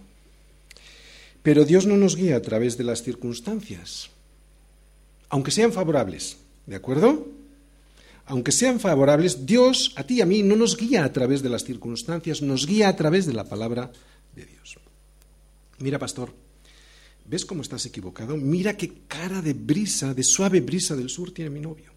Pero 1.43 1.63
Dios 1.63 1.85
no 1.85 1.95
nos 1.95 2.17
guía 2.17 2.35
a 2.35 2.41
través 2.41 2.77
de 2.77 2.83
las 2.83 3.03
circunstancias, 3.03 4.09
aunque 5.29 5.51
sean 5.51 5.71
favorables, 5.71 6.35
¿de 6.65 6.75
acuerdo? 6.75 7.36
Aunque 8.27 8.51
sean 8.51 8.79
favorables, 8.79 9.45
Dios 9.45 9.93
a 9.95 10.03
ti 10.03 10.15
y 10.15 10.21
a 10.21 10.25
mí 10.25 10.43
no 10.43 10.55
nos 10.55 10.75
guía 10.75 11.05
a 11.05 11.13
través 11.13 11.41
de 11.41 11.49
las 11.49 11.63
circunstancias, 11.63 12.41
nos 12.41 12.67
guía 12.67 12.89
a 12.89 12.95
través 12.95 13.25
de 13.25 13.33
la 13.33 13.45
palabra 13.45 13.91
de 14.35 14.45
Dios. 14.45 14.77
Mira, 15.79 15.97
pastor, 15.97 16.33
¿ves 17.25 17.45
cómo 17.45 17.61
estás 17.61 17.85
equivocado? 17.85 18.35
Mira 18.35 18.75
qué 18.75 18.91
cara 19.07 19.41
de 19.41 19.53
brisa, 19.53 20.13
de 20.13 20.23
suave 20.23 20.59
brisa 20.59 20.95
del 20.95 21.09
sur 21.09 21.31
tiene 21.31 21.49
mi 21.49 21.61
novio. 21.61 21.91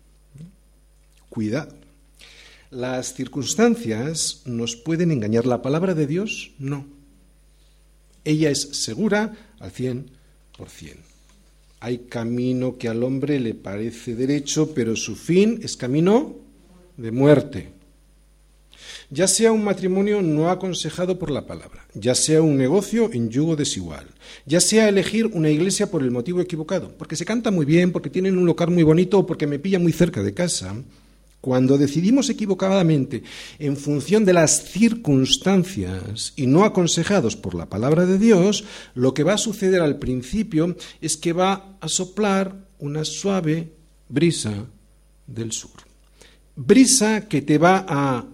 Cuidado. 1.28 1.74
Las 2.70 3.14
circunstancias 3.14 4.42
nos 4.44 4.76
pueden 4.76 5.10
engañar. 5.10 5.46
La 5.46 5.62
palabra 5.62 5.94
de 5.94 6.06
Dios, 6.06 6.52
no. 6.58 6.86
Ella 8.24 8.50
es 8.50 8.60
segura 8.84 9.36
al 9.58 9.72
cien 9.72 10.10
por 10.56 10.68
cien. 10.70 11.09
Hay 11.80 11.98
camino 12.10 12.76
que 12.76 12.88
al 12.88 13.02
hombre 13.02 13.40
le 13.40 13.54
parece 13.54 14.14
derecho, 14.14 14.72
pero 14.74 14.96
su 14.96 15.16
fin 15.16 15.60
es 15.62 15.76
camino 15.76 16.36
de 16.98 17.10
muerte. 17.10 17.68
Ya 19.08 19.26
sea 19.26 19.50
un 19.50 19.64
matrimonio 19.64 20.22
no 20.22 20.50
aconsejado 20.50 21.18
por 21.18 21.30
la 21.30 21.46
palabra, 21.46 21.84
ya 21.94 22.14
sea 22.14 22.42
un 22.42 22.56
negocio 22.56 23.10
en 23.12 23.28
yugo 23.28 23.56
desigual, 23.56 24.06
ya 24.46 24.60
sea 24.60 24.88
elegir 24.88 25.26
una 25.32 25.50
iglesia 25.50 25.90
por 25.90 26.02
el 26.02 26.12
motivo 26.12 26.40
equivocado, 26.40 26.94
porque 26.96 27.16
se 27.16 27.24
canta 27.24 27.50
muy 27.50 27.66
bien, 27.66 27.90
porque 27.90 28.10
tienen 28.10 28.38
un 28.38 28.46
local 28.46 28.70
muy 28.70 28.84
bonito 28.84 29.18
o 29.18 29.26
porque 29.26 29.48
me 29.48 29.58
pilla 29.58 29.80
muy 29.80 29.90
cerca 29.92 30.22
de 30.22 30.32
casa, 30.32 30.76
cuando 31.40 31.78
decidimos 31.78 32.28
equivocadamente 32.28 33.22
en 33.58 33.76
función 33.76 34.24
de 34.24 34.34
las 34.34 34.70
circunstancias 34.70 36.32
y 36.36 36.46
no 36.46 36.64
aconsejados 36.64 37.36
por 37.36 37.54
la 37.54 37.66
palabra 37.66 38.06
de 38.06 38.18
Dios, 38.18 38.64
lo 38.94 39.14
que 39.14 39.24
va 39.24 39.34
a 39.34 39.38
suceder 39.38 39.80
al 39.80 39.98
principio 39.98 40.76
es 41.00 41.16
que 41.16 41.32
va 41.32 41.76
a 41.80 41.88
soplar 41.88 42.68
una 42.78 43.04
suave 43.04 43.72
brisa 44.08 44.66
del 45.26 45.52
sur. 45.52 45.70
Brisa 46.56 47.26
que 47.28 47.40
te 47.42 47.58
va 47.58 47.86
a 47.88 48.26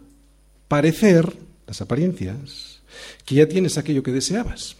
parecer, 0.68 1.32
las 1.66 1.80
apariencias, 1.80 2.80
que 3.24 3.36
ya 3.36 3.48
tienes 3.48 3.78
aquello 3.78 4.02
que 4.02 4.12
deseabas. 4.12 4.76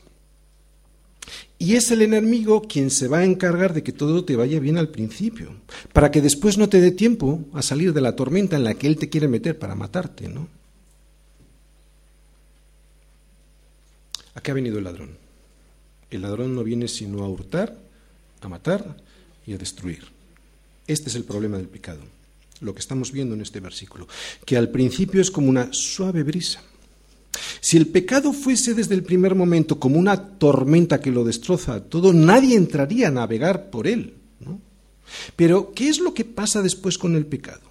Y 1.59 1.75
es 1.75 1.91
el 1.91 2.03
enemigo 2.03 2.63
quien 2.63 2.91
se 2.91 3.09
va 3.09 3.19
a 3.19 3.25
encargar 3.25 3.73
de 3.73 3.83
que 3.83 3.93
todo 3.93 4.25
te 4.25 4.37
vaya 4.37 4.61
bien 4.61 4.77
al 4.77 4.91
principio, 4.91 5.53
para 5.93 6.11
que 6.11 6.21
después 6.21 6.59
no 6.59 6.69
te 6.69 6.81
dé 6.81 6.91
tiempo 6.91 7.41
a 7.55 7.63
salir 7.63 7.93
de 7.93 8.03
la 8.03 8.15
tormenta 8.15 8.57
en 8.57 8.65
la 8.65 8.75
que 8.75 8.87
él 8.87 8.97
te 8.97 9.09
quiere 9.09 9.29
meter 9.29 9.59
para 9.59 9.75
matarte, 9.75 10.29
¿no? 10.29 10.49
¿A 14.35 14.41
qué 14.43 14.51
ha 14.51 14.55
venido 14.55 14.79
el 14.79 14.85
ladrón? 14.85 15.17
El 16.11 16.23
ladrón 16.23 16.55
no 16.55 16.63
viene 16.63 16.89
sino 16.89 17.25
a 17.25 17.29
hurtar, 17.29 17.75
a 18.43 18.49
matar 18.49 18.97
y 19.47 19.55
a 19.55 19.59
destruir. 19.59 20.05
Este 20.87 21.09
es 21.09 21.15
el 21.15 21.25
problema 21.25 21.57
del 21.57 21.69
pecado 21.69 22.03
lo 22.61 22.75
que 22.75 22.81
estamos 22.81 23.13
viendo 23.13 23.35
en 23.35 23.41
este 23.41 23.61
versículo, 23.61 24.09
que 24.45 24.57
al 24.57 24.71
principio 24.71 25.21
es 25.21 25.31
como 25.31 25.49
una 25.49 25.73
suave 25.73 26.23
brisa. 26.23 26.63
Si 27.61 27.77
el 27.77 27.87
pecado 27.87 28.33
fuese 28.33 28.75
desde 28.75 28.95
el 28.95 29.03
primer 29.03 29.35
momento 29.35 29.79
como 29.79 29.99
una 29.99 30.39
tormenta 30.39 31.01
que 31.01 31.11
lo 31.11 31.25
destroza 31.25 31.81
todo, 31.81 32.13
nadie 32.13 32.57
entraría 32.57 33.09
a 33.09 33.13
navegar 33.13 33.71
por 33.71 33.87
él. 33.87 34.15
Pero, 35.37 35.73
¿qué 35.73 35.89
es 35.89 36.01
lo 36.01 36.15
que 36.15 36.25
pasa 36.25 36.63
después 36.63 36.99
con 36.99 37.15
el 37.15 37.27
pecado? 37.27 37.63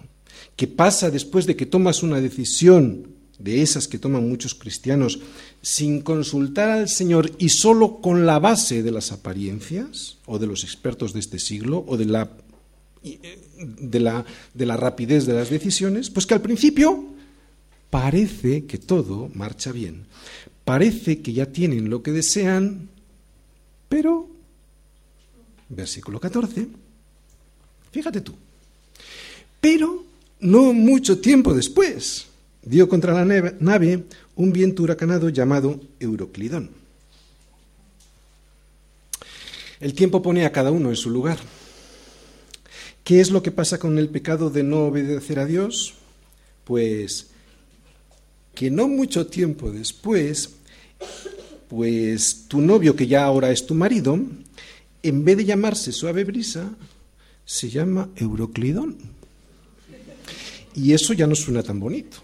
¿Qué 0.56 0.66
pasa 0.66 1.10
después 1.10 1.46
de 1.46 1.54
que 1.54 1.66
tomas 1.66 2.02
una 2.02 2.20
decisión 2.20 3.08
de 3.38 3.60
esas 3.60 3.88
que 3.88 3.98
toman 3.98 4.28
muchos 4.28 4.54
cristianos 4.54 5.18
sin 5.60 6.00
consultar 6.00 6.70
al 6.70 6.88
Señor 6.88 7.30
y 7.38 7.50
solo 7.50 8.00
con 8.00 8.24
la 8.24 8.38
base 8.38 8.82
de 8.82 8.90
las 8.90 9.12
apariencias 9.12 10.16
o 10.24 10.38
de 10.38 10.46
los 10.46 10.64
expertos 10.64 11.12
de 11.12 11.20
este 11.20 11.38
siglo 11.38 11.84
o 11.86 11.98
de 11.98 12.06
la 12.06 12.30
eh, 13.02 13.38
de 13.58 14.00
la, 14.00 14.24
de 14.52 14.66
la 14.66 14.76
rapidez 14.76 15.26
de 15.26 15.32
las 15.32 15.48
decisiones, 15.48 16.10
pues 16.10 16.26
que 16.26 16.34
al 16.34 16.42
principio 16.42 17.15
parece 17.90 18.66
que 18.66 18.78
todo 18.78 19.30
marcha 19.34 19.72
bien, 19.72 20.06
parece 20.64 21.22
que 21.22 21.32
ya 21.32 21.46
tienen 21.46 21.90
lo 21.90 22.02
que 22.02 22.12
desean, 22.12 22.88
pero, 23.88 24.28
versículo 25.68 26.20
14, 26.20 26.66
fíjate 27.92 28.20
tú, 28.20 28.34
pero 29.60 30.04
no 30.40 30.72
mucho 30.72 31.18
tiempo 31.18 31.54
después 31.54 32.26
dio 32.62 32.88
contra 32.88 33.24
la 33.24 33.52
nave 33.58 34.04
un 34.34 34.52
viento 34.52 34.82
huracanado 34.82 35.28
llamado 35.28 35.80
Euroclidón. 36.00 36.70
El 39.80 39.94
tiempo 39.94 40.22
pone 40.22 40.44
a 40.44 40.52
cada 40.52 40.70
uno 40.70 40.88
en 40.88 40.96
su 40.96 41.10
lugar. 41.10 41.38
¿Qué 43.04 43.20
es 43.20 43.30
lo 43.30 43.42
que 43.42 43.52
pasa 43.52 43.78
con 43.78 43.98
el 43.98 44.08
pecado 44.08 44.50
de 44.50 44.62
no 44.62 44.86
obedecer 44.86 45.38
a 45.38 45.46
Dios? 45.46 45.94
Pues 46.64 47.28
que 48.56 48.70
no 48.70 48.88
mucho 48.88 49.26
tiempo 49.26 49.70
después, 49.70 50.56
pues 51.68 52.46
tu 52.48 52.62
novio, 52.62 52.96
que 52.96 53.06
ya 53.06 53.22
ahora 53.24 53.50
es 53.50 53.66
tu 53.66 53.74
marido, 53.74 54.18
en 55.02 55.24
vez 55.24 55.36
de 55.36 55.44
llamarse 55.44 55.92
suave 55.92 56.24
brisa, 56.24 56.70
se 57.44 57.68
llama 57.68 58.08
Euroclidón. 58.16 58.96
Y 60.74 60.94
eso 60.94 61.12
ya 61.12 61.26
no 61.26 61.34
suena 61.34 61.62
tan 61.62 61.78
bonito. 61.78 62.16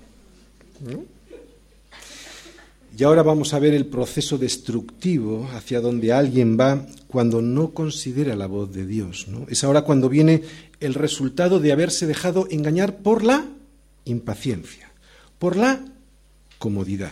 Y 2.98 3.04
ahora 3.04 3.22
vamos 3.22 3.52
a 3.52 3.58
ver 3.58 3.74
el 3.74 3.86
proceso 3.86 4.38
destructivo 4.38 5.48
hacia 5.52 5.82
donde 5.82 6.14
alguien 6.14 6.58
va 6.58 6.86
cuando 7.08 7.42
no 7.42 7.72
considera 7.72 8.36
la 8.36 8.46
voz 8.46 8.72
de 8.72 8.86
Dios. 8.86 9.26
Es 9.48 9.64
ahora 9.64 9.82
cuando 9.82 10.08
viene 10.08 10.42
el 10.80 10.94
resultado 10.94 11.60
de 11.60 11.72
haberse 11.72 12.06
dejado 12.06 12.46
engañar 12.50 12.98
por 13.02 13.22
la 13.22 13.46
impaciencia, 14.06 14.90
por 15.38 15.56
la 15.56 15.91
comodidad, 16.62 17.10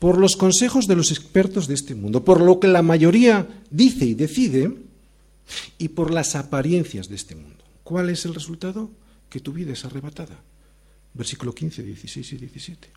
por 0.00 0.18
los 0.18 0.36
consejos 0.36 0.88
de 0.88 0.96
los 0.96 1.12
expertos 1.12 1.68
de 1.68 1.74
este 1.74 1.94
mundo, 1.94 2.24
por 2.24 2.40
lo 2.40 2.58
que 2.58 2.66
la 2.66 2.82
mayoría 2.82 3.46
dice 3.70 4.04
y 4.04 4.14
decide 4.14 4.74
y 5.78 5.88
por 5.90 6.10
las 6.10 6.34
apariencias 6.34 7.08
de 7.08 7.14
este 7.14 7.36
mundo. 7.36 7.62
¿Cuál 7.84 8.10
es 8.10 8.24
el 8.24 8.34
resultado? 8.34 8.90
Que 9.30 9.38
tu 9.38 9.52
vida 9.52 9.72
es 9.72 9.84
arrebatada. 9.84 10.42
Versículo 11.14 11.54
15, 11.54 11.84
16 11.84 12.32
y 12.32 12.36
17. 12.36 12.88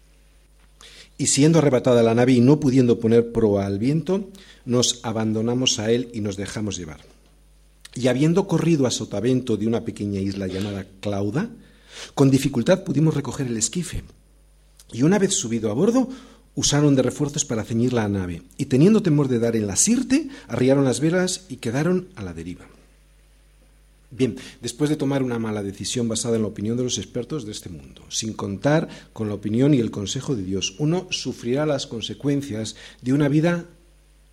Y 1.20 1.28
siendo 1.28 1.60
arrebatada 1.60 2.02
la 2.02 2.16
nave 2.16 2.32
y 2.32 2.42
no 2.42 2.60
pudiendo 2.60 3.00
poner 3.00 3.32
proa 3.32 3.68
al 3.68 3.78
viento, 3.78 4.32
nos 4.66 5.00
abandonamos 5.04 5.78
a 5.78 5.92
él 5.92 6.10
y 6.12 6.22
nos 6.22 6.38
dejamos 6.38 6.76
llevar. 6.76 7.02
Y 7.94 8.08
habiendo 8.08 8.48
corrido 8.48 8.88
a 8.88 8.92
sotavento 8.92 9.58
de 9.58 9.68
una 9.68 9.86
pequeña 9.86 10.20
isla 10.20 10.48
llamada 10.48 10.88
Clauda, 11.02 11.52
con 12.16 12.32
dificultad 12.32 12.84
pudimos 12.84 13.14
recoger 13.14 13.46
el 13.46 13.58
esquife. 13.58 14.04
Y 14.92 15.04
una 15.04 15.20
vez 15.20 15.34
subido 15.34 15.70
a 15.70 15.74
bordo, 15.74 16.10
usaron 16.56 16.96
de 16.96 17.04
refuerzos 17.04 17.46
para 17.46 17.64
ceñir 17.64 17.94
la 17.94 18.08
nave, 18.08 18.42
y 18.58 18.66
teniendo 18.66 19.04
temor 19.04 19.28
de 19.28 19.40
dar 19.40 19.56
en 19.56 19.68
la 19.68 19.76
sirte, 19.76 20.30
arriaron 20.48 20.86
las 20.86 21.00
velas 21.00 21.46
y 21.50 21.58
quedaron 21.58 22.08
a 22.16 22.24
la 22.24 22.34
deriva. 22.34 22.66
Bien, 24.10 24.38
después 24.62 24.90
de 24.90 24.96
tomar 24.96 25.22
una 25.22 25.38
mala 25.38 25.62
decisión 25.62 26.08
basada 26.08 26.38
en 26.38 26.42
la 26.42 26.48
opinión 26.48 26.78
de 26.78 26.84
los 26.84 26.98
expertos 26.98 27.46
de 27.46 27.52
este 27.52 27.70
mundo, 27.70 28.04
sin 28.10 28.34
contar 28.34 28.88
con 29.12 29.28
la 29.28 29.36
opinión 29.36 29.74
y 29.74 29.80
el 29.80 29.92
consejo 29.92 30.36
de 30.36 30.44
Dios, 30.44 30.76
uno 30.80 31.08
sufrirá 31.12 31.66
las 31.66 31.88
consecuencias 31.88 32.76
de 33.02 33.14
una 33.14 33.28
vida 33.28 33.66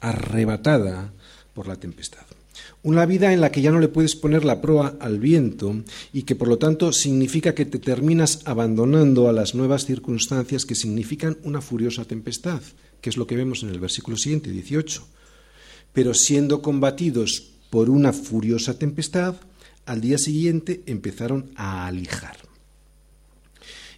arrebatada 0.00 1.12
por 1.54 1.66
la 1.66 1.76
tempestad. 1.76 2.24
Una 2.82 3.06
vida 3.06 3.32
en 3.32 3.40
la 3.40 3.50
que 3.50 3.62
ya 3.62 3.70
no 3.70 3.80
le 3.80 3.88
puedes 3.88 4.16
poner 4.16 4.44
la 4.44 4.60
proa 4.60 4.96
al 5.00 5.18
viento 5.18 5.82
y 6.12 6.22
que 6.22 6.36
por 6.36 6.48
lo 6.48 6.58
tanto 6.58 6.92
significa 6.92 7.54
que 7.54 7.64
te 7.64 7.78
terminas 7.78 8.40
abandonando 8.44 9.28
a 9.28 9.32
las 9.32 9.54
nuevas 9.54 9.86
circunstancias 9.86 10.64
que 10.64 10.74
significan 10.74 11.38
una 11.42 11.60
furiosa 11.60 12.04
tempestad, 12.04 12.62
que 13.00 13.10
es 13.10 13.16
lo 13.16 13.26
que 13.26 13.36
vemos 13.36 13.62
en 13.62 13.70
el 13.70 13.80
versículo 13.80 14.16
siguiente, 14.16 14.50
18. 14.50 15.06
Pero 15.92 16.14
siendo 16.14 16.62
combatidos 16.62 17.50
por 17.70 17.90
una 17.90 18.12
furiosa 18.12 18.78
tempestad, 18.78 19.36
al 19.86 20.00
día 20.00 20.18
siguiente 20.18 20.82
empezaron 20.86 21.50
a 21.56 21.86
alijar. 21.86 22.36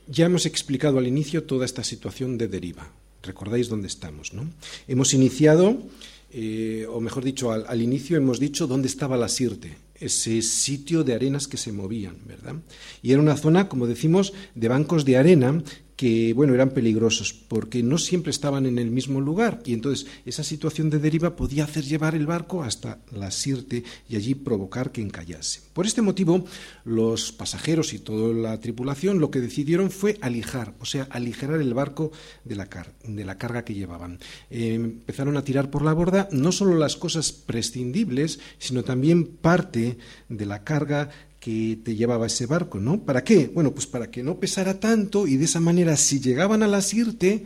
Ya 0.09 0.26
hemos 0.26 0.46
explicado 0.46 0.98
al 0.98 1.07
inicio 1.07 1.44
toda 1.44 1.64
esta 1.64 1.82
situación 1.82 2.38
de 2.38 2.48
deriva. 2.48 2.90
Recordáis 3.22 3.68
dónde 3.68 3.88
estamos, 3.88 4.32
¿no? 4.32 4.48
Hemos 4.86 5.14
iniciado 5.14 5.82
eh, 6.31 6.87
o 6.91 7.01
mejor 7.01 7.24
dicho, 7.24 7.53
al, 7.53 7.64
al, 7.68 7.83
inicio 7.83 8.16
hemos 8.16 8.41
dicho 8.41 8.66
dónde 8.66 8.89
estaba 8.89 9.16
la 9.16 9.29
Sirte, 9.29 9.77
ese 9.95 10.43
sitio 10.43 11.05
de 11.05 11.14
arenas 11.14 11.49
que 11.49 11.57
se 11.57 11.72
movían, 11.72 12.16
¿verdad? 12.27 12.57
Y 13.03 13.12
era 13.12 13.20
una 13.20 13.37
zona, 13.37 13.68
como 13.68 13.87
decimos, 13.87 14.33
de 14.55 14.68
bancos 14.68 15.05
de 15.05 15.16
arena 15.16 15.62
que 15.97 16.34
bueno, 16.34 16.55
eran 16.55 16.70
peligrosos 16.70 17.32
porque 17.32 17.82
no 17.82 17.99
siempre 17.99 18.30
estaban 18.30 18.66
en 18.66 18.78
el 18.78 18.90
mismo 18.90 19.20
lugar 19.20 19.62
y 19.64 19.72
entonces 19.72 20.07
esa 20.26 20.44
situación 20.44 20.90
de 20.90 20.99
deriva 20.99 21.36
podía 21.36 21.64
hacer 21.64 21.84
llevar 21.84 22.14
el 22.14 22.26
barco 22.26 22.62
hasta 22.62 23.01
la 23.12 23.30
Sirte 23.30 23.82
y 24.09 24.16
allí 24.16 24.34
provocar 24.34 24.92
que 24.92 25.01
encallase. 25.01 25.62
Por 25.72 25.86
este 25.86 26.03
motivo, 26.03 26.44
los 26.84 27.32
pasajeros 27.32 27.94
y 27.94 27.99
toda 27.99 28.34
la 28.34 28.61
tripulación 28.61 29.18
lo 29.18 29.30
que 29.30 29.40
decidieron 29.40 29.90
fue 29.90 30.18
alijar, 30.20 30.74
o 30.80 30.84
sea, 30.84 31.09
aligerar 31.11 31.61
el 31.61 31.74
barco 31.74 32.12
de 32.44 32.57
la, 32.57 32.68
de 33.05 33.24
la 33.24 33.38
carga 33.38 33.64
que 33.64 33.74
llevaban. 33.74 34.18
Eh, 34.51 34.74
empezaron 34.74 35.36
a 35.36 35.44
tirar 35.44 35.70
por 35.70 35.82
la 35.82 35.94
borda 35.94 36.28
no 36.30 36.53
solo 36.53 36.76
las 36.76 36.97
cosas 36.97 37.32
prescindibles, 37.32 38.38
sino 38.59 38.84
también 38.84 39.26
parte 39.26 39.99
de 40.28 40.47
la 40.47 40.62
carga 40.62 41.11
que 41.47 41.78
te 41.80 41.94
llevaba 41.94 42.26
ese 42.26 42.44
barco, 42.47 42.80
¿no? 42.80 43.03
¿Para 43.03 43.22
qué? 43.22 43.47
Bueno, 43.47 43.70
pues 43.70 43.86
para 43.86 44.11
que 44.11 44.24
no 44.24 44.40
pesara 44.40 44.80
tanto 44.80 45.28
y 45.28 45.36
de 45.36 45.44
esa 45.44 45.61
manera, 45.61 45.97
si 45.97 46.18
llegaban 46.18 46.64
a 46.64 46.66
la 46.66 46.82
Sirte, 46.82 47.44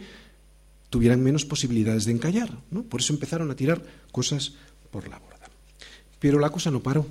tuvieran 0.88 1.22
menos 1.22 1.44
posibilidades 1.44 2.06
de 2.06 2.12
encallar, 2.12 2.50
¿no? 2.70 2.82
Por 2.82 3.02
eso 3.02 3.12
empezaron 3.12 3.50
a 3.50 3.56
tirar 3.56 3.84
cosas 4.10 4.54
por 4.90 5.06
la 5.06 5.18
borda. 5.18 5.50
Pero 6.18 6.38
la 6.38 6.48
cosa 6.48 6.70
no 6.70 6.82
paró. 6.82 7.06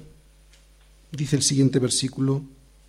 Dice 1.11 1.35
el 1.35 1.43
siguiente 1.43 1.77
versículo, 1.77 2.41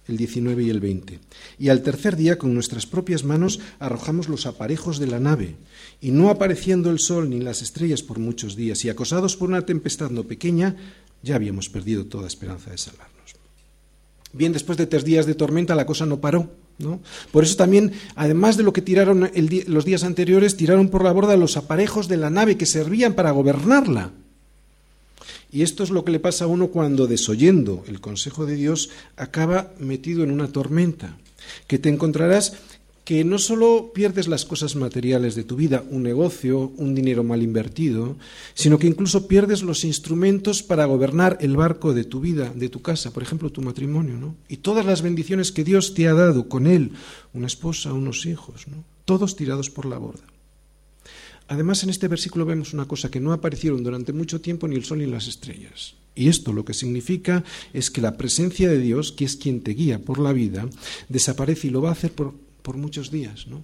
el 0.09 0.17
19 0.17 0.63
y 0.63 0.71
el 0.71 0.81
20. 0.81 1.19
Y 1.59 1.69
al 1.69 1.83
tercer 1.83 2.17
día, 2.17 2.39
con 2.39 2.55
nuestras 2.55 2.87
propias 2.87 3.23
manos, 3.23 3.61
arrojamos 3.81 4.31
los 4.31 4.47
aparejos 4.47 4.99
de 4.99 5.09
la 5.09 5.21
nave, 5.21 5.57
y 6.01 6.11
no 6.11 6.31
apareciendo 6.31 6.89
el 6.89 7.01
sol 7.01 7.29
ni 7.29 7.39
las 7.39 7.61
estrellas 7.61 8.03
por 8.03 8.19
muchos 8.19 8.57
días, 8.57 8.83
y 8.87 8.89
acosados 8.89 9.37
por 9.37 9.51
una 9.51 9.67
tempestad 9.67 10.09
no 10.09 10.25
pequeña, 10.25 10.75
ya 11.23 11.35
habíamos 11.35 11.69
perdido 11.69 12.07
toda 12.07 12.29
esperanza 12.29 12.71
de 12.71 12.79
salvarnos. 12.79 13.20
Bien, 14.33 14.53
después 14.53 14.79
de 14.79 14.87
tres 14.87 15.05
días 15.05 15.27
de 15.27 15.35
tormenta 15.35 15.75
la 15.75 15.87
cosa 15.87 16.07
no 16.07 16.21
paró. 16.21 16.51
¿no? 16.79 17.01
Por 17.31 17.45
eso 17.45 17.57
también, 17.57 17.93
además 18.15 18.57
de 18.57 18.63
lo 18.63 18.73
que 18.73 18.81
tiraron 18.81 19.31
los 19.67 19.85
días 19.85 20.05
anteriores, 20.05 20.57
tiraron 20.57 20.89
por 20.89 21.05
la 21.05 21.13
borda 21.13 21.37
los 21.37 21.57
aparejos 21.57 22.09
de 22.09 22.17
la 22.17 22.31
nave 22.31 22.57
que 22.57 22.67
servían 22.67 23.15
para 23.15 23.33
gobernarla. 23.33 24.13
Y 25.53 25.63
esto 25.63 25.83
es 25.83 25.91
lo 25.91 26.05
que 26.05 26.13
le 26.13 26.21
pasa 26.21 26.45
a 26.45 26.49
uno 26.49 26.69
cuando, 26.69 27.07
desoyendo 27.07 27.85
el 27.89 28.01
consejo 28.01 28.47
de 28.47 28.55
Dios, 28.55 28.91
acaba 29.17 29.73
metido 29.79 30.23
en 30.23 30.31
una 30.31 30.49
tormenta, 30.49 31.17
que 31.67 31.79
te 31.79 31.89
encontrarás 31.89 32.55
que 33.05 33.25
no 33.25 33.39
solo 33.39 33.93
pierdes 33.95 34.29
las 34.29 34.45
cosas 34.45 34.77
materiales 34.77 35.35
de 35.35 35.45
tu 35.45 35.57
vida, 35.57 35.83
un 35.91 36.03
negocio, 36.03 36.73
un 36.77 36.95
dinero 36.95 37.25
mal 37.25 37.43
invertido, 37.43 38.17
sino 38.55 38.79
que 38.79 38.87
incluso 38.87 39.27
pierdes 39.27 39.63
los 39.63 39.85
instrumentos 39.85 40.63
para 40.63 40.85
gobernar 40.85 41.39
el 41.41 41.57
barco 41.57 41.95
de 41.95 42.05
tu 42.05 42.21
vida, 42.21 42.53
de 42.55 42.69
tu 42.69 42.83
casa, 42.83 43.13
por 43.13 43.23
ejemplo, 43.23 43.51
tu 43.51 43.63
matrimonio, 43.63 44.17
¿no? 44.17 44.37
Y 44.49 44.59
todas 44.59 44.87
las 44.87 45.03
bendiciones 45.03 45.53
que 45.53 45.65
Dios 45.65 45.95
te 45.95 46.09
ha 46.09 46.15
dado 46.15 46.49
con 46.49 46.67
él, 46.67 46.93
una 47.33 47.47
esposa, 47.47 47.93
unos 47.93 48.27
hijos, 48.27 48.69
¿no? 48.69 48.85
Todos 49.05 49.35
tirados 49.35 49.71
por 49.71 49.87
la 49.87 49.99
borda. 49.99 50.25
Además, 51.49 51.83
en 51.83 51.91
este 51.91 52.07
versículo 52.07 52.47
vemos 52.47 52.75
una 52.75 52.87
cosa 52.87 53.11
que 53.11 53.19
no 53.19 53.33
aparecieron 53.33 53.83
durante 53.83 54.13
mucho 54.13 54.41
tiempo 54.41 54.69
ni 54.69 54.77
el 54.77 54.85
sol 54.85 54.99
ni 54.99 55.07
las 55.07 55.27
estrellas. 55.27 55.97
Y 56.15 56.29
esto 56.29 56.53
lo 56.53 56.65
que 56.65 56.75
significa 56.75 57.43
es 57.73 57.91
que 57.91 58.01
la 58.01 58.17
presencia 58.17 58.69
de 58.69 58.79
Dios, 58.79 59.11
que 59.11 59.25
es 59.25 59.35
quien 59.35 59.61
te 59.61 59.73
guía 59.73 59.99
por 59.99 60.21
la 60.21 60.33
vida, 60.33 60.69
desaparece 61.09 61.67
y 61.67 61.71
lo 61.71 61.83
va 61.83 61.89
a 61.89 61.93
hacer 61.93 62.13
por 62.13 62.35
por 62.61 62.77
muchos 62.77 63.11
días, 63.11 63.47
¿no? 63.47 63.63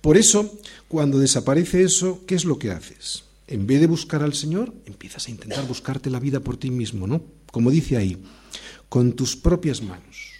Por 0.00 0.16
eso, 0.16 0.58
cuando 0.88 1.18
desaparece 1.18 1.82
eso, 1.82 2.24
¿qué 2.26 2.34
es 2.34 2.44
lo 2.44 2.58
que 2.58 2.70
haces? 2.70 3.24
En 3.46 3.66
vez 3.66 3.80
de 3.80 3.86
buscar 3.86 4.22
al 4.22 4.34
Señor, 4.34 4.72
empiezas 4.86 5.26
a 5.26 5.30
intentar 5.30 5.66
buscarte 5.66 6.10
la 6.10 6.20
vida 6.20 6.40
por 6.40 6.56
ti 6.56 6.70
mismo, 6.70 7.06
¿no? 7.06 7.22
Como 7.50 7.70
dice 7.70 7.96
ahí, 7.96 8.22
con 8.88 9.12
tus 9.12 9.36
propias 9.36 9.82
manos. 9.82 10.32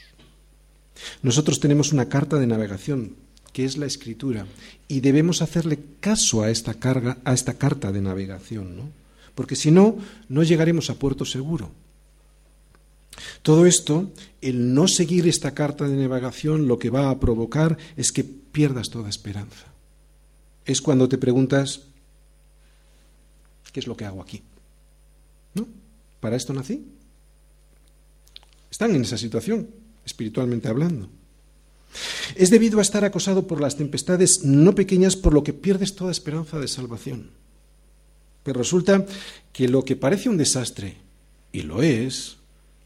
Nosotros 1.22 1.60
tenemos 1.60 1.92
una 1.92 2.08
carta 2.08 2.38
de 2.38 2.46
navegación, 2.46 3.16
que 3.52 3.64
es 3.64 3.76
la 3.76 3.86
escritura, 3.86 4.46
y 4.88 5.00
debemos 5.00 5.42
hacerle 5.42 5.78
caso 6.00 6.42
a 6.42 6.50
esta 6.50 6.74
carga, 6.74 7.18
a 7.24 7.34
esta 7.34 7.54
carta 7.54 7.92
de 7.92 8.00
navegación, 8.00 8.76
¿no? 8.76 8.90
Porque 9.34 9.56
si 9.56 9.70
no, 9.70 9.96
no 10.28 10.42
llegaremos 10.42 10.90
a 10.90 10.94
puerto 10.94 11.24
seguro. 11.24 11.70
Todo 13.42 13.66
esto, 13.66 14.10
el 14.40 14.74
no 14.74 14.88
seguir 14.88 15.28
esta 15.28 15.54
carta 15.54 15.88
de 15.88 15.96
navegación, 15.96 16.68
lo 16.68 16.78
que 16.78 16.90
va 16.90 17.10
a 17.10 17.20
provocar 17.20 17.76
es 17.96 18.12
que 18.12 18.24
pierdas 18.24 18.90
toda 18.90 19.08
esperanza. 19.08 19.66
Es 20.64 20.80
cuando 20.80 21.08
te 21.08 21.18
preguntas, 21.18 21.82
¿qué 23.72 23.80
es 23.80 23.86
lo 23.86 23.96
que 23.96 24.04
hago 24.04 24.22
aquí? 24.22 24.42
¿No? 25.54 25.66
¿Para 26.20 26.36
esto 26.36 26.52
nací? 26.52 26.84
Están 28.70 28.94
en 28.94 29.02
esa 29.02 29.18
situación, 29.18 29.68
espiritualmente 30.04 30.68
hablando. 30.68 31.08
Es 32.36 32.50
debido 32.50 32.78
a 32.78 32.82
estar 32.82 33.04
acosado 33.04 33.46
por 33.46 33.60
las 33.60 33.76
tempestades 33.76 34.44
no 34.44 34.74
pequeñas 34.74 35.16
por 35.16 35.34
lo 35.34 35.44
que 35.44 35.52
pierdes 35.52 35.94
toda 35.94 36.10
esperanza 36.10 36.58
de 36.58 36.68
salvación. 36.68 37.30
Pero 38.42 38.58
resulta 38.58 39.04
que 39.52 39.68
lo 39.68 39.84
que 39.84 39.96
parece 39.96 40.28
un 40.28 40.38
desastre, 40.38 40.96
y 41.52 41.62
lo 41.62 41.82
es, 41.82 42.38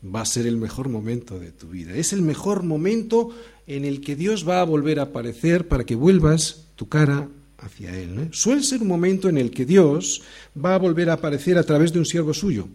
va 0.05 0.21
a 0.21 0.27
ser 0.27 0.47
el 0.47 0.57
mejor 0.57 0.89
momento 0.89 1.39
de 1.39 1.53
tu 1.53 1.69
vida. 1.69 1.95
Es 1.95 2.13
el 2.13 2.23
mejor 2.23 2.63
momento 2.63 3.31
en 3.67 3.85
el 3.85 4.01
que 4.01 4.17
Dios 4.17 4.49
va 4.49 4.61
a 4.61 4.65
volver 4.65 5.01
a 5.01 5.05
aparecer 5.05 5.69
para 5.69 5.85
que 5.85 5.95
vuelvas 5.95 6.67
tu 6.77 6.89
cara 6.89 7.29
hacia 7.59 7.99
Él. 7.99 8.29
Suele 8.33 8.63
ser 8.63 8.83
un 8.83 8.89
momento 8.89 9.29
en 9.29 9.39
el 9.39 9.51
que 9.51 9.65
Dios 9.65 10.23
va 10.57 10.75
a 10.75 10.79
volver 10.79 11.11
a 11.11 11.15
aparecer 11.15 11.59
a 11.59 11.65
través 11.65 11.93
de 11.93 11.99
un 11.99 12.07
siervo 12.07 12.35
suyo 12.35 12.69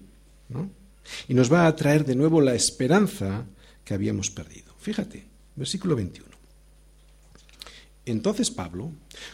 y 1.27 1.33
nos 1.33 1.51
va 1.51 1.67
a 1.67 1.75
traer 1.75 2.05
de 2.05 2.15
nuevo 2.15 2.41
la 2.41 2.55
esperanza 2.55 3.45
que 3.83 3.93
habíamos 3.93 4.29
perdido. 4.29 4.73
Fíjate, 4.79 5.25
versículo 5.55 5.95
21. 5.95 6.31
Entonces 8.05 8.49
Pablo, 8.49 8.91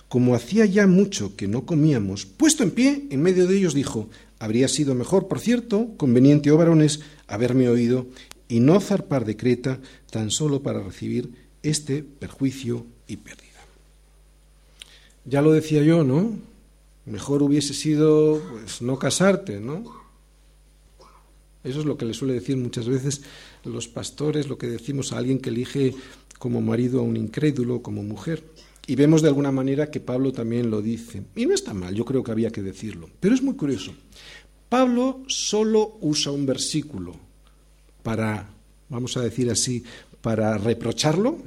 como 0.09 0.35
hacía 0.35 0.65
ya 0.65 0.87
mucho 0.87 1.35
que 1.35 1.47
no 1.47 1.65
comíamos, 1.65 2.25
puesto 2.25 2.63
en 2.63 2.71
pie 2.71 3.07
en 3.09 3.21
medio 3.21 3.47
de 3.47 3.57
ellos, 3.57 3.73
dijo, 3.73 4.09
habría 4.39 4.67
sido 4.67 4.93
mejor, 4.93 5.27
por 5.27 5.39
cierto, 5.39 5.93
conveniente, 5.97 6.51
oh 6.51 6.57
varones, 6.57 6.99
haberme 7.27 7.69
oído 7.69 8.07
y 8.47 8.59
no 8.59 8.79
zarpar 8.79 9.25
de 9.25 9.37
Creta 9.37 9.79
tan 10.09 10.31
solo 10.31 10.61
para 10.63 10.81
recibir 10.81 11.31
este 11.63 12.03
perjuicio 12.03 12.85
y 13.07 13.17
pérdida. 13.17 13.47
Ya 15.25 15.41
lo 15.41 15.51
decía 15.51 15.83
yo, 15.83 16.03
¿no? 16.03 16.39
Mejor 17.05 17.43
hubiese 17.43 17.73
sido 17.73 18.41
pues, 18.51 18.81
no 18.81 18.97
casarte, 18.97 19.59
¿no? 19.59 19.83
Eso 21.63 21.79
es 21.79 21.85
lo 21.85 21.97
que 21.97 22.05
le 22.05 22.13
suele 22.13 22.33
decir 22.33 22.55
muchas 22.55 22.87
veces 22.87 23.21
los 23.65 23.89
pastores, 23.89 24.47
lo 24.47 24.57
que 24.57 24.67
decimos 24.67 25.11
a 25.11 25.17
alguien 25.17 25.39
que 25.39 25.49
elige 25.49 25.93
como 26.39 26.61
marido 26.61 26.99
a 26.99 27.03
un 27.03 27.17
incrédulo, 27.17 27.81
como 27.81 28.03
mujer. 28.03 28.43
Y 28.85 28.95
vemos 28.95 29.21
de 29.21 29.27
alguna 29.27 29.51
manera 29.51 29.91
que 29.91 29.99
Pablo 29.99 30.31
también 30.31 30.71
lo 30.71 30.81
dice. 30.81 31.23
Y 31.35 31.45
no 31.45 31.53
está 31.53 31.73
mal, 31.73 31.93
yo 31.93 32.05
creo 32.05 32.23
que 32.23 32.31
había 32.31 32.51
que 32.51 32.61
decirlo. 32.61 33.09
Pero 33.19 33.35
es 33.35 33.41
muy 33.41 33.55
curioso. 33.55 33.91
Pablo 34.69 35.23
solo 35.27 35.97
usa 36.01 36.31
un 36.31 36.45
versículo 36.45 37.15
para, 38.03 38.47
vamos 38.89 39.17
a 39.17 39.21
decir 39.21 39.49
así, 39.49 39.83
para 40.21 40.57
reprocharlo, 40.57 41.37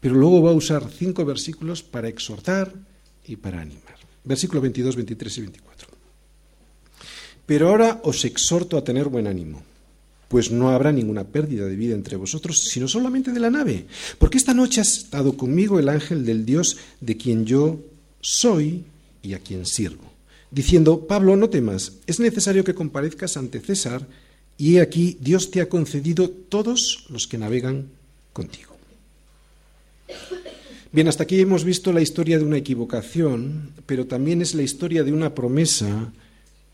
pero 0.00 0.14
luego 0.14 0.42
va 0.42 0.50
a 0.50 0.54
usar 0.54 0.88
cinco 0.90 1.24
versículos 1.24 1.82
para 1.82 2.08
exhortar 2.08 2.72
y 3.26 3.36
para 3.36 3.60
animar. 3.60 3.96
Versículo 4.24 4.60
22, 4.60 4.96
23 4.96 5.38
y 5.38 5.40
24. 5.40 5.88
Pero 7.46 7.68
ahora 7.68 8.00
os 8.04 8.24
exhorto 8.24 8.76
a 8.76 8.84
tener 8.84 9.08
buen 9.08 9.26
ánimo 9.26 9.62
pues 10.32 10.50
no 10.50 10.70
habrá 10.70 10.92
ninguna 10.92 11.24
pérdida 11.24 11.66
de 11.66 11.76
vida 11.76 11.94
entre 11.94 12.16
vosotros, 12.16 12.58
sino 12.58 12.88
solamente 12.88 13.32
de 13.32 13.38
la 13.38 13.50
nave. 13.50 13.84
Porque 14.18 14.38
esta 14.38 14.54
noche 14.54 14.80
ha 14.80 14.82
estado 14.82 15.36
conmigo 15.36 15.78
el 15.78 15.90
ángel 15.90 16.24
del 16.24 16.46
Dios 16.46 16.78
de 17.02 17.18
quien 17.18 17.44
yo 17.44 17.78
soy 18.22 18.82
y 19.20 19.34
a 19.34 19.40
quien 19.40 19.66
sirvo, 19.66 20.10
diciendo, 20.52 21.06
Pablo, 21.06 21.36
no 21.36 21.48
temas, 21.48 21.94
es 22.06 22.20
necesario 22.20 22.62
que 22.62 22.74
comparezcas 22.74 23.36
ante 23.36 23.60
César, 23.60 24.06
y 24.58 24.76
he 24.76 24.80
aquí 24.80 25.16
Dios 25.20 25.50
te 25.50 25.60
ha 25.60 25.68
concedido 25.68 26.30
todos 26.30 27.06
los 27.08 27.26
que 27.26 27.38
navegan 27.38 27.88
contigo. 28.32 28.76
Bien, 30.92 31.08
hasta 31.08 31.22
aquí 31.22 31.40
hemos 31.40 31.64
visto 31.64 31.90
la 31.92 32.02
historia 32.02 32.38
de 32.38 32.44
una 32.44 32.58
equivocación, 32.58 33.70
pero 33.86 34.06
también 34.06 34.42
es 34.42 34.54
la 34.54 34.62
historia 34.62 35.02
de 35.02 35.12
una 35.12 35.34
promesa 35.34 36.12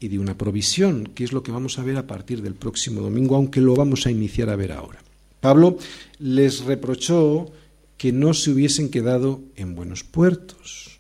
y 0.01 0.09
de 0.09 0.19
una 0.19 0.37
provisión, 0.37 1.07
que 1.15 1.23
es 1.23 1.33
lo 1.33 1.45
que 1.45 1.53
vamos 1.53 1.79
a 1.79 1.85
ver 1.85 1.97
a 1.97 2.07
partir 2.07 2.43
del 2.43 2.55
próximo 2.55 3.01
domingo, 3.01 3.37
aunque 3.37 3.61
lo 3.61 3.77
vamos 3.77 4.07
a 4.07 4.11
iniciar 4.11 4.51
a 4.51 4.57
ver 4.57 4.73
ahora. 4.73 4.99
Pablo 5.41 5.79
les 6.19 6.65
reprochó 6.65 7.53
que 7.97 8.13
no 8.13 8.35
se 8.35 8.51
hubiesen 8.51 8.91
quedado 8.91 9.41
en 9.55 9.77
buenos 9.77 10.03
puertos. 10.03 10.99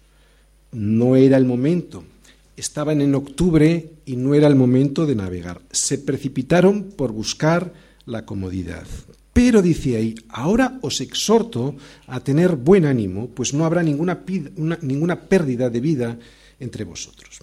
No 0.71 1.17
era 1.17 1.37
el 1.37 1.45
momento. 1.45 2.05
Estaban 2.59 3.01
en 3.01 3.15
octubre 3.15 3.93
y 4.05 4.17
no 4.17 4.35
era 4.35 4.49
el 4.49 4.57
momento 4.57 5.07
de 5.07 5.15
navegar. 5.15 5.63
Se 5.71 5.97
precipitaron 5.97 6.91
por 6.91 7.13
buscar 7.13 7.73
la 8.05 8.27
comodidad. 8.27 8.85
Pero 9.33 9.63
dice 9.63 9.97
ahí, 9.97 10.17
ahora 10.29 10.81
os 10.83 11.01
exhorto 11.01 11.77
a 12.09 12.19
tener 12.19 12.57
buen 12.57 12.85
ánimo, 12.85 13.29
pues 13.29 13.55
no 13.55 13.65
habrá 13.65 13.85
ninguna, 13.85 14.25
ninguna 14.83 15.29
pérdida 15.29 15.71
de 15.71 15.81
vida 15.81 16.19
entre 16.59 16.83
vosotros. 16.83 17.39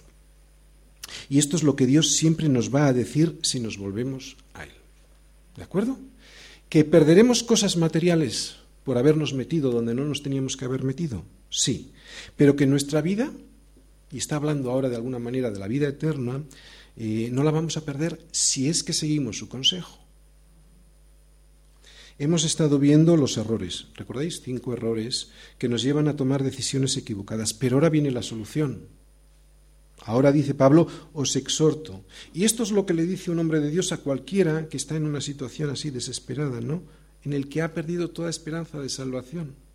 Y 1.30 1.38
esto 1.38 1.56
es 1.56 1.62
lo 1.62 1.76
que 1.76 1.86
Dios 1.86 2.12
siempre 2.12 2.50
nos 2.50 2.74
va 2.74 2.86
a 2.86 2.92
decir 2.92 3.38
si 3.40 3.58
nos 3.58 3.78
volvemos 3.78 4.36
a 4.52 4.64
Él. 4.64 4.70
¿De 5.56 5.62
acuerdo? 5.62 5.98
¿Que 6.68 6.84
perderemos 6.84 7.42
cosas 7.42 7.78
materiales 7.78 8.56
por 8.84 8.98
habernos 8.98 9.32
metido 9.32 9.70
donde 9.70 9.94
no 9.94 10.04
nos 10.04 10.22
teníamos 10.22 10.58
que 10.58 10.66
haber 10.66 10.84
metido? 10.84 11.24
Sí. 11.48 11.92
Pero 12.36 12.54
que 12.54 12.66
nuestra 12.66 13.00
vida, 13.00 13.32
y 14.10 14.18
está 14.18 14.36
hablando 14.36 14.70
ahora 14.70 14.88
de 14.88 14.96
alguna 14.96 15.18
manera 15.18 15.50
de 15.50 15.58
la 15.58 15.68
vida 15.68 15.88
eterna, 15.88 16.42
eh, 16.96 17.28
no 17.32 17.42
la 17.42 17.50
vamos 17.50 17.76
a 17.76 17.84
perder 17.84 18.20
si 18.30 18.68
es 18.68 18.82
que 18.82 18.92
seguimos 18.92 19.38
su 19.38 19.48
consejo. 19.48 19.98
Hemos 22.18 22.44
estado 22.44 22.78
viendo 22.78 23.16
los 23.16 23.36
errores, 23.36 23.88
¿recordáis? 23.94 24.40
Cinco 24.42 24.72
errores 24.72 25.28
que 25.58 25.68
nos 25.68 25.82
llevan 25.82 26.08
a 26.08 26.16
tomar 26.16 26.42
decisiones 26.42 26.96
equivocadas, 26.96 27.52
pero 27.52 27.76
ahora 27.76 27.90
viene 27.90 28.10
la 28.10 28.22
solución. 28.22 28.88
Ahora 30.06 30.32
dice 30.32 30.54
Pablo, 30.54 30.86
os 31.12 31.36
exhorto. 31.36 32.04
Y 32.32 32.44
esto 32.44 32.62
es 32.62 32.70
lo 32.70 32.86
que 32.86 32.94
le 32.94 33.04
dice 33.04 33.30
un 33.30 33.38
hombre 33.38 33.60
de 33.60 33.70
Dios 33.70 33.92
a 33.92 33.98
cualquiera 33.98 34.68
que 34.68 34.78
está 34.78 34.96
en 34.96 35.04
una 35.04 35.20
situación 35.20 35.68
así 35.68 35.90
desesperada, 35.90 36.60
¿no? 36.62 36.84
En 37.22 37.34
el 37.34 37.48
que 37.48 37.60
ha 37.60 37.74
perdido 37.74 38.08
toda 38.08 38.30
esperanza 38.30 38.80
de 38.80 38.88
salvación. 38.88 39.65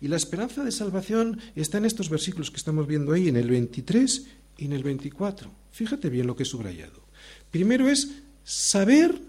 Y 0.00 0.08
la 0.08 0.16
esperanza 0.16 0.64
de 0.64 0.72
salvación 0.72 1.40
está 1.54 1.78
en 1.78 1.84
estos 1.84 2.08
versículos 2.08 2.50
que 2.50 2.56
estamos 2.56 2.86
viendo 2.86 3.12
ahí, 3.12 3.28
en 3.28 3.36
el 3.36 3.48
23 3.48 4.26
y 4.58 4.64
en 4.66 4.72
el 4.72 4.82
24. 4.82 5.50
Fíjate 5.72 6.10
bien 6.10 6.26
lo 6.26 6.36
que 6.36 6.42
he 6.42 6.46
subrayado. 6.46 7.02
Primero 7.50 7.88
es 7.88 8.10
saber 8.44 9.20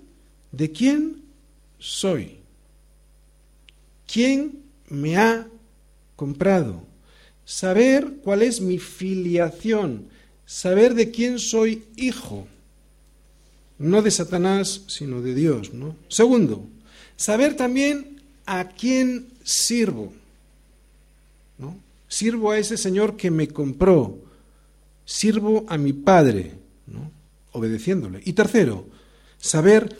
de 0.52 0.72
quién 0.72 1.22
soy. 1.78 2.38
¿Quién 4.12 4.64
me 4.90 5.18
ha 5.18 5.48
comprado? 6.16 6.84
Saber 7.46 8.20
cuál 8.24 8.42
es 8.42 8.62
mi 8.62 8.80
filiación 8.80 10.08
saber 10.50 10.96
de 10.96 11.12
quién 11.12 11.38
soy 11.38 11.84
hijo, 11.96 12.48
no 13.78 14.02
de 14.02 14.10
Satanás, 14.10 14.82
sino 14.88 15.22
de 15.22 15.36
Dios. 15.36 15.76
¿no? 15.76 15.96
Segundo, 16.08 16.68
saber 17.16 17.56
también 17.56 18.20
a 18.48 18.70
quién 18.70 19.28
sirvo. 19.44 20.12
¿No? 21.60 21.78
Sirvo 22.08 22.52
a 22.52 22.58
ese 22.58 22.78
Señor 22.78 23.16
que 23.16 23.30
me 23.30 23.48
compró, 23.48 24.18
sirvo 25.06 25.66
a 25.68 25.78
mi 25.78 25.94
Padre, 25.94 26.54
¿no? 26.88 27.12
obedeciéndole. 27.52 28.22
Y 28.26 28.34
tercero, 28.34 28.88
saber 29.38 29.96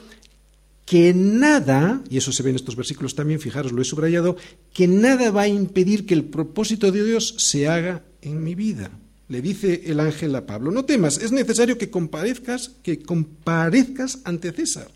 que 0.86 1.14
nada, 1.14 2.02
y 2.10 2.18
eso 2.18 2.32
se 2.32 2.42
ve 2.42 2.50
en 2.50 2.56
estos 2.56 2.76
versículos 2.76 3.14
también, 3.14 3.40
fijaros, 3.40 3.72
lo 3.72 3.82
he 3.82 3.86
subrayado, 3.86 4.38
que 4.74 4.88
nada 4.88 5.30
va 5.30 5.44
a 5.44 5.48
impedir 5.48 6.08
que 6.08 6.16
el 6.16 6.24
propósito 6.24 6.92
de 6.92 7.04
Dios 7.04 7.36
se 7.38 7.68
haga 7.68 8.04
en 8.22 8.44
mi 8.44 8.56
vida 8.56 8.90
le 9.30 9.44
dice 9.44 9.84
el 9.86 10.00
ángel 10.00 10.36
a 10.36 10.46
Pablo, 10.46 10.72
no 10.72 10.86
temas, 10.86 11.20
es 11.20 11.32
necesario 11.32 11.78
que 11.78 11.92
comparezcas, 11.92 12.72
que 12.82 13.00
comparezcas 13.00 14.20
ante 14.24 14.52
César. 14.52 14.90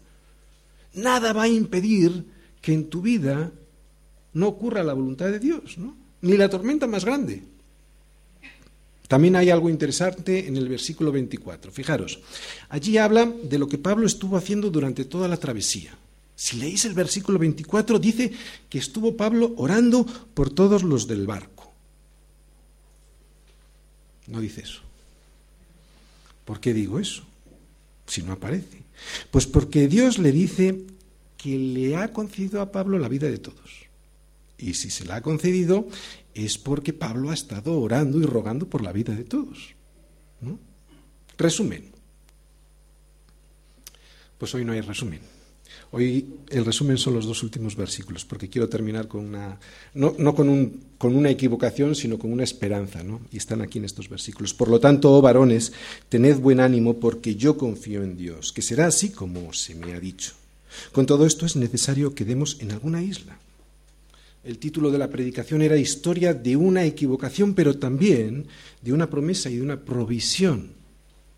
Nada 0.95 1.33
va 1.33 1.43
a 1.43 1.47
impedir 1.47 2.25
que 2.59 2.73
en 2.73 2.89
tu 2.89 3.03
vida 3.03 3.51
no 4.33 4.47
ocurra 4.47 4.83
la 4.83 4.93
voluntad 4.93 5.27
de 5.27 5.39
Dios, 5.39 5.77
¿no? 5.77 5.95
Ni 6.23 6.37
la 6.37 6.49
tormenta 6.49 6.87
más 6.87 7.05
grande. 7.05 7.43
También 9.07 9.35
hay 9.35 9.49
algo 9.49 9.69
interesante 9.69 10.47
en 10.47 10.57
el 10.57 10.69
versículo 10.69 11.11
24. 11.11 11.71
Fijaros, 11.71 12.19
allí 12.69 12.97
habla 12.97 13.25
de 13.25 13.59
lo 13.59 13.67
que 13.67 13.77
Pablo 13.77 14.07
estuvo 14.07 14.37
haciendo 14.37 14.71
durante 14.71 15.05
toda 15.05 15.27
la 15.27 15.37
travesía. 15.37 15.95
Si 16.35 16.57
leéis 16.57 16.85
el 16.85 16.93
versículo 16.93 17.37
24, 17.37 17.99
dice 17.99 18.31
que 18.69 18.79
estuvo 18.79 19.15
Pablo 19.15 19.53
orando 19.57 20.05
por 20.33 20.49
todos 20.49 20.81
los 20.81 21.07
del 21.07 21.27
barco. 21.27 21.71
No 24.27 24.39
dice 24.39 24.61
eso. 24.61 24.81
¿Por 26.45 26.59
qué 26.59 26.73
digo 26.73 26.99
eso? 26.99 27.23
Si 28.07 28.23
no 28.23 28.31
aparece. 28.31 28.81
Pues 29.29 29.45
porque 29.45 29.87
Dios 29.87 30.17
le 30.17 30.31
dice 30.31 30.81
que 31.37 31.59
le 31.59 31.97
ha 31.97 32.13
concedido 32.13 32.61
a 32.61 32.71
Pablo 32.71 32.97
la 32.97 33.09
vida 33.09 33.27
de 33.27 33.37
todos. 33.37 33.82
Y 34.63 34.75
si 34.75 34.89
se 34.89 35.03
la 35.03 35.17
ha 35.17 35.21
concedido 35.21 35.89
es 36.33 36.57
porque 36.57 36.93
Pablo 36.93 37.31
ha 37.31 37.33
estado 37.33 37.77
orando 37.79 38.19
y 38.19 38.23
rogando 38.23 38.67
por 38.69 38.81
la 38.81 38.93
vida 38.93 39.13
de 39.13 39.25
todos. 39.25 39.75
Resumen. 41.37 41.91
Pues 44.37 44.55
hoy 44.55 44.63
no 44.63 44.71
hay 44.71 44.79
resumen. 44.79 45.19
Hoy 45.91 46.39
el 46.49 46.63
resumen 46.63 46.97
son 46.97 47.13
los 47.13 47.25
dos 47.25 47.43
últimos 47.43 47.75
versículos, 47.75 48.25
porque 48.25 48.49
quiero 48.49 48.69
terminar 48.69 49.07
con 49.07 49.25
una, 49.25 49.59
no, 49.93 50.33
con, 50.33 50.47
un, 50.47 50.81
con, 50.97 51.15
una 51.15 51.29
equivocación, 51.29 51.93
sino 51.93 52.17
con 52.17 52.31
una 52.31 52.43
esperanza, 52.43 53.03
¿no? 53.03 53.21
Y 53.31 53.37
están 53.37 53.61
aquí 53.61 53.79
en 53.79 53.85
estos 53.85 54.07
versículos. 54.07 54.53
Por 54.53 54.69
lo 54.69 54.79
tanto, 54.79 55.11
oh 55.11 55.21
varones, 55.21 55.73
tened 56.09 56.37
buen 56.37 56.61
ánimo, 56.61 56.99
porque 56.99 57.35
yo 57.35 57.57
confío 57.57 58.01
en 58.01 58.15
Dios, 58.15 58.53
que 58.53 58.61
será 58.61 58.87
así 58.87 59.11
como 59.11 59.51
se 59.53 59.75
me 59.75 59.93
ha 59.93 59.99
dicho. 59.99 60.33
Con 60.93 61.05
todo 61.05 61.25
esto 61.25 61.45
es 61.45 61.55
necesario 61.55 62.15
que 62.15 62.25
demos 62.25 62.57
en 62.61 62.71
alguna 62.71 63.03
isla. 63.03 63.37
El 64.43 64.57
título 64.59 64.91
de 64.91 64.97
la 64.97 65.09
predicación 65.09 65.61
era 65.61 65.77
Historia 65.77 66.33
de 66.33 66.55
una 66.55 66.83
equivocación, 66.83 67.53
pero 67.53 67.77
también 67.77 68.45
de 68.81 68.93
una 68.93 69.09
promesa 69.09 69.49
y 69.49 69.55
de 69.55 69.61
una 69.61 69.79
provisión 69.79 70.83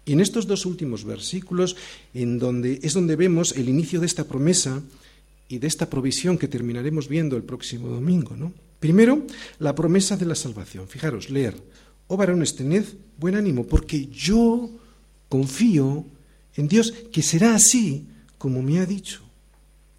y 0.06 0.14
en 0.14 0.22
estos 0.22 0.46
dos 0.46 0.66
últimos 0.66 1.04
versículos 1.04 1.76
en 2.14 2.38
donde, 2.38 2.80
es 2.84 2.94
donde 2.94 3.16
vemos 3.16 3.54
el 3.58 3.68
inicio 3.68 4.00
de 4.00 4.06
esta 4.06 4.24
promesa 4.24 4.82
y 5.50 5.58
de 5.58 5.68
esta 5.68 5.90
provisión 5.90 6.38
que 6.38 6.48
terminaremos 6.48 7.10
viendo 7.10 7.36
el 7.36 7.44
próximo 7.44 7.90
domingo. 7.90 8.36
¿no? 8.38 8.54
Primero, 8.80 9.26
la 9.58 9.74
promesa 9.74 10.16
de 10.16 10.26
la 10.26 10.36
salvación. 10.36 10.88
Fijaros, 10.88 11.30
leer. 11.30 11.56
oh 12.08 12.18
varones, 12.18 12.56
tened 12.56 12.86
buen 13.18 13.34
ánimo, 13.34 13.66
porque 13.66 14.06
yo 14.08 14.70
confío 15.28 16.06
en 16.56 16.68
Dios, 16.68 16.94
que 17.12 17.24
será 17.24 17.56
así 17.56 18.06
como 18.38 18.62
me 18.62 18.80
ha 18.80 18.86
dicho. 18.86 19.25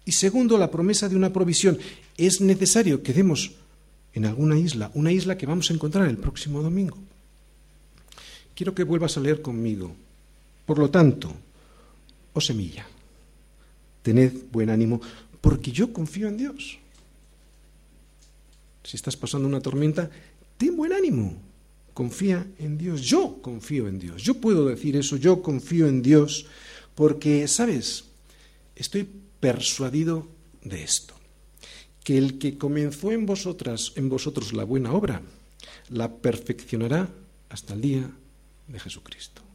Y 0.07 0.13
segundo, 0.13 0.57
la 0.57 0.71
promesa 0.71 1.09
de 1.09 1.17
una 1.17 1.33
provisión. 1.33 1.77
Es 2.15 2.39
necesario 2.39 3.03
que 3.03 3.11
demos 3.11 3.51
en 4.13 4.23
alguna 4.23 4.57
isla, 4.57 4.89
una 4.93 5.11
isla 5.11 5.37
que 5.37 5.45
vamos 5.45 5.69
a 5.69 5.73
encontrar 5.73 6.07
el 6.07 6.15
próximo 6.15 6.63
domingo. 6.63 6.97
Quiero 8.55 8.73
que 8.73 8.85
vuelvas 8.85 9.17
a 9.17 9.19
leer 9.19 9.41
conmigo. 9.41 9.93
Por 10.65 10.79
lo 10.79 10.89
tanto, 10.89 11.35
oh 12.31 12.39
semilla, 12.39 12.87
tened 14.01 14.31
buen 14.49 14.69
ánimo, 14.69 15.01
porque 15.41 15.73
yo 15.73 15.91
confío 15.91 16.29
en 16.29 16.37
Dios. 16.37 16.79
Si 18.85 18.95
estás 18.95 19.17
pasando 19.17 19.45
una 19.45 19.59
tormenta, 19.59 20.09
ten 20.55 20.77
buen 20.77 20.93
ánimo, 20.93 21.35
confía 21.93 22.47
en 22.59 22.77
Dios. 22.77 23.01
Yo 23.01 23.41
confío 23.41 23.89
en 23.89 23.99
Dios. 23.99 24.23
Yo 24.23 24.35
puedo 24.35 24.67
decir 24.67 24.95
eso, 24.95 25.17
yo 25.17 25.41
confío 25.41 25.85
en 25.85 26.01
Dios, 26.01 26.45
porque, 26.95 27.45
¿sabes? 27.49 28.05
Estoy 28.73 29.26
persuadido 29.39 30.27
de 30.63 30.83
esto, 30.83 31.13
que 32.03 32.17
el 32.17 32.39
que 32.39 32.57
comenzó 32.57 33.11
en 33.11 33.25
vosotras, 33.25 33.93
en 33.95 34.09
vosotros 34.09 34.53
la 34.53 34.63
buena 34.63 34.93
obra, 34.93 35.21
la 35.89 36.17
perfeccionará 36.17 37.09
hasta 37.49 37.73
el 37.73 37.81
día 37.81 38.11
de 38.67 38.79
Jesucristo. 38.79 39.46